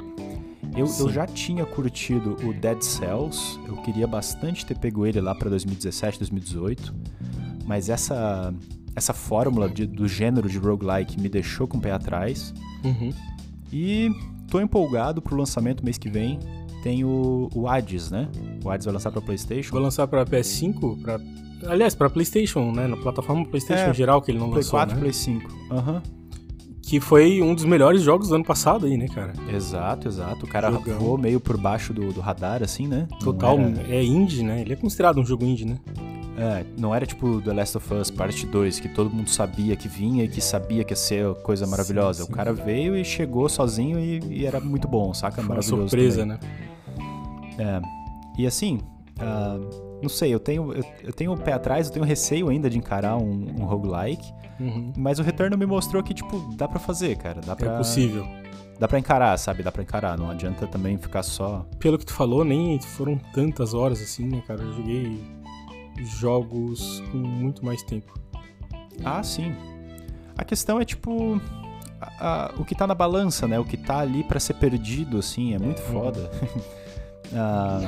Eu, 0.76 0.86
eu 0.98 1.08
já 1.08 1.26
tinha 1.26 1.64
curtido 1.64 2.36
o 2.44 2.52
Dead 2.52 2.82
Cells, 2.82 3.58
eu 3.66 3.76
queria 3.76 4.06
bastante 4.08 4.66
ter 4.66 4.76
pego 4.76 5.06
ele 5.06 5.20
lá 5.20 5.32
pra 5.32 5.48
2017, 5.48 6.18
2018, 6.18 6.92
mas 7.64 7.88
essa, 7.88 8.52
essa 8.96 9.12
fórmula 9.12 9.68
de, 9.68 9.86
do 9.86 10.08
gênero 10.08 10.48
de 10.48 10.58
roguelike 10.58 11.20
me 11.20 11.28
deixou 11.28 11.68
com 11.68 11.78
o 11.78 11.80
pé 11.80 11.92
atrás. 11.92 12.52
Uhum. 12.82 13.12
E 13.72 14.10
tô 14.50 14.60
empolgado 14.60 15.22
pro 15.22 15.36
lançamento 15.36 15.84
mês 15.84 15.96
que 15.96 16.08
vem. 16.08 16.40
Tem 16.84 17.02
o, 17.02 17.48
o 17.54 17.66
Hades, 17.66 18.10
né? 18.10 18.28
O 18.62 18.68
Hades 18.70 18.84
vai 18.84 18.92
lançar 18.92 19.10
pra 19.10 19.22
PlayStation. 19.22 19.72
Vai 19.72 19.82
lançar 19.82 20.06
pra 20.06 20.22
PS5, 20.26 21.00
pra... 21.00 21.18
aliás, 21.66 21.94
pra 21.94 22.10
PlayStation, 22.10 22.70
né? 22.72 22.86
Na 22.86 22.96
plataforma 22.98 23.42
PlayStation 23.46 23.90
É, 23.90 23.94
geral 23.94 24.20
que 24.20 24.30
ele 24.30 24.38
não 24.38 24.48
Play 24.50 24.56
lançou, 24.62 24.78
4, 24.78 24.94
né? 24.94 25.00
Play 25.00 25.12
5. 25.14 25.48
Aham. 25.70 26.02
Que 26.82 27.00
foi 27.00 27.40
um 27.40 27.54
dos 27.54 27.64
melhores 27.64 28.02
jogos 28.02 28.28
do 28.28 28.34
ano 28.34 28.44
passado 28.44 28.84
aí, 28.84 28.98
né, 28.98 29.08
cara? 29.08 29.32
Exato, 29.50 30.06
exato. 30.08 30.44
O 30.44 30.48
cara 30.48 30.70
Jogão. 30.70 30.98
voou 30.98 31.16
meio 31.16 31.40
por 31.40 31.56
baixo 31.56 31.94
do, 31.94 32.12
do 32.12 32.20
radar, 32.20 32.62
assim, 32.62 32.86
né? 32.86 33.08
Total, 33.20 33.58
era- 33.58 33.82
é 33.88 34.04
indie, 34.04 34.42
né? 34.42 34.60
Ele 34.60 34.74
é 34.74 34.76
considerado 34.76 35.18
um 35.18 35.24
jogo 35.24 35.42
indie, 35.46 35.64
né? 35.64 35.78
É, 36.36 36.66
não 36.78 36.94
era 36.94 37.06
tipo 37.06 37.40
The 37.40 37.52
Last 37.54 37.78
of 37.78 37.94
Us 37.94 38.10
Parte 38.10 38.44
2, 38.44 38.78
que 38.80 38.88
todo 38.90 39.08
mundo 39.08 39.30
sabia 39.30 39.74
que 39.76 39.88
vinha 39.88 40.24
e 40.24 40.28
que 40.28 40.42
sabia 40.42 40.84
que 40.84 40.92
ia 40.92 40.96
ser 40.96 41.32
coisa 41.36 41.64
Sim, 41.64 41.70
maravilhosa. 41.70 42.24
sim. 42.24 42.30
O 42.30 42.34
cara 42.36 42.52
veio 42.52 42.94
e 42.94 43.02
chegou 43.06 43.48
sozinho 43.48 43.98
e, 43.98 44.20
e 44.28 44.44
era 44.44 44.60
muito 44.60 44.86
bom, 44.86 45.14
saca? 45.14 45.36
Foi 45.36 45.44
uma 45.44 45.48
Maravilhoso 45.54 45.88
surpresa, 45.88 46.26
também. 46.26 46.36
né? 46.36 46.73
É. 47.58 47.80
E 48.38 48.46
assim, 48.46 48.80
ah, 49.20 49.56
não 50.02 50.08
sei, 50.08 50.34
eu 50.34 50.40
tenho, 50.40 50.72
eu, 50.72 50.84
eu 51.04 51.12
tenho 51.12 51.32
o 51.32 51.36
pé 51.36 51.52
atrás, 51.52 51.86
eu 51.86 51.92
tenho 51.92 52.04
receio 52.04 52.48
ainda 52.48 52.68
de 52.68 52.76
encarar 52.78 53.16
um, 53.16 53.46
um 53.60 53.64
roguelike, 53.64 54.32
Uhum. 54.60 54.92
mas 54.96 55.18
o 55.18 55.22
Return 55.22 55.56
me 55.56 55.66
mostrou 55.66 56.02
que, 56.02 56.14
tipo, 56.14 56.38
dá 56.56 56.68
pra 56.68 56.78
fazer, 56.78 57.16
cara. 57.16 57.40
Dá 57.40 57.56
pra, 57.56 57.74
É 57.74 57.76
possível. 57.76 58.24
Dá 58.78 58.86
pra 58.88 58.98
encarar, 58.98 59.36
sabe? 59.38 59.62
Dá 59.62 59.70
pra 59.72 59.82
encarar. 59.82 60.16
Não 60.18 60.30
adianta 60.30 60.66
também 60.66 60.96
ficar 60.98 61.22
só. 61.24 61.64
Pelo 61.78 61.96
que 61.98 62.04
tu 62.06 62.12
falou, 62.12 62.44
nem 62.44 62.80
foram 62.80 63.16
tantas 63.32 63.72
horas 63.74 64.00
assim, 64.02 64.26
né, 64.26 64.42
cara? 64.46 64.62
Eu 64.62 64.72
joguei 64.74 65.20
jogos 66.20 67.02
com 67.10 67.18
muito 67.18 67.64
mais 67.64 67.82
tempo. 67.82 68.12
Ah, 69.04 69.22
sim. 69.22 69.54
A 70.36 70.44
questão 70.44 70.80
é, 70.80 70.84
tipo. 70.84 71.40
a- 72.00 72.50
a- 72.50 72.54
o 72.58 72.64
que 72.64 72.74
tá 72.74 72.86
na 72.86 72.94
balança, 72.94 73.46
né? 73.48 73.58
O 73.58 73.64
que 73.64 73.76
tá 73.76 73.98
ali 73.98 74.22
pra 74.24 74.38
ser 74.40 74.54
perdido, 74.54 75.18
assim, 75.18 75.54
é 75.54 75.58
muito 75.58 75.80
foda. 75.82 76.30
Ah, 77.32 77.80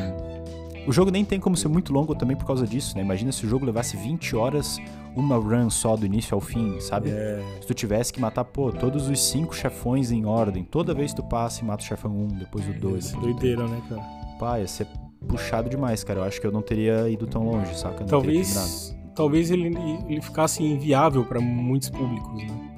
o 0.87 0.93
jogo 0.93 1.11
nem 1.11 1.25
tem 1.25 1.41
como 1.41 1.57
ser 1.57 1.69
muito 1.69 1.93
longo 1.93 2.15
também 2.15 2.37
por 2.37 2.47
causa 2.47 2.67
disso, 2.67 2.97
né? 2.97 3.03
Imagina 3.03 3.33
se 3.33 3.45
o 3.45 3.49
jogo 3.49 3.67
levasse 3.67 3.97
20 3.97 4.37
horas, 4.37 4.79
uma 5.17 5.37
run 5.37 5.69
só 5.69 5.97
do 5.97 6.07
início 6.07 6.35
ao 6.35 6.41
fim, 6.41 6.79
sabe? 6.81 7.11
É, 7.11 7.43
Se 7.61 7.67
tu 7.67 7.75
tivesse 7.75 8.13
que 8.13 8.21
matar, 8.21 8.45
pô, 8.45 8.71
todos 8.71 9.09
os 9.09 9.21
cinco 9.21 9.55
chefões 9.55 10.13
em 10.13 10.25
ordem, 10.25 10.63
toda 10.63 10.95
vez 10.95 11.13
que 11.13 11.21
tu 11.21 11.25
passa 11.25 11.63
e 11.63 11.65
mata 11.65 11.83
o 11.83 11.87
chefão 11.87 12.13
1, 12.13 12.29
depois 12.39 12.69
o 12.69 12.73
2, 12.73 13.05
isso 13.05 13.17
é 13.17 13.19
o 13.19 13.23
doideira, 13.23 13.67
né, 13.67 13.83
cara? 13.89 14.03
Pá, 14.39 14.61
ia 14.61 14.67
ser 14.69 14.87
puxado 15.27 15.69
demais, 15.69 16.05
cara. 16.05 16.21
Eu 16.21 16.25
acho 16.25 16.41
que 16.41 16.47
eu 16.47 16.53
não 16.53 16.63
teria 16.63 17.09
ido 17.09 17.27
tão 17.27 17.45
longe, 17.45 17.77
saca? 17.77 18.05
Talvez, 18.05 18.95
talvez 19.15 19.51
ele, 19.51 19.77
ele 20.09 20.21
ficasse 20.21 20.63
inviável 20.63 21.25
pra 21.25 21.41
muitos 21.41 21.91
públicos, 21.91 22.33
né? 22.43 22.76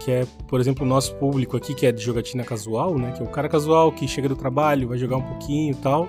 Que 0.00 0.10
é, 0.10 0.26
por 0.48 0.60
exemplo, 0.60 0.84
o 0.84 0.88
nosso 0.88 1.14
público 1.16 1.56
aqui, 1.56 1.74
que 1.74 1.86
é 1.86 1.92
de 1.92 2.02
jogatina 2.02 2.42
casual, 2.42 2.98
né? 2.98 3.12
Que 3.12 3.22
é 3.22 3.24
o 3.24 3.28
cara 3.28 3.48
casual 3.48 3.92
que 3.92 4.08
chega 4.08 4.28
do 4.28 4.36
trabalho, 4.36 4.88
vai 4.88 4.98
jogar 4.98 5.16
um 5.18 5.22
pouquinho 5.22 5.72
e 5.72 5.76
tal, 5.76 6.08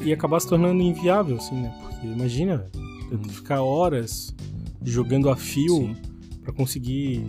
e 0.00 0.12
acabar 0.12 0.38
se 0.40 0.48
tornando 0.48 0.82
inviável, 0.82 1.36
assim, 1.36 1.54
né? 1.54 1.74
Porque 1.80 2.06
imagina, 2.06 2.68
eu 3.10 3.18
que 3.18 3.30
ficar 3.30 3.62
horas 3.62 4.34
jogando 4.82 5.30
a 5.30 5.36
fio 5.36 5.96
pra 6.42 6.52
conseguir 6.52 7.24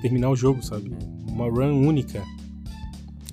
terminar 0.00 0.30
o 0.30 0.36
jogo, 0.36 0.64
sabe? 0.64 0.92
Uma 1.28 1.48
run 1.48 1.86
única. 1.86 2.22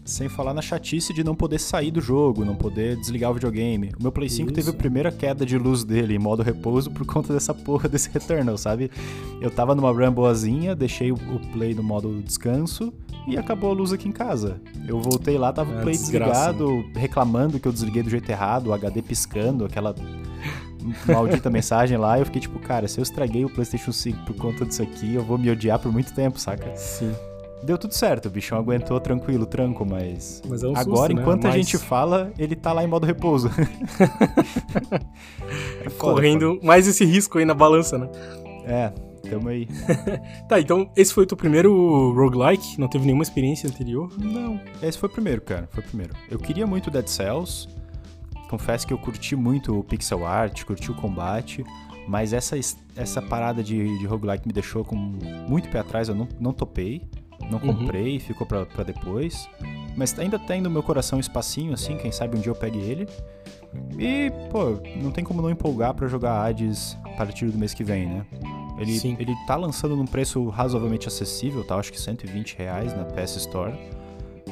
Sem 0.08 0.30
falar 0.30 0.54
na 0.54 0.62
chatice 0.62 1.14
de 1.14 1.22
não 1.22 1.36
poder 1.36 1.60
sair 1.60 1.92
do 1.92 2.00
jogo, 2.00 2.46
não 2.46 2.56
poder 2.56 2.96
desligar 2.96 3.30
o 3.30 3.34
videogame. 3.34 3.92
O 4.00 4.04
meu 4.04 4.12
Play 4.12 4.30
5 4.30 4.54
teve 4.54 4.68
a 4.68 4.72
Isso. 4.72 4.78
primeira 4.78 5.12
queda 5.12 5.46
de 5.46 5.58
luz 5.58 5.84
dele 5.84 6.16
em 6.16 6.20
modo 6.20 6.42
repouso 6.42 6.90
por 6.90 7.06
conta 7.06 7.34
dessa 7.34 7.54
porra 7.54 7.90
desse 7.90 8.10
Returnal, 8.10 8.58
sabe? 8.58 8.90
Eu 9.42 9.52
tava 9.52 9.76
numa 9.76 9.92
run 9.92 10.12
boazinha, 10.12 10.74
deixei 10.74 11.12
o- 11.12 11.16
o 11.16 11.40
Play 11.52 11.74
no 11.76 11.84
modo 11.84 12.22
descanso 12.24 12.94
e 13.28 13.38
acabou 13.38 13.70
a 13.70 13.74
luz 13.74 13.92
aqui 13.92 14.08
em 14.08 14.12
casa. 14.14 14.62
Eu 14.88 15.02
voltei 15.02 15.38
lá, 15.38 15.52
tava 15.52 15.74
o 15.74 15.78
Ah, 15.80 15.82
Play 15.82 15.98
desgraça, 15.98 16.54
desligado, 16.54 16.86
reclamando 16.96 17.60
que 17.60 17.68
eu 17.68 17.72
desliguei 17.74 18.02
do 18.02 18.10
jeito 18.10 18.30
errado, 18.30 18.68
o 18.68 18.74
HD 18.74 19.02
piscando, 19.02 19.66
aquela 19.66 19.94
maldita 21.06 21.50
mensagem 21.50 21.98
lá. 21.98 22.18
Eu 22.18 22.26
fiquei 22.26 22.40
tipo, 22.42 22.58
cara, 22.60 22.88
se 22.88 22.98
eu 22.98 23.04
estraguei 23.04 23.44
o 23.44 23.50
PlayStation 23.50 23.92
5 23.92 24.24
por 24.26 24.36
conta 24.38 24.66
disso 24.66 24.82
aqui, 24.82 25.14
eu 25.16 25.24
vou 25.24 25.38
me 25.38 25.50
odiar 25.52 25.80
por 25.80 25.92
muito 25.92 26.14
tempo, 26.14 26.40
saca? 26.40 26.74
Sim. 26.78 27.12
Deu 27.64 27.78
tudo 27.78 27.94
certo, 27.94 28.28
o 28.28 28.30
bichão 28.30 28.58
aguentou 28.58 29.00
tranquilo, 29.00 29.46
tranco, 29.46 29.86
mas. 29.86 30.42
Mas 30.48 30.64
é 30.64 30.68
um 30.68 30.76
Agora, 30.78 30.84
susto, 31.00 31.14
né? 31.16 31.22
enquanto 31.22 31.46
a 31.46 31.48
Mas 31.50 31.56
gente 31.58 31.78
fala, 31.78 32.32
ele 32.38 32.56
tá 32.56 32.72
lá 32.72 32.84
em 32.84 32.88
modo 32.88 33.06
repouso. 33.06 33.50
é 35.84 35.90
foda, 35.90 36.14
correndo 36.14 36.60
mais 36.64 36.88
esse 36.88 37.04
risco 37.06 37.38
aí 37.38 37.46
na 37.46 37.54
balança, 37.54 37.98
né? 37.98 38.08
foda. 38.08 38.72
É, 38.72 38.90
tamo 39.30 39.50
aí. 39.50 39.68
Tá, 40.48 40.60
então 40.60 40.90
esse 40.96 41.14
foi 41.14 41.24
o 41.24 41.28
teu 41.28 41.36
primeiro 41.38 42.14
roguelike? 42.14 42.80
Não 42.80 42.88
teve 42.88 43.06
nenhuma 43.06 43.24
experiência 43.24 43.70
anterior? 43.70 44.10
Não, 44.18 44.60
esse 44.82 44.98
foi 44.98 45.10
o 45.10 45.12
primeiro, 45.12 45.42
cara. 45.42 45.68
Foi 45.72 45.84
o 45.84 45.88
primeiro. 45.88 46.14
Eu 46.30 46.40
queria 46.40 46.66
muito 46.68 46.90
Dead 46.92 47.08
Cells. 47.08 47.68
Confesso 48.50 48.88
que 48.88 48.94
eu 48.94 48.98
curti 48.98 49.36
muito 49.36 49.78
o 49.78 49.84
pixel 49.84 50.26
art, 50.26 50.64
curti 50.64 50.90
o 50.92 50.96
combate. 50.96 51.66
Mas 52.08 52.32
essa, 52.32 52.58
es- 52.58 52.78
essa 52.96 53.22
parada 53.22 53.62
de, 53.62 53.98
de 54.00 54.06
roguelike 54.06 54.48
me 54.48 54.54
deixou 54.54 54.86
com 54.86 54.96
muito 54.96 55.68
pé 55.70 55.80
atrás. 55.80 56.08
Eu 56.08 56.16
não, 56.16 56.28
não 56.40 56.54
topei, 56.54 57.02
não 57.50 57.60
Uhum. 57.60 57.74
comprei, 57.76 58.20
ficou 58.20 58.46
pra, 58.48 58.66
pra 58.66 58.84
depois. 58.84 59.50
Mas 59.96 60.18
ainda 60.20 60.38
tem 60.38 60.62
no 60.62 60.70
meu 60.70 60.84
coração 60.84 61.18
um 61.18 61.20
espacinho 61.20 61.74
assim, 61.74 61.98
quem 61.98 62.12
sabe 62.12 62.38
um 62.38 62.42
dia 62.42 62.52
eu 62.52 62.56
pegue 62.56 62.80
ele. 62.80 63.08
E, 63.98 64.32
pô, 64.52 64.80
não 65.02 65.12
tem 65.12 65.24
como 65.24 65.42
não 65.42 65.50
empolgar 65.50 65.94
pra 65.94 66.08
jogar 66.08 66.42
Hades 66.46 66.98
a 67.04 67.10
partir 67.10 67.46
do 67.48 67.58
mês 67.58 67.74
que 67.74 67.84
vem, 67.84 68.08
né? 68.08 68.26
Ele, 68.80 68.98
Sim. 68.98 69.16
ele 69.20 69.34
tá 69.48 69.56
lançando 69.56 69.96
num 69.96 70.06
preço 70.06 70.48
razoavelmente 70.50 71.08
acessível, 71.08 71.64
tá? 71.64 71.76
Acho 71.76 71.92
que 71.92 72.00
120 72.00 72.56
reais 72.58 72.96
na 72.96 73.04
PS 73.06 73.38
Store. 73.38 73.74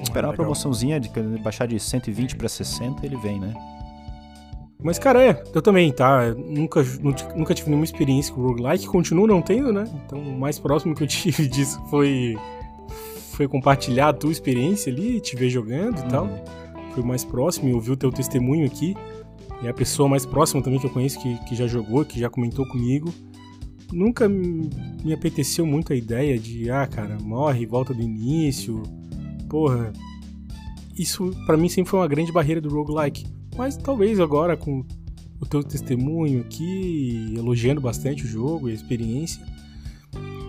Esperar 0.01 0.27
uma 0.27 0.31
legal. 0.31 0.45
promoçãozinha 0.45 0.99
de 0.99 1.09
baixar 1.39 1.67
de 1.67 1.79
120 1.79 2.35
pra 2.35 2.49
60, 2.49 3.05
ele 3.05 3.15
vem, 3.17 3.39
né? 3.39 3.53
Mas, 4.83 4.99
cara, 4.99 5.23
é, 5.23 5.43
eu 5.53 5.61
também, 5.61 5.91
tá? 5.91 6.25
Eu 6.25 6.35
Nunca, 6.35 6.83
nu- 7.01 7.15
nunca 7.35 7.53
tive 7.53 7.69
nenhuma 7.69 7.85
experiência 7.85 8.33
com 8.33 8.41
roguelike, 8.41 8.85
continuo 8.87 9.25
não 9.25 9.41
tendo, 9.41 9.71
né? 9.71 9.85
Então, 10.05 10.19
o 10.19 10.37
mais 10.39 10.59
próximo 10.59 10.93
que 10.93 11.03
eu 11.03 11.07
tive 11.07 11.47
disso 11.47 11.81
foi, 11.89 12.37
foi 13.35 13.47
compartilhar 13.47 14.09
a 14.09 14.13
tua 14.13 14.31
experiência 14.31 14.91
ali, 14.91 15.19
te 15.19 15.35
ver 15.35 15.49
jogando 15.49 15.99
e 15.99 16.07
tal. 16.07 16.27
Foi 16.93 17.03
o 17.03 17.05
mais 17.05 17.25
próximo 17.25 17.69
e 17.69 17.73
ouvir 17.73 17.91
o 17.91 17.97
teu 17.97 18.11
testemunho 18.11 18.65
aqui. 18.65 18.95
E 19.61 19.67
a 19.67 19.73
pessoa 19.73 20.07
mais 20.07 20.25
próxima 20.25 20.61
também 20.61 20.79
que 20.79 20.85
eu 20.85 20.89
conheço, 20.89 21.19
que, 21.19 21.37
que 21.45 21.55
já 21.55 21.67
jogou, 21.67 22.05
que 22.05 22.19
já 22.19 22.29
comentou 22.29 22.65
comigo. 22.67 23.13
Nunca 23.91 24.27
me 24.27 25.13
apeteceu 25.13 25.65
muito 25.65 25.91
a 25.91 25.95
ideia 25.95 26.39
de, 26.39 26.69
ah, 26.71 26.87
cara, 26.87 27.17
morre, 27.21 27.65
volta 27.65 27.93
do 27.93 28.01
início. 28.01 28.81
Porra. 29.49 29.91
Isso 30.97 31.31
pra 31.45 31.57
mim 31.57 31.67
sempre 31.67 31.91
foi 31.91 31.99
uma 31.99 32.07
grande 32.07 32.31
barreira 32.31 32.61
do 32.61 32.69
roguelike. 32.69 33.25
Mas 33.57 33.75
talvez 33.75 34.19
agora 34.19 34.55
com 34.55 34.85
o 35.41 35.45
teu 35.45 35.61
testemunho 35.61 36.41
aqui, 36.41 37.33
elogiando 37.37 37.81
bastante 37.81 38.23
o 38.23 38.27
jogo 38.27 38.69
e 38.69 38.71
a 38.71 38.75
experiência, 38.75 39.45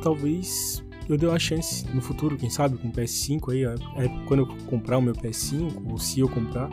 talvez 0.03 0.86
eu 1.09 1.17
dê 1.17 1.27
uma 1.27 1.39
chance 1.39 1.87
no 1.95 2.03
futuro, 2.03 2.37
quem 2.37 2.51
sabe, 2.51 2.77
com 2.77 2.89
o 2.89 2.93
PS5 2.93 3.53
aí, 3.53 3.65
é 3.65 4.09
quando 4.27 4.41
eu 4.41 4.47
comprar 4.67 4.99
o 4.99 5.03
meu 5.03 5.15
PS5, 5.15 5.91
ou 5.91 5.99
se 5.99 6.21
eu 6.21 6.29
comprar. 6.29 6.69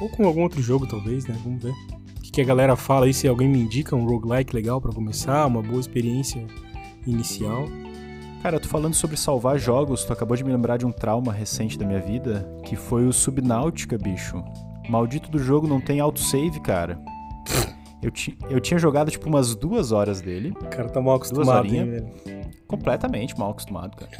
Ou 0.00 0.08
com 0.08 0.26
algum 0.26 0.42
outro 0.42 0.62
jogo, 0.62 0.86
talvez, 0.86 1.26
né? 1.26 1.36
Vamos 1.44 1.62
ver. 1.62 1.72
O 1.72 2.22
que, 2.22 2.30
que 2.30 2.40
a 2.40 2.44
galera 2.44 2.76
fala 2.76 3.06
aí, 3.06 3.14
se 3.14 3.26
alguém 3.26 3.48
me 3.48 3.58
indica 3.58 3.96
um 3.96 4.04
roguelike 4.04 4.54
legal 4.54 4.80
pra 4.80 4.92
começar, 4.92 5.46
uma 5.46 5.62
boa 5.62 5.80
experiência 5.80 6.46
inicial. 7.06 7.66
Cara, 8.42 8.56
eu 8.56 8.60
tô 8.60 8.68
falando 8.68 8.94
sobre 8.94 9.16
salvar 9.16 9.58
jogos, 9.58 10.04
tu 10.04 10.12
acabou 10.12 10.36
de 10.36 10.44
me 10.44 10.50
lembrar 10.50 10.78
de 10.78 10.86
um 10.86 10.92
trauma 10.92 11.32
recente 11.32 11.78
da 11.78 11.84
minha 11.84 12.00
vida, 12.00 12.50
que 12.64 12.76
foi 12.76 13.06
o 13.06 13.12
Subnáutica, 13.12 13.98
bicho. 13.98 14.42
Maldito 14.88 15.30
do 15.30 15.38
jogo 15.38 15.66
não 15.66 15.80
tem 15.80 16.00
autosave, 16.00 16.60
cara. 16.60 16.98
Eu, 18.02 18.10
ti, 18.10 18.36
eu 18.48 18.58
tinha 18.60 18.78
jogado, 18.78 19.10
tipo, 19.10 19.28
umas 19.28 19.54
duas 19.54 19.92
horas 19.92 20.22
dele. 20.22 20.54
O 20.58 20.66
cara 20.68 20.88
tá 20.88 21.02
mal 21.02 21.16
acostumado, 21.16 21.66
hein, 21.66 21.84
velho? 21.84 22.39
Completamente 22.70 23.36
mal 23.36 23.50
acostumado, 23.50 23.96
cara. 23.96 24.10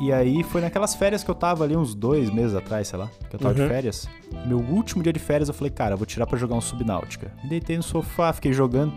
e 0.00 0.10
aí 0.10 0.42
foi 0.42 0.62
naquelas 0.62 0.94
férias 0.94 1.22
que 1.22 1.30
eu 1.30 1.34
tava 1.34 1.62
ali 1.64 1.76
uns 1.76 1.94
dois 1.94 2.30
meses 2.30 2.56
atrás, 2.56 2.88
sei 2.88 2.98
lá, 2.98 3.10
que 3.28 3.36
eu 3.36 3.40
tava 3.40 3.54
de 3.54 3.60
Uhum. 3.60 3.68
férias. 3.68 4.08
Meu 4.46 4.58
último 4.58 5.02
dia 5.02 5.12
de 5.12 5.18
férias 5.18 5.48
eu 5.48 5.54
falei, 5.54 5.70
cara, 5.70 5.92
eu 5.92 5.98
vou 5.98 6.06
tirar 6.06 6.26
pra 6.26 6.38
jogar 6.38 6.54
um 6.56 6.60
Subnáutica. 6.60 7.30
Me 7.42 7.50
deitei 7.50 7.76
no 7.76 7.82
sofá, 7.82 8.32
fiquei 8.32 8.52
jogando. 8.54 8.94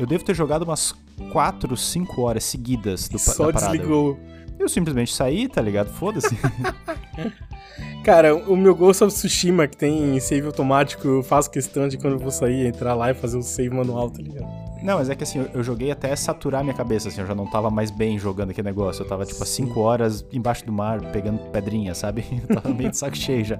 Eu 0.00 0.06
devo 0.06 0.24
ter 0.24 0.34
jogado 0.34 0.62
umas 0.62 0.92
4, 1.30 1.76
5 1.76 2.20
horas 2.22 2.42
seguidas 2.42 3.08
do, 3.08 3.18
Só 3.20 3.52
da 3.52 3.60
desligou. 3.60 4.18
Eu 4.58 4.68
simplesmente 4.68 5.14
saí, 5.14 5.48
tá 5.48 5.62
ligado? 5.62 5.88
Foda-se. 5.90 6.36
Cara, 8.02 8.34
o 8.34 8.56
meu 8.56 8.74
Ghost 8.74 9.04
of 9.04 9.14
Tsushima, 9.14 9.66
que 9.66 9.76
tem 9.76 10.18
save 10.20 10.46
automático, 10.46 11.06
eu 11.06 11.22
faço 11.22 11.50
questão 11.50 11.86
de 11.88 11.98
quando 11.98 12.14
eu 12.14 12.18
vou 12.18 12.30
sair, 12.30 12.66
entrar 12.66 12.94
lá 12.94 13.10
e 13.10 13.14
fazer 13.14 13.36
o 13.36 13.42
save 13.42 13.70
manual, 13.70 14.10
tá 14.10 14.22
ligado? 14.22 14.46
Não, 14.86 14.98
mas 14.98 15.10
é 15.10 15.16
que 15.16 15.24
assim, 15.24 15.40
eu, 15.40 15.46
eu 15.52 15.64
joguei 15.64 15.90
até 15.90 16.14
saturar 16.14 16.62
minha 16.62 16.72
cabeça, 16.72 17.08
assim, 17.08 17.20
eu 17.20 17.26
já 17.26 17.34
não 17.34 17.44
tava 17.44 17.68
mais 17.68 17.90
bem 17.90 18.16
jogando 18.20 18.50
aquele 18.50 18.68
negócio. 18.68 19.02
Eu 19.02 19.08
tava, 19.08 19.26
tipo, 19.26 19.42
há 19.42 19.46
5 19.46 19.80
horas 19.80 20.24
embaixo 20.32 20.64
do 20.64 20.70
mar, 20.70 21.00
pegando 21.10 21.40
pedrinha, 21.50 21.92
sabe? 21.92 22.24
Eu 22.48 22.54
tava 22.54 22.72
meio 22.72 22.90
de 22.90 22.96
saco 22.96 23.16
cheio 23.16 23.44
já. 23.44 23.58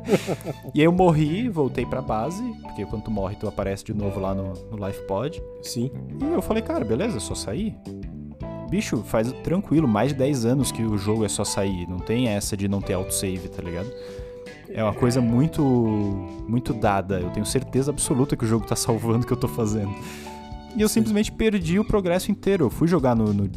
E 0.73 0.81
aí 0.81 0.85
eu 0.85 0.93
morri, 0.93 1.49
voltei 1.49 1.85
pra 1.85 2.01
base, 2.01 2.41
porque 2.63 2.87
quando 2.87 3.03
tu 3.03 3.11
morre, 3.11 3.35
tu 3.35 3.49
aparece 3.49 3.83
de 3.85 3.93
novo 3.93 4.21
lá 4.21 4.33
no, 4.35 4.53
no 4.71 4.87
Life 4.87 5.03
Pod. 5.03 5.43
Sim. 5.63 5.91
E 6.21 6.33
eu 6.33 6.41
falei, 6.41 6.63
cara, 6.63 6.85
beleza, 6.85 7.17
é 7.17 7.21
só 7.21 7.35
sair. 7.35 7.75
Bicho, 8.71 8.99
faz 8.99 9.33
tranquilo, 9.43 9.89
mais 9.89 10.11
de 10.11 10.19
10 10.19 10.45
anos 10.45 10.71
que 10.71 10.85
o 10.85 10.97
jogo 10.97 11.25
é 11.25 11.29
só 11.29 11.43
sair. 11.43 11.89
Não 11.89 11.99
tem 11.99 12.29
essa 12.29 12.57
de 12.57 12.69
não 12.69 12.81
ter 12.81 12.93
autosave, 12.93 13.49
tá 13.49 13.63
ligado? 13.63 13.91
É 14.69 14.83
uma 14.83 14.95
coisa 14.95 15.21
muito 15.21 15.63
muito 16.47 16.73
dada. 16.73 17.19
Eu 17.19 17.31
tenho 17.31 17.47
certeza 17.47 17.91
absoluta 17.91 18.37
que 18.37 18.45
o 18.45 18.49
jogo 18.49 18.65
tá 18.65 18.77
salvando 18.77 19.25
o 19.25 19.27
que 19.27 19.33
eu 19.33 19.37
tô 19.37 19.49
fazendo. 19.49 19.93
E 20.77 20.83
eu 20.83 20.89
simplesmente 20.89 21.33
perdi 21.33 21.79
o 21.79 21.85
progresso 21.85 22.31
inteiro. 22.31 22.67
Eu 22.67 22.71
fui 22.71 22.87
jogar 22.87 23.15
no, 23.17 23.33
no- 23.33 23.51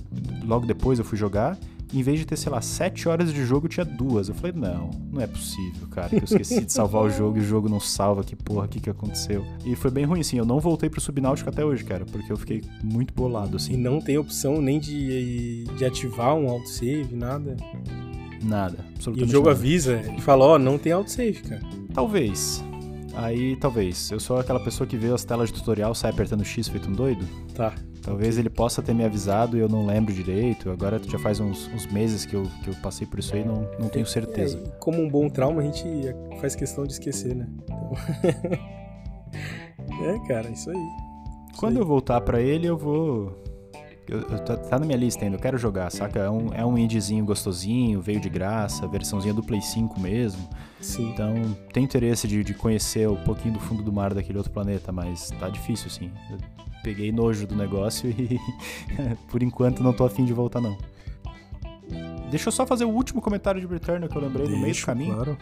Logo 0.46 0.66
depois 0.66 0.98
eu 1.00 1.06
fui 1.06 1.18
jogar. 1.18 1.58
e 1.92 2.00
Em 2.00 2.04
vez 2.04 2.18
de 2.20 2.26
ter, 2.26 2.38
sei 2.38 2.52
lá, 2.52 2.62
7 2.62 3.10
horas 3.10 3.34
de 3.34 3.44
jogo, 3.46 3.66
eu 3.66 3.70
tinha 3.70 3.86
duas. 3.86 4.30
Eu 4.30 4.36
falei, 4.36 4.54
não, 4.56 4.90
não 5.12 5.22
é 5.22 5.28
possível, 5.28 5.88
cara. 5.90 6.10
Que 6.10 6.16
eu 6.16 6.24
esqueci 6.24 6.64
de 6.66 6.72
salvar 6.72 7.04
o 7.04 7.10
jogo 7.10 7.38
e 7.38 7.42
o 7.42 7.44
jogo 7.44 7.68
não 7.68 7.80
salva. 7.80 8.24
Que 8.24 8.36
porra, 8.36 8.66
o 8.66 8.68
que, 8.70 8.80
que 8.80 8.90
aconteceu? 8.90 9.46
E 9.66 9.76
foi 9.76 9.92
bem 9.92 10.06
ruim, 10.06 10.22
assim. 10.22 10.38
Eu 10.38 10.46
não 10.46 10.60
voltei 10.60 10.90
pro 10.90 11.02
Subnáutico 11.02 11.50
até 11.50 11.64
hoje, 11.66 11.84
cara. 11.84 12.06
Porque 12.06 12.32
eu 12.32 12.38
fiquei 12.38 12.64
muito 12.84 13.14
bolado, 13.14 13.54
E 13.54 13.56
assim. 13.58 13.76
não 13.78 14.00
tem 14.00 14.18
opção 14.18 14.62
nem 14.62 14.80
de, 14.80 15.66
de 15.78 15.84
ativar 15.86 16.34
um 16.36 16.48
autosave, 16.50 17.10
nada. 17.12 17.58
Nada. 18.42 18.78
E 18.80 18.82
o 18.82 18.94
Absolutamente 18.96 19.32
jogo 19.32 19.48
nada. 19.50 19.60
avisa 19.60 20.02
e 20.18 20.22
fala, 20.22 20.46
ó, 20.46 20.58
não 20.58 20.78
tem 20.78 20.94
autosave, 20.94 21.34
cara. 21.42 21.62
Talvez. 21.94 22.64
Aí, 23.16 23.56
talvez. 23.56 24.12
Eu 24.12 24.20
sou 24.20 24.40
aquela 24.40 24.60
pessoa 24.60 24.88
que 24.88 24.98
vê 24.98 25.12
as 25.12 25.24
telas 25.24 25.50
de 25.50 25.56
tutorial, 25.56 25.94
sai 25.94 26.12
apertando 26.12 26.44
X 26.44 26.68
feito 26.68 26.90
um 26.90 26.94
doido. 26.94 27.28
Tá. 27.54 27.74
Talvez 28.02 28.38
ele 28.38 28.50
possa 28.50 28.82
ter 28.82 28.94
me 28.94 29.04
avisado 29.04 29.58
e 29.58 29.60
eu 29.60 29.68
não 29.68 29.86
lembro 29.86 30.14
direito. 30.14 30.70
Agora 30.72 31.00
já 31.04 31.20
faz 31.20 31.40
uns, 31.40 31.68
uns 31.68 31.86
meses 31.88 32.26
que 32.26 32.36
eu, 32.36 32.44
que 32.64 32.70
eu 32.70 32.76
passei 32.76 33.06
por 33.06 33.20
isso 33.20 33.36
aí, 33.36 33.44
não, 33.44 33.70
não 33.78 33.90
tenho 33.90 34.06
certeza. 34.06 34.58
É, 34.58 34.70
como 34.80 35.02
um 35.02 35.10
bom 35.10 35.30
trauma, 35.30 35.62
a 35.62 35.66
gente 35.66 35.84
faz 36.40 36.56
questão 36.56 36.86
de 36.86 36.94
esquecer, 36.94 37.36
né? 37.36 37.48
Então... 37.64 37.92
é, 40.08 40.28
cara, 40.28 40.50
isso 40.50 40.70
aí. 40.70 40.78
Isso 40.78 41.60
Quando 41.60 41.76
aí. 41.76 41.82
eu 41.82 41.86
voltar 41.86 42.22
pra 42.22 42.42
ele, 42.42 42.68
eu 42.68 42.78
vou. 42.78 43.44
Eu- 44.10 44.22
eu- 44.22 44.40
tá, 44.40 44.80
na 44.80 44.86
minha 44.86 44.98
lista 44.98 45.24
ainda, 45.24 45.38
eu 45.38 45.42
quero 45.42 45.58
jogar, 45.58 45.90
saca? 45.92 46.20
É 46.20 46.30
um, 46.30 46.54
é 46.54 46.66
um 46.66 46.78
indiezinho 46.78 47.24
gostosinho, 47.26 48.02
veio 48.02 48.20
de 48.20 48.30
graça, 48.30 48.88
versãozinha 48.88 49.34
do 49.34 49.44
Play 49.44 49.62
5 49.62 50.00
mesmo. 50.00 50.48
Sim. 50.82 51.10
Então, 51.12 51.34
tem 51.74 51.84
interesse 51.84 52.28
de, 52.28 52.44
de 52.44 52.54
conhecer 52.54 53.08
um 53.10 53.16
pouquinho 53.18 53.54
do 53.56 53.60
fundo 53.60 53.84
do 53.84 53.92
mar 53.92 54.14
daquele 54.14 54.38
outro 54.38 54.52
planeta, 54.54 54.92
mas 54.92 55.30
tá 55.40 55.50
difícil, 55.50 55.90
sim. 55.90 56.12
Eu 56.32 56.38
peguei 56.84 57.12
nojo 57.12 57.46
do 57.46 57.56
negócio 57.56 58.10
e 58.10 58.40
por 59.30 59.44
enquanto 59.44 59.84
não 59.84 59.94
tô 59.94 60.06
afim 60.06 60.26
de 60.26 60.34
voltar, 60.34 60.62
não. 60.62 60.78
Deixa 62.30 62.50
eu 62.50 62.52
só 62.52 62.66
fazer 62.66 62.86
o 62.86 62.90
último 62.90 63.22
comentário 63.22 63.60
de 63.60 63.66
Returnal 63.66 64.08
que 64.08 64.16
eu 64.16 64.22
lembrei 64.22 64.44
no 64.46 64.52
meio 64.52 64.62
do 64.62 64.66
Deixa, 64.66 64.86
caminho. 64.86 65.16
Claro. 65.16 65.38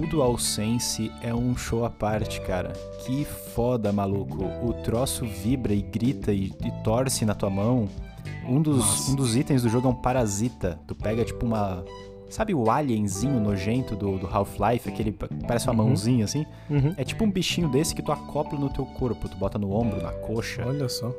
O 0.00 0.06
DualSense 0.06 1.10
é 1.22 1.34
um 1.34 1.56
show 1.56 1.84
à 1.84 1.90
parte, 1.90 2.40
cara. 2.42 2.72
Que 3.04 3.24
foda, 3.24 3.92
maluco. 3.92 4.44
O 4.62 4.72
troço 4.84 5.24
vibra 5.26 5.74
e 5.74 5.82
grita 5.82 6.32
e, 6.32 6.52
e 6.64 6.70
torce 6.84 7.24
na 7.24 7.34
tua 7.34 7.50
mão. 7.50 7.88
Um 8.46 8.62
dos, 8.62 8.78
Nossa. 8.78 9.10
um 9.10 9.14
dos 9.16 9.34
itens 9.36 9.62
do 9.62 9.68
jogo 9.68 9.88
é 9.88 9.90
um 9.90 9.94
parasita. 9.94 10.78
Tu 10.86 10.94
pega 10.94 11.24
tipo 11.24 11.44
uma. 11.44 11.84
Sabe 12.30 12.54
o 12.54 12.70
alienzinho 12.70 13.40
nojento 13.40 13.96
do, 13.96 14.18
do 14.18 14.26
Half-Life? 14.26 14.88
Aquele 14.88 15.10
pa- 15.12 15.28
parece 15.46 15.66
uma 15.68 15.82
Uhum. 15.82 15.88
mãozinha 15.88 16.24
assim? 16.26 16.44
Uhum. 16.68 16.94
É 16.96 17.02
tipo 17.02 17.24
um 17.24 17.30
bichinho 17.30 17.68
desse 17.70 17.94
que 17.94 18.02
tu 18.02 18.12
acopla 18.12 18.58
no 18.58 18.68
teu 18.68 18.84
corpo. 18.84 19.28
Tu 19.28 19.36
bota 19.36 19.58
no 19.58 19.72
ombro, 19.72 20.00
na 20.02 20.12
coxa. 20.12 20.62
Olha 20.66 20.88
só. 20.88 21.12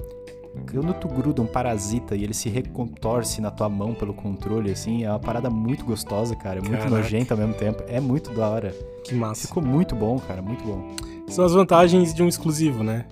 Quando 0.71 0.93
tu 0.95 1.07
gruda 1.07 1.41
um 1.41 1.45
parasita 1.47 2.15
e 2.15 2.23
ele 2.23 2.33
se 2.33 2.49
recontorce 2.49 3.39
na 3.39 3.51
tua 3.51 3.69
mão 3.69 3.93
pelo 3.93 4.13
controle, 4.13 4.71
assim, 4.71 5.03
é 5.03 5.09
uma 5.09 5.19
parada 5.19 5.49
muito 5.49 5.85
gostosa, 5.85 6.35
cara. 6.35 6.57
É 6.57 6.61
muito 6.61 6.77
Caraca. 6.77 6.89
nojenta 6.89 7.33
ao 7.33 7.37
mesmo 7.39 7.53
tempo. 7.53 7.83
É 7.87 7.99
muito 7.99 8.31
da 8.31 8.49
hora. 8.49 8.73
Que 9.03 9.13
massa. 9.13 9.47
Ficou 9.47 9.63
muito 9.63 9.95
bom, 9.95 10.17
cara, 10.19 10.41
muito 10.41 10.63
bom. 10.63 10.95
São 11.27 11.45
as 11.45 11.53
vantagens 11.53 12.13
de 12.13 12.23
um 12.23 12.27
exclusivo, 12.27 12.83
né? 12.83 13.05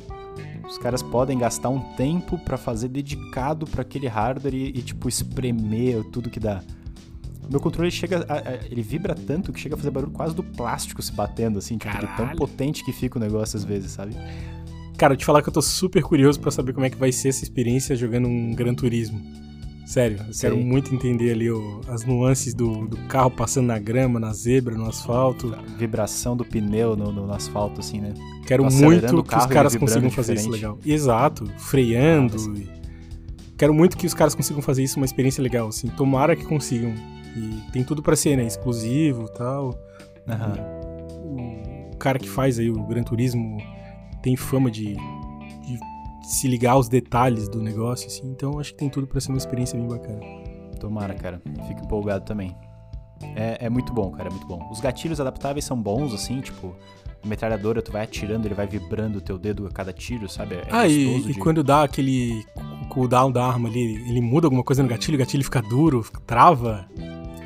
Os 0.67 0.77
caras 0.79 1.01
podem 1.01 1.38
gastar 1.38 1.69
um 1.69 1.79
tempo 1.95 2.38
pra 2.39 2.57
fazer 2.57 2.88
dedicado 2.89 3.65
pra 3.67 3.83
aquele 3.83 4.07
hardware 4.07 4.53
e, 4.55 4.67
e, 4.69 4.81
tipo 4.81 5.07
espremer 5.07 6.03
tudo 6.05 6.29
que 6.29 6.39
dá. 6.39 6.61
Meu 7.49 7.61
controle 7.61 7.89
chega, 7.89 8.25
a- 8.27 8.33
a- 8.33 8.65
ele 8.69 8.81
vibra 8.81 9.15
tanto 9.15 9.53
que 9.53 9.59
chega 9.59 9.75
a 9.75 9.77
fazer 9.77 9.91
barulho 9.91 10.11
quase 10.11 10.35
do 10.35 10.43
plástico 10.43 11.01
se 11.01 11.13
batendo 11.13 11.59
assim, 11.59 11.77
tipo, 11.77 11.95
tão 12.17 12.29
potente 12.35 12.83
que 12.83 12.91
fica 12.91 13.17
o 13.17 13.21
negócio 13.21 13.55
às 13.55 13.63
vezes, 13.63 13.91
sabe? 13.91 14.13
Cara, 14.98 15.14
eu 15.14 15.18
te 15.18 15.26
falar 15.26 15.41
que 15.41 15.50
eu 15.50 15.54
tô 15.54 15.62
super 15.62 16.02
curioso 16.02 16.39
pra 16.39 16.50
saber 16.52 16.74
como 16.74 16.86
é 16.86 16.89
que 16.89 16.98
vai 16.98 17.12
ser 17.12 17.30
essa 17.30 17.43
experiência 17.43 17.95
jogando 17.95 18.28
um 18.28 18.54
Gran 18.54 18.74
Turismo. 18.74 19.22
Sério, 19.86 20.18
eu 20.28 20.34
quero 20.38 20.58
muito 20.58 20.93
entender 20.93 21.32
ali 21.32 21.50
o- 21.50 21.80
as 21.88 22.04
nuances 22.04 22.54
do, 22.54 22.88
do 22.88 22.98
carro 23.08 23.32
passando 23.32 23.68
na 23.68 23.80
grama, 23.80 24.20
na 24.20 24.34
zebra, 24.34 24.76
no 24.76 24.86
asfalto. 24.89 25.54
A 25.56 25.62
vibração 25.78 26.36
do 26.36 26.43
pneu 26.43 26.95
no, 26.98 27.10
no 27.12 27.32
asfalto 27.32 27.80
assim, 27.80 28.02
né? 28.02 28.14
Quero 28.45 28.64
Tô 28.68 28.70
muito 28.76 29.24
que 29.24 29.38
os 29.38 29.45
e 29.45 29.48
caras 29.48 29.76
consigam 29.78 30.10
fazer 30.10 30.34
isso 30.34 30.43
diferente. 30.43 30.62
legal. 30.62 30.80
Exato, 30.86 31.45
freando. 31.58 32.36
Ah, 32.38 32.48
mas- 32.50 32.60
e- 32.60 32.78
Quero 33.58 33.74
muito 33.74 33.98
que 33.98 34.06
os 34.06 34.14
caras 34.14 34.36
consigam 34.36 34.62
fazer 34.62 34.84
isso 34.84 34.98
uma 34.98 35.06
experiência 35.06 35.41
legal, 35.41 35.68
assim. 35.70 35.88
Tomara 35.88 36.36
que 36.36 36.43
consigam. 36.45 36.93
E 37.36 37.72
tem 37.72 37.84
tudo 37.84 38.04
pra 38.04 38.16
ser, 38.16 38.36
né? 38.36 38.45
Exclusivo 38.45 39.26
e 39.26 39.34
tal. 39.38 39.74
Aham. 40.28 40.54
O 41.93 41.98
cara 41.98 42.20
que 42.20 42.30
faz 42.30 42.60
aí 42.60 42.70
o 42.70 42.84
Gran 42.86 43.04
Turismo 43.04 43.58
tem 44.22 44.36
fama 44.36 44.70
de, 44.72 44.95
de 44.95 45.80
se 46.24 46.47
ligar 46.47 46.72
aos 46.74 46.88
detalhes 46.89 47.47
do 47.49 47.61
negócio, 47.61 48.07
assim. 48.07 48.28
Então 48.30 48.59
acho 48.59 48.72
que 48.72 48.78
tem 48.80 48.89
tudo 48.89 49.07
pra 49.07 49.20
ser 49.22 49.30
uma 49.30 49.38
experiência 49.38 49.78
bem 49.80 49.88
bacana. 49.88 50.20
Tomara, 50.80 51.13
cara. 51.13 51.41
Fico 51.68 51.82
empolgado 51.84 52.26
também. 52.26 52.55
É, 53.36 53.65
é 53.65 53.70
muito 53.70 53.91
bom, 53.93 54.11
cara, 54.11 54.30
é 54.30 54.32
muito 54.32 54.45
bom. 54.47 54.68
Os 54.72 54.80
gatilhos 54.80 55.20
adaptáveis 55.20 55.65
são 55.65 55.82
bons, 55.82 56.13
assim, 56.13 56.39
tipo, 56.39 56.76
a 57.24 57.28
metralhadora, 57.28 57.82
tu 57.82 57.91
vai 57.91 58.03
atirando, 58.03 58.45
ele 58.45 58.53
vai 58.53 58.68
vibrando 58.68 59.18
o 59.18 59.22
teu 59.22 59.39
dedo 59.39 59.65
a 59.65 59.72
cada 59.72 59.91
tiro, 59.91 60.30
sabe? 60.30 60.55
É 60.55 60.63
ah, 60.70 60.88
e, 60.88 61.05
gostoso 61.05 61.30
e 61.32 61.34
de- 61.34 61.39
quando 61.39 61.63
dá 61.63 61.82
aquele 61.84 62.45
cooldown 62.89 63.32
da 63.32 63.43
arma 63.43 63.70
ali, 63.70 63.80
ele 64.07 64.22
muda 64.22 64.45
alguma 64.45 64.63
coisa 64.63 64.84
no 64.84 64.89
gatilho, 64.89 65.15
o 65.15 65.18
gatilho 65.20 65.43
fica 65.43 65.61
duro, 65.63 66.03
fica- 66.03 66.22
trava. 66.28 66.88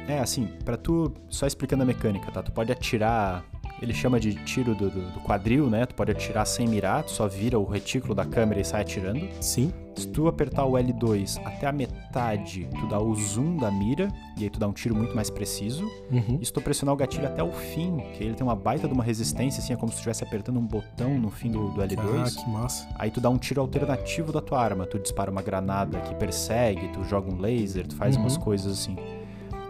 É, 0.10 0.20
assim, 0.20 0.46
pra 0.66 0.76
tu, 0.76 1.14
só 1.30 1.48
explicando 1.48 1.84
a 1.84 1.86
mecânica, 1.86 2.30
tá? 2.32 2.44
Tu 2.44 2.52
pode 2.52 2.70
atirar, 2.70 3.46
ele 3.82 3.94
chama 3.94 4.20
de 4.20 4.36
tiro 4.46 4.76
do, 4.76 4.90
do- 4.90 5.12
do 5.12 5.20
quadril, 5.22 5.70
né? 5.70 5.86
Tu 5.86 5.96
pode 5.96 6.12
atirar 6.12 6.46
sem 6.46 6.68
mirar, 6.68 7.04
tu 7.04 7.12
só 7.12 7.28
vira 7.28 7.58
o 7.60 7.66
retículo 7.66 8.14
da 8.14 8.26
câmera 8.26 8.62
e 8.62 8.66
sai 8.66 8.82
atirando. 8.82 9.28
Sim. 9.42 9.74
Se 9.96 10.08
tu 10.08 10.28
apertar 10.28 10.66
o 10.66 10.72
L2 10.74 11.42
até 11.46 11.68
a 11.68 11.72
metade, 11.72 12.68
tu 12.80 12.88
dá 12.88 12.98
o 13.00 13.14
zoom 13.14 13.58
da 13.58 13.70
mira, 13.70 14.08
e 14.38 14.44
aí 14.44 14.50
tu 14.50 14.58
dá 14.60 14.68
um 14.68 14.72
tiro 14.72 14.96
muito 14.96 15.14
mais 15.14 15.30
preciso. 15.30 15.84
Uhum. 16.10 16.38
E 16.42 16.46
se 16.46 16.54
tu 16.54 16.62
pressionar 16.62 16.94
o 16.94 16.98
gatilho 16.98 17.26
até 17.28 17.44
o 17.44 17.52
fim, 17.52 17.98
que 18.14 18.24
ele 18.24 18.34
tem 18.34 18.46
uma 18.48 18.56
baita 18.56 18.88
de 18.88 18.94
uma 18.94 19.04
resistência, 19.04 19.60
assim, 19.62 19.74
é 19.74 19.76
como 19.76 19.90
se 19.92 19.96
tu 19.96 20.00
estivesse 20.00 20.24
apertando 20.24 20.58
um 20.60 20.66
botão 20.66 21.18
no 21.20 21.30
fim 21.30 21.52
do, 21.52 21.70
do 21.72 21.82
Ah, 21.82 21.88
L2. 21.88 22.36
que 22.38 22.50
massa. 22.50 22.88
Aí 22.98 23.12
tu 23.12 23.20
dá 23.20 23.30
um 23.30 23.38
tiro 23.38 23.60
alternativo 23.60 24.32
da 24.32 24.40
tua 24.42 24.62
arma. 24.64 24.86
Tu 24.86 24.98
dispara 25.00 25.30
uma 25.30 25.42
granada 25.42 26.00
que 26.00 26.16
persegue, 26.16 26.88
tu 26.94 27.04
joga 27.04 27.30
um 27.34 27.38
laser, 27.40 27.86
tu 27.86 27.96
faz 27.96 28.16
Uhum. 28.16 28.22
umas 28.24 28.38
coisas 28.38 28.72
assim. 28.80 28.96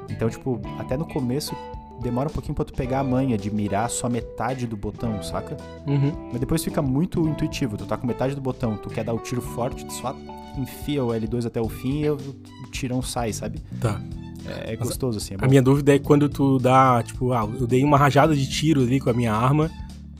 Então, 0.09 0.29
tipo, 0.29 0.59
até 0.77 0.95
no 0.97 1.05
começo 1.07 1.55
demora 2.01 2.29
um 2.29 2.31
pouquinho 2.31 2.55
pra 2.55 2.65
tu 2.65 2.73
pegar 2.73 2.99
a 2.99 3.03
manha 3.03 3.37
de 3.37 3.49
mirar 3.53 3.89
só 3.89 4.09
metade 4.09 4.65
do 4.67 4.75
botão, 4.75 5.21
saca? 5.23 5.55
Uhum. 5.87 6.11
Mas 6.31 6.39
depois 6.39 6.63
fica 6.63 6.81
muito 6.81 7.27
intuitivo. 7.27 7.77
Tu 7.77 7.85
tá 7.85 7.95
com 7.97 8.05
metade 8.07 8.35
do 8.35 8.41
botão, 8.41 8.75
tu 8.77 8.89
quer 8.89 9.03
dar 9.03 9.13
o 9.13 9.19
tiro 9.19 9.41
forte, 9.41 9.85
tu 9.85 9.93
só 9.93 10.15
enfia 10.57 11.03
o 11.03 11.09
L2 11.09 11.45
até 11.45 11.61
o 11.61 11.69
fim 11.69 12.01
e 12.01 12.09
o 12.09 12.15
o 12.17 12.71
tirão 12.71 13.01
sai, 13.01 13.31
sabe? 13.33 13.59
Tá. 13.79 14.01
É, 14.45 14.73
é 14.73 14.75
gostoso 14.75 15.17
assim, 15.19 15.35
é. 15.35 15.37
A 15.39 15.47
minha 15.47 15.61
dúvida 15.61 15.93
é 15.95 15.99
quando 15.99 16.27
tu 16.27 16.57
dá, 16.57 17.03
tipo, 17.03 17.31
ah, 17.31 17.47
eu 17.59 17.67
dei 17.67 17.83
uma 17.83 17.97
rajada 17.97 18.35
de 18.35 18.49
tiro 18.49 18.81
ali 18.81 18.99
com 18.99 19.09
a 19.09 19.13
minha 19.13 19.33
arma 19.33 19.69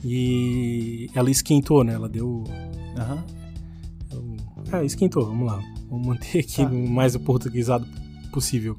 e 0.04 1.08
ela 1.14 1.30
esquentou, 1.30 1.82
né? 1.84 1.94
Ela 1.94 2.08
deu. 2.08 2.44
Aham. 2.96 3.24
Ah, 4.72 4.84
esquentou, 4.84 5.26
vamos 5.26 5.46
lá. 5.46 5.60
Vamos 5.90 6.06
manter 6.06 6.38
aqui 6.40 6.64
Tá. 6.64 6.70
o 6.70 6.88
mais 6.88 7.16
portuguesado 7.16 7.86
possível. 8.32 8.76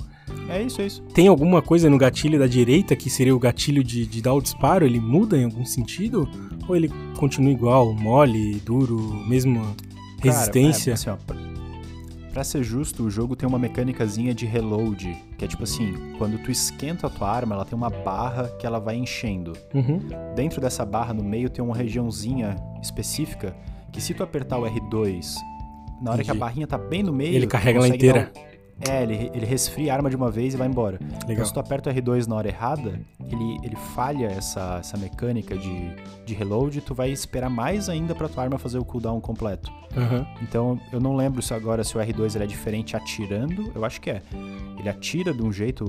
É 0.49 0.61
isso, 0.61 0.81
é 0.81 0.87
isso. 0.87 1.01
Tem 1.13 1.27
alguma 1.27 1.61
coisa 1.61 1.89
no 1.89 1.97
gatilho 1.97 2.39
da 2.39 2.47
direita 2.47 2.95
que 2.95 3.09
seria 3.09 3.35
o 3.35 3.39
gatilho 3.39 3.83
de, 3.83 4.05
de 4.05 4.21
dar 4.21 4.33
o 4.33 4.41
disparo? 4.41 4.85
Ele 4.85 4.99
muda 4.99 5.37
em 5.37 5.45
algum 5.45 5.65
sentido? 5.65 6.29
Ou 6.67 6.75
ele 6.75 6.89
continua 7.17 7.51
igual, 7.51 7.93
mole, 7.93 8.55
duro, 8.55 8.97
mesma 9.27 9.75
resistência? 10.21 10.95
Cara, 10.95 11.09
é, 11.09 11.13
assim, 11.15 11.33
ó, 11.33 12.31
pra, 12.31 12.43
ser 12.43 12.63
justo, 12.63 13.03
o 13.03 13.11
jogo 13.11 13.35
tem 13.35 13.47
uma 13.47 13.59
mecânicazinha 13.59 14.33
de 14.33 14.45
reload, 14.45 15.15
que 15.37 15.45
é 15.45 15.47
tipo 15.47 15.63
assim, 15.63 15.93
quando 16.17 16.37
tu 16.41 16.51
esquenta 16.51 17.07
a 17.07 17.09
tua 17.09 17.29
arma, 17.29 17.55
ela 17.55 17.65
tem 17.65 17.77
uma 17.77 17.89
barra 17.89 18.47
que 18.59 18.65
ela 18.65 18.79
vai 18.79 18.95
enchendo. 18.95 19.53
Uhum. 19.73 19.99
Dentro 20.35 20.59
dessa 20.59 20.85
barra, 20.85 21.13
no 21.13 21.23
meio, 21.23 21.49
tem 21.49 21.63
uma 21.63 21.75
regiãozinha 21.75 22.55
específica 22.81 23.55
que 23.91 24.01
se 24.01 24.13
tu 24.13 24.23
apertar 24.23 24.57
o 24.57 24.63
R2, 24.63 25.35
na 26.01 26.11
hora 26.11 26.23
que 26.23 26.31
a 26.31 26.33
Entendi. 26.33 26.39
barrinha 26.39 26.67
tá 26.67 26.77
bem 26.77 27.03
no 27.03 27.13
meio... 27.13 27.35
Ele 27.35 27.47
carrega 27.47 27.79
ela 27.79 27.87
inteira. 27.87 28.31
dar 28.33 28.52
É, 28.89 29.03
ele, 29.03 29.31
ele 29.33 29.45
resfria 29.45 29.93
a 29.93 29.95
arma 29.95 30.09
de 30.09 30.15
uma 30.15 30.29
vez 30.31 30.53
e 30.53 30.57
vai 30.57 30.67
embora. 30.67 30.99
Então, 31.01 31.29
Legal. 31.29 31.45
se 31.45 31.53
tu 31.53 31.59
aperta 31.59 31.89
o 31.89 31.93
R2 31.93 32.27
na 32.27 32.35
hora 32.35 32.47
errada, 32.47 32.99
ele, 33.31 33.57
ele 33.63 33.75
falha 33.95 34.25
essa, 34.27 34.77
essa 34.79 34.97
mecânica 34.97 35.55
de, 35.57 35.91
de 36.25 36.33
reload 36.33 36.79
e 36.79 36.81
tu 36.81 36.93
vai 36.93 37.11
esperar 37.11 37.49
mais 37.49 37.87
ainda 37.87 38.13
pra 38.15 38.27
tua 38.27 38.43
arma 38.43 38.57
fazer 38.57 38.79
o 38.79 38.83
cooldown 38.85 39.21
completo. 39.21 39.71
Aham. 39.95 40.25
Então, 40.41 40.79
eu 40.91 40.99
não 40.99 41.15
lembro 41.15 41.41
se 41.41 41.53
agora 41.53 41.83
se 41.83 41.97
o 41.97 42.01
R2 42.01 42.35
ele 42.35 42.43
é 42.43 42.47
diferente 42.47 42.97
atirando, 42.97 43.71
eu 43.75 43.85
acho 43.85 44.01
que 44.01 44.09
é. 44.09 44.21
Ele 44.79 44.89
atira 44.89 45.33
de 45.33 45.41
um 45.43 45.51
jeito 45.53 45.85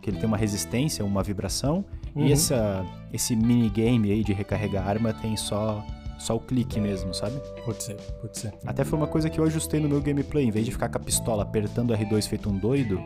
que 0.00 0.10
ele 0.10 0.16
tem 0.18 0.26
uma 0.26 0.36
resistência, 0.38 1.04
uma 1.04 1.22
vibração, 1.22 1.84
Uhum. 2.14 2.26
e 2.26 2.32
essa, 2.32 2.84
esse 3.10 3.34
minigame 3.34 4.10
aí 4.10 4.22
de 4.22 4.34
recarregar 4.34 4.86
a 4.86 4.90
arma 4.90 5.14
tem 5.14 5.34
só, 5.34 5.82
só 6.22 6.36
o 6.36 6.40
clique 6.40 6.80
mesmo, 6.80 7.12
sabe? 7.12 7.40
Pode 7.64 7.82
ser, 7.82 7.96
pode 8.20 8.38
ser. 8.38 8.54
Até 8.64 8.84
foi 8.84 8.98
uma 8.98 9.08
coisa 9.08 9.28
que 9.28 9.38
eu 9.38 9.44
ajustei 9.44 9.80
no 9.80 9.88
meu 9.88 10.00
gameplay. 10.00 10.44
Em 10.44 10.50
vez 10.50 10.64
de 10.64 10.72
ficar 10.72 10.88
com 10.88 10.98
a 10.98 11.00
pistola 11.00 11.42
apertando 11.42 11.92
o 11.92 11.96
R2 11.96 12.28
feito 12.28 12.48
um 12.48 12.56
doido, 12.56 13.00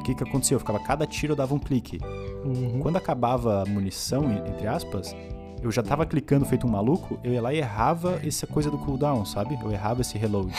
o 0.00 0.02
que 0.04 0.14
que 0.14 0.22
acontecia? 0.22 0.54
Eu 0.54 0.60
ficava, 0.60 0.78
cada 0.80 1.06
tiro 1.06 1.32
eu 1.32 1.36
dava 1.36 1.54
um 1.54 1.58
clique. 1.58 1.98
Uhum. 2.44 2.78
Quando 2.80 2.96
acabava 2.96 3.62
a 3.62 3.66
munição, 3.66 4.30
entre 4.32 4.66
aspas, 4.66 5.14
eu 5.62 5.70
já 5.70 5.82
tava 5.82 6.06
clicando 6.06 6.46
feito 6.46 6.66
um 6.66 6.70
maluco, 6.70 7.18
eu 7.22 7.32
ia 7.32 7.42
lá 7.42 7.52
e 7.52 7.58
errava 7.58 8.20
essa 8.24 8.46
coisa 8.46 8.70
do 8.70 8.78
cooldown, 8.78 9.24
sabe? 9.26 9.58
Eu 9.62 9.70
errava 9.70 10.00
esse 10.00 10.16
reload. 10.16 10.52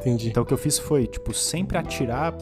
Entendi. 0.00 0.28
Então 0.28 0.42
o 0.42 0.46
que 0.46 0.52
eu 0.52 0.58
fiz 0.58 0.78
foi, 0.78 1.06
tipo, 1.06 1.32
sempre 1.32 1.78
atirar 1.78 2.34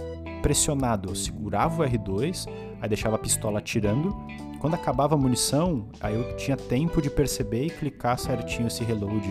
pressionado. 0.43 1.11
Eu 1.11 1.15
segurava 1.15 1.85
o 1.85 1.87
R2, 1.87 2.49
aí 2.83 2.89
deixava 2.89 3.17
a 3.17 3.19
pistola 3.19 3.61
atirando. 3.61 4.15
Quando 4.59 4.75
acabava 4.75 5.15
a 5.15 5.19
munição, 5.19 5.87
aí 6.01 6.15
eu 6.15 6.37
tinha 6.37 6.57
tempo 6.57 7.01
de 7.01 7.09
perceber 7.09 7.67
e 7.67 7.71
clicar 7.71 8.19
certinho 8.19 8.67
esse 8.69 8.85
reload, 8.85 9.27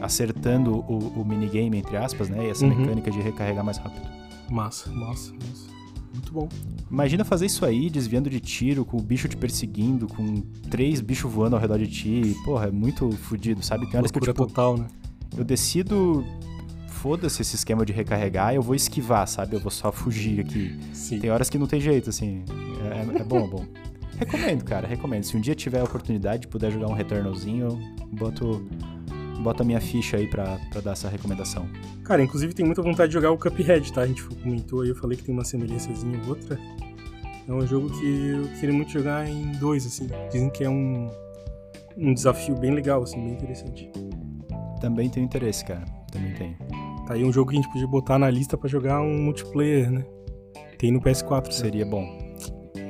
acertando 0.00 0.76
o, 0.88 1.20
o 1.20 1.24
minigame, 1.24 1.78
entre 1.78 1.96
aspas, 1.96 2.28
né? 2.28 2.46
E 2.46 2.50
essa 2.50 2.64
Uhum. 2.64 2.76
mecânica 2.76 3.10
de 3.10 3.20
recarregar 3.20 3.64
mais 3.64 3.78
rápido. 3.78 4.06
Massa, 4.50 4.90
massa, 4.90 5.32
massa. 5.32 5.74
Muito 6.12 6.32
bom. 6.32 6.48
Imagina 6.90 7.24
fazer 7.24 7.46
isso 7.46 7.64
aí, 7.66 7.90
desviando 7.90 8.30
de 8.30 8.38
tiro, 8.38 8.84
com 8.84 8.96
o 8.98 9.02
bicho 9.02 9.26
te 9.28 9.36
perseguindo, 9.36 10.06
com 10.06 10.36
três 10.70 11.00
bichos 11.00 11.30
voando 11.32 11.56
ao 11.56 11.60
redor 11.60 11.78
de 11.78 11.88
ti. 11.88 12.36
Porra, 12.44 12.66
é 12.66 12.70
muito 12.70 13.10
fodido, 13.12 13.62
sabe? 13.64 13.86
Tem 13.90 13.98
horas 13.98 14.10
que 14.12 14.18
eu, 14.18 14.22
tipo, 14.22 14.46
total, 14.46 14.76
né? 14.78 14.86
eu 15.36 15.44
decido. 15.44 16.24
Foda-se 16.88 17.42
esse 17.42 17.54
esquema 17.56 17.84
de 17.84 17.92
recarregar, 17.92 18.54
eu 18.54 18.62
vou 18.62 18.74
esquivar, 18.74 19.26
sabe? 19.28 19.56
Eu 19.56 19.60
vou 19.60 19.70
só 19.70 19.92
fugir 19.92 20.40
aqui. 20.40 20.78
Sim. 20.94 21.18
Tem 21.18 21.30
horas 21.30 21.50
que 21.50 21.58
não 21.58 21.66
tem 21.66 21.78
jeito, 21.78 22.08
assim. 22.08 22.44
É, 22.88 23.20
é 23.20 23.24
bom, 23.24 23.44
é 23.44 23.48
bom. 23.48 23.64
Recomendo, 24.18 24.64
cara, 24.64 24.86
recomendo. 24.86 25.24
Se 25.24 25.36
um 25.36 25.40
dia 25.40 25.54
tiver 25.54 25.80
a 25.80 25.84
oportunidade, 25.84 26.46
puder 26.46 26.70
jogar 26.70 26.88
um 26.88 26.92
Returnalzinho, 26.94 27.66
eu 27.66 27.78
boto, 28.12 28.64
boto 29.42 29.62
a 29.62 29.66
minha 29.66 29.80
ficha 29.80 30.16
aí 30.16 30.28
pra, 30.28 30.58
pra 30.70 30.80
dar 30.80 30.92
essa 30.92 31.08
recomendação. 31.08 31.68
Cara, 32.04 32.22
inclusive 32.22 32.54
tem 32.54 32.64
muita 32.64 32.82
vontade 32.82 33.08
de 33.08 33.14
jogar 33.14 33.30
o 33.30 33.38
Cuphead, 33.38 33.92
tá? 33.92 34.02
A 34.02 34.06
gente 34.06 34.22
comentou 34.22 34.82
aí, 34.82 34.88
eu 34.90 34.96
falei 34.96 35.16
que 35.16 35.24
tem 35.24 35.34
uma 35.34 35.44
semelhançazinha 35.44 36.20
ou 36.22 36.30
outra. 36.30 36.58
É 37.46 37.52
um 37.52 37.66
jogo 37.66 37.90
que 37.90 38.28
eu 38.28 38.48
queria 38.58 38.74
muito 38.74 38.90
jogar 38.92 39.28
em 39.28 39.52
dois, 39.52 39.84
assim. 39.86 40.08
Dizem 40.30 40.48
que 40.50 40.64
é 40.64 40.70
um, 40.70 41.10
um 41.96 42.14
desafio 42.14 42.54
bem 42.54 42.70
legal, 42.70 43.02
assim, 43.02 43.20
bem 43.22 43.32
interessante. 43.32 43.90
Também 44.80 45.10
tenho 45.10 45.26
interesse, 45.26 45.64
cara. 45.64 45.84
Também 46.10 46.32
tenho. 46.34 46.56
Tá 47.06 47.14
aí 47.14 47.24
um 47.24 47.32
jogo 47.32 47.50
que 47.50 47.56
a 47.58 47.60
gente 47.60 47.70
podia 47.70 47.86
botar 47.86 48.18
na 48.18 48.30
lista 48.30 48.56
pra 48.56 48.68
jogar 48.68 49.00
um 49.02 49.18
multiplayer, 49.24 49.90
né? 49.90 50.06
Tem 50.78 50.90
no 50.90 51.00
PS4. 51.00 51.46
né? 51.46 51.50
Seria 51.52 51.84
bom. 51.84 52.23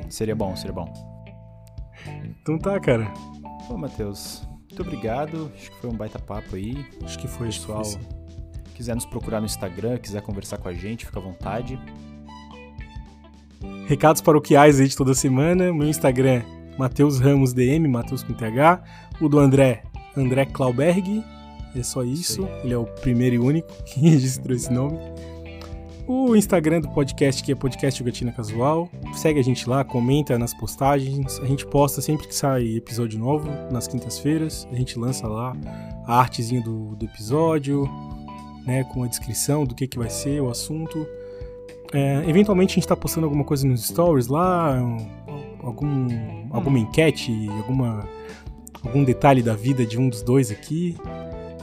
Seria 0.08 0.34
bom, 0.34 0.54
seria 0.56 0.72
bom. 0.72 0.92
Então 2.42 2.58
tá, 2.58 2.78
cara. 2.78 3.12
Pô, 3.66 3.76
Matheus, 3.76 4.46
muito 4.60 4.82
obrigado. 4.82 5.50
Acho 5.54 5.70
que 5.70 5.76
foi 5.78 5.90
um 5.90 5.94
baita 5.94 6.18
papo 6.18 6.56
aí. 6.56 6.84
Acho 7.02 7.18
que 7.18 7.28
foi, 7.28 7.46
Pessoal, 7.46 7.82
que 7.82 7.92
foi, 7.92 8.02
quiser 8.74 8.94
nos 8.94 9.06
procurar 9.06 9.40
no 9.40 9.46
Instagram, 9.46 9.98
quiser 9.98 10.22
conversar 10.22 10.58
com 10.58 10.68
a 10.68 10.74
gente, 10.74 11.06
fica 11.06 11.18
à 11.18 11.22
vontade. 11.22 11.78
Recados 13.86 14.20
paroquiais 14.20 14.80
aí 14.80 14.88
de 14.88 14.96
toda 14.96 15.14
semana. 15.14 15.72
Meu 15.72 15.88
Instagram, 15.88 16.42
Matheus 16.78 17.18
Ramos 17.18 17.52
DM, 17.52 17.86
Matheus 17.88 18.22
com 18.22 18.32
TH. 18.32 18.82
O 19.20 19.28
do 19.28 19.38
André, 19.38 19.84
André 20.16 20.46
Clauberg. 20.46 21.24
É 21.74 21.82
só 21.82 22.02
isso. 22.02 22.42
Isso 22.42 22.48
Ele 22.62 22.74
é 22.74 22.78
o 22.78 22.84
primeiro 22.84 23.36
e 23.36 23.38
único 23.38 23.68
que 23.84 24.00
registrou 24.08 24.56
esse 24.56 24.72
nome. 24.72 24.98
O 26.06 26.36
Instagram 26.36 26.80
do 26.80 26.88
podcast, 26.90 27.42
que 27.42 27.50
é 27.52 27.54
Podcast 27.54 27.98
Jogatina 27.98 28.30
Casual. 28.30 28.90
Segue 29.14 29.40
a 29.40 29.42
gente 29.42 29.68
lá, 29.68 29.82
comenta 29.82 30.38
nas 30.38 30.52
postagens. 30.52 31.38
A 31.40 31.46
gente 31.46 31.66
posta 31.66 32.02
sempre 32.02 32.28
que 32.28 32.34
sai 32.34 32.76
episódio 32.76 33.18
novo, 33.18 33.48
nas 33.70 33.88
quintas-feiras. 33.88 34.68
A 34.70 34.74
gente 34.76 34.98
lança 34.98 35.26
lá 35.26 35.56
a 36.06 36.20
artezinha 36.20 36.60
do, 36.60 36.94
do 36.94 37.04
episódio, 37.06 37.88
né, 38.66 38.84
com 38.84 39.02
a 39.02 39.06
descrição 39.06 39.64
do 39.64 39.74
que, 39.74 39.86
que 39.86 39.98
vai 39.98 40.10
ser 40.10 40.42
o 40.42 40.50
assunto. 40.50 41.06
É, 41.92 42.22
eventualmente 42.28 42.72
a 42.72 42.74
gente 42.74 42.88
tá 42.88 42.96
postando 42.96 43.24
alguma 43.26 43.44
coisa 43.44 43.66
nos 43.66 43.86
stories 43.86 44.26
lá, 44.26 44.74
um- 44.82 45.06
algum, 45.62 46.08
alguma 46.50 46.78
enquete, 46.78 47.48
alguma, 47.62 48.06
algum 48.82 49.04
detalhe 49.04 49.42
da 49.42 49.54
vida 49.54 49.86
de 49.86 49.98
um 49.98 50.08
dos 50.10 50.20
dois 50.22 50.50
aqui. 50.50 50.96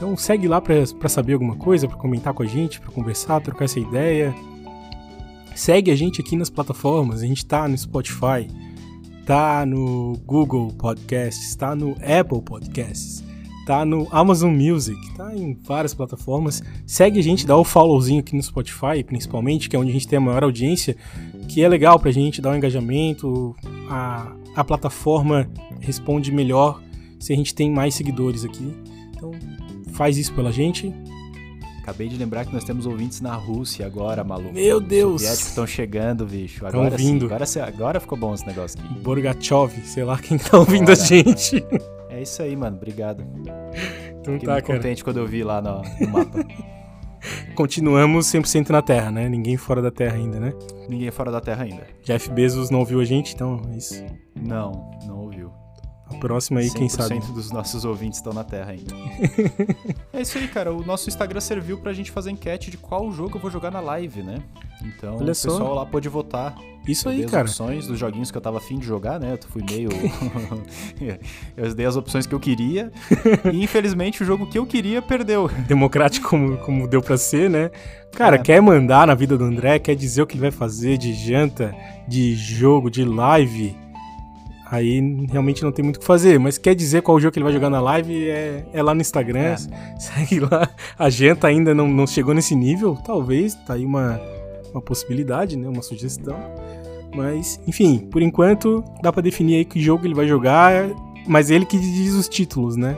Então 0.01 0.17
segue 0.17 0.47
lá 0.47 0.59
pra 0.59 1.07
saber 1.07 1.33
alguma 1.33 1.55
coisa, 1.55 1.87
pra 1.87 1.95
comentar 1.95 2.33
com 2.33 2.41
a 2.41 2.45
gente, 2.47 2.81
pra 2.81 2.89
conversar, 2.89 3.39
trocar 3.39 3.65
essa 3.65 3.79
ideia. 3.79 4.33
Segue 5.53 5.91
a 5.91 5.95
gente 5.95 6.19
aqui 6.19 6.35
nas 6.35 6.49
plataformas, 6.49 7.21
a 7.21 7.27
gente 7.27 7.45
tá 7.45 7.67
no 7.67 7.77
Spotify, 7.77 8.47
tá 9.27 9.63
no 9.63 10.17
Google 10.25 10.73
Podcasts, 10.73 11.55
tá 11.55 11.75
no 11.75 11.91
Apple 12.01 12.41
Podcasts, 12.41 13.23
tá 13.67 13.85
no 13.85 14.07
Amazon 14.09 14.51
Music, 14.51 14.99
tá 15.15 15.35
em 15.35 15.53
várias 15.53 15.93
plataformas. 15.93 16.63
Segue 16.87 17.19
a 17.19 17.23
gente, 17.23 17.45
dá 17.45 17.55
o 17.55 17.63
followzinho 17.63 18.21
aqui 18.21 18.35
no 18.35 18.41
Spotify, 18.41 19.03
principalmente, 19.05 19.69
que 19.69 19.75
é 19.75 19.79
onde 19.79 19.91
a 19.91 19.93
gente 19.93 20.07
tem 20.07 20.17
a 20.17 20.21
maior 20.21 20.43
audiência, 20.43 20.97
que 21.47 21.61
é 21.61 21.69
legal 21.69 21.99
pra 21.99 22.09
gente 22.09 22.41
dar 22.41 22.49
um 22.49 22.55
engajamento. 22.55 23.55
A, 23.87 24.33
a 24.55 24.63
plataforma 24.63 25.47
responde 25.79 26.31
melhor 26.31 26.81
se 27.19 27.31
a 27.31 27.35
gente 27.35 27.53
tem 27.53 27.69
mais 27.69 27.93
seguidores 27.93 28.43
aqui. 28.43 28.73
Então, 29.15 29.29
faz 29.93 30.17
isso 30.17 30.33
pela 30.33 30.51
gente. 30.51 30.93
Acabei 31.81 32.07
de 32.07 32.15
lembrar 32.15 32.45
que 32.45 32.53
nós 32.53 32.63
temos 32.63 32.85
ouvintes 32.85 33.21
na 33.21 33.33
Rússia 33.33 33.85
agora, 33.87 34.23
maluco. 34.23 34.53
Meu 34.53 34.77
Os 34.77 34.83
Deus! 34.83 35.21
soviéticos 35.21 35.47
estão 35.49 35.65
chegando, 35.67 36.25
bicho. 36.27 36.65
Agora 36.65 36.95
vindo. 36.95 37.25
agora, 37.25 37.45
sim- 37.45 37.59
agora 37.59 37.99
ficou 37.99 38.17
bom 38.17 38.33
esse 38.35 38.45
negócio 38.45 38.79
aqui. 38.79 38.93
Borgachov, 38.99 39.71
sei 39.83 40.03
lá 40.03 40.17
quem 40.19 40.37
tá 40.37 40.59
ouvindo 40.59 40.91
a 40.91 40.95
gente. 40.95 41.63
É 42.09 42.21
isso 42.21 42.41
aí, 42.43 42.55
mano. 42.55 42.77
Obrigado. 42.77 43.23
Então 44.21 44.33
Fiquei 44.35 44.45
tá, 44.45 44.53
muito 44.53 44.65
cara. 44.67 44.77
contente 44.79 45.03
quando 45.03 45.17
eu 45.17 45.25
vi 45.27 45.43
lá 45.43 45.59
no, 45.59 45.81
no 45.99 46.11
mapa. 46.11 46.45
Continuamos 47.55 48.27
100% 48.27 48.69
na 48.69 48.81
Terra, 48.81 49.11
né? 49.11 49.27
Ninguém 49.29 49.57
fora 49.57 49.81
da 49.81 49.91
Terra 49.91 50.15
ainda, 50.15 50.39
né? 50.39 50.53
Ninguém 50.89 51.11
fora 51.11 51.31
da 51.31 51.39
Terra 51.41 51.63
ainda. 51.63 51.85
Jeff 52.03 52.29
Bezos 52.31 52.69
não 52.69 52.79
ouviu 52.79 52.99
a 52.99 53.05
gente, 53.05 53.33
então 53.33 53.61
é 53.71 53.77
isso. 53.77 54.03
Não, 54.39 54.91
não 55.05 55.19
ouviu. 55.19 55.51
A 56.13 56.17
próxima 56.19 56.59
aí, 56.59 56.69
quem 56.71 56.87
sabe. 56.89 57.15
100% 57.15 57.33
dos 57.33 57.51
nossos 57.51 57.85
ouvintes 57.85 58.19
estão 58.19 58.33
na 58.33 58.43
Terra 58.43 58.71
ainda. 58.71 58.93
é 60.13 60.21
isso 60.21 60.37
aí, 60.37 60.47
cara. 60.47 60.73
O 60.73 60.83
nosso 60.85 61.09
Instagram 61.09 61.39
serviu 61.41 61.77
pra 61.77 61.93
gente 61.93 62.11
fazer 62.11 62.31
enquete 62.31 62.69
de 62.71 62.77
qual 62.77 63.11
jogo 63.11 63.37
eu 63.37 63.41
vou 63.41 63.49
jogar 63.51 63.71
na 63.71 63.79
live, 63.79 64.21
né? 64.23 64.41
Então 64.83 65.17
Olha 65.17 65.31
o 65.31 65.35
só. 65.35 65.49
pessoal 65.49 65.73
lá 65.75 65.85
pôde 65.85 66.09
votar. 66.09 66.55
Isso 66.87 67.07
Eu 67.07 67.11
aí, 67.11 67.23
as 67.25 67.29
cara. 67.31 67.43
opções 67.43 67.85
dos 67.85 67.99
joguinhos 67.99 68.31
que 68.31 68.37
eu 68.37 68.41
tava 68.41 68.57
afim 68.57 68.79
de 68.79 68.85
jogar, 68.87 69.19
né? 69.19 69.33
Eu 69.33 69.49
fui 69.49 69.61
meio. 69.63 69.89
eu 71.55 71.73
dei 71.75 71.85
as 71.85 71.95
opções 71.95 72.25
que 72.25 72.33
eu 72.33 72.39
queria. 72.39 72.91
e 73.53 73.63
infelizmente 73.63 74.23
o 74.23 74.25
jogo 74.25 74.47
que 74.47 74.57
eu 74.57 74.65
queria 74.65 74.99
perdeu. 75.01 75.47
Democrático 75.67 76.27
como, 76.29 76.57
como 76.57 76.87
deu 76.87 77.01
pra 77.01 77.17
ser, 77.17 77.49
né? 77.49 77.69
Cara, 78.13 78.37
É. 78.37 78.39
quer 78.39 78.59
mandar 78.61 79.05
na 79.05 79.13
vida 79.13 79.37
do 79.37 79.43
André, 79.43 79.77
quer 79.77 79.95
dizer 79.95 80.23
o 80.23 80.27
que 80.27 80.33
ele 80.33 80.41
vai 80.41 80.51
fazer 80.51 80.97
de 80.97 81.13
janta, 81.13 81.75
de 82.07 82.35
jogo, 82.35 82.89
de 82.89 83.05
live. 83.05 83.75
Aí 84.71 85.01
realmente 85.29 85.61
não 85.63 85.71
tem 85.71 85.83
muito 85.83 85.97
o 85.97 85.99
que 85.99 86.05
fazer, 86.05 86.39
mas 86.39 86.57
quer 86.57 86.73
dizer 86.73 87.01
qual 87.01 87.19
jogo 87.19 87.33
que 87.33 87.39
ele 87.39 87.43
vai 87.43 87.51
jogar 87.51 87.69
na 87.69 87.81
live 87.81 88.29
é, 88.29 88.63
é 88.71 88.81
lá 88.81 88.95
no 88.95 89.01
Instagram. 89.01 89.57
Segue 89.99 90.39
lá. 90.39 90.69
A 90.97 91.09
janta 91.09 91.47
ainda 91.47 91.75
não, 91.75 91.89
não 91.89 92.07
chegou 92.07 92.33
nesse 92.33 92.55
nível, 92.55 92.97
talvez, 93.05 93.53
tá 93.67 93.73
aí 93.73 93.85
uma, 93.85 94.17
uma 94.71 94.81
possibilidade, 94.81 95.57
né? 95.57 95.67
Uma 95.67 95.81
sugestão. 95.81 96.37
Mas, 97.13 97.59
enfim, 97.67 97.99
por 98.09 98.21
enquanto 98.21 98.81
dá 99.03 99.11
pra 99.11 99.21
definir 99.21 99.55
aí 99.57 99.65
que 99.65 99.77
jogo 99.81 100.07
ele 100.07 100.13
vai 100.13 100.25
jogar, 100.25 100.89
mas 101.27 101.49
ele 101.51 101.65
que 101.65 101.77
diz 101.77 102.13
os 102.13 102.29
títulos, 102.29 102.77
né? 102.77 102.97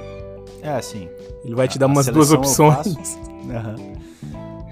É, 0.61 0.69
assim. 0.75 1.07
Ele 1.43 1.55
vai 1.55 1.67
te 1.67 1.77
A- 1.77 1.79
dar 1.79 1.85
a 1.87 1.89
umas 1.89 2.05
duas 2.05 2.31
opções. 2.31 3.17
Aham. 3.49 3.75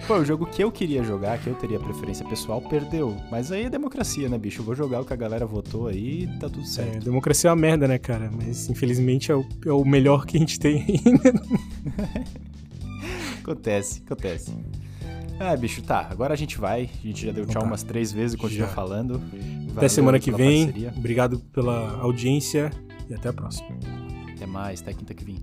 Pô, 0.08 0.16
o 0.18 0.26
jogo 0.26 0.46
que 0.46 0.64
eu 0.64 0.72
queria 0.72 1.04
jogar, 1.04 1.38
que 1.40 1.48
eu 1.48 1.56
teria 1.56 1.80
preferência 1.80 2.26
pessoal, 2.28 2.62
perdeu. 2.62 3.16
Mas 3.32 3.52
aí 3.52 3.64
é 3.66 3.70
democracia, 3.70 4.28
né, 4.28 4.38
bicho? 4.38 4.62
Eu 4.62 4.66
vou 4.66 4.76
jogar 4.76 5.00
o 5.02 5.06
que 5.06 5.14
a 5.14 5.16
galera 5.16 5.46
votou 5.46 5.88
aí 5.88 6.24
e 6.24 6.28
tá 6.40 6.50
tudo 6.50 6.62
É, 6.64 6.66
certo. 6.66 7.04
democracia 7.06 7.50
é 7.50 7.52
uma 7.54 7.56
merda, 7.60 7.88
né, 7.88 7.98
cara? 7.98 8.30
Mas 8.36 8.70
infelizmente 8.70 9.32
é 9.32 9.36
o, 9.36 9.46
é 9.66 9.72
o 9.72 9.86
melhor 9.86 10.26
que 10.26 10.36
a 10.38 10.40
gente 10.40 10.60
tem 10.60 10.82
ainda. 10.88 11.42
Acontece, 13.42 14.04
acontece. 14.06 14.54
Ah, 15.40 15.56
bicho, 15.58 15.82
tá. 15.82 16.08
Agora 16.12 16.34
a 16.36 16.38
gente 16.38 16.60
vai. 16.60 16.88
A 17.04 17.08
gente 17.08 17.26
já 17.26 17.32
deu 17.32 17.44
tchau 17.48 17.64
umas 17.64 17.82
três 17.82 18.12
vezes 18.12 18.36
e 18.36 18.38
continua 18.38 18.68
Já. 18.68 18.74
falando. 18.74 19.16
Até 19.16 19.74
Valeu 19.74 19.90
semana 19.90 20.20
que 20.20 20.32
vem. 20.32 20.66
parceria. 20.66 20.94
Obrigado 20.96 21.40
pela 21.52 21.98
audiência 22.00 22.70
e 23.10 23.14
até 23.16 23.30
a 23.30 23.34
próxima. 23.34 23.70
Até 24.36 24.46
mais, 24.46 24.82
até 24.82 24.94
quinta 24.94 25.16
que 25.16 25.24
vem. 25.26 25.40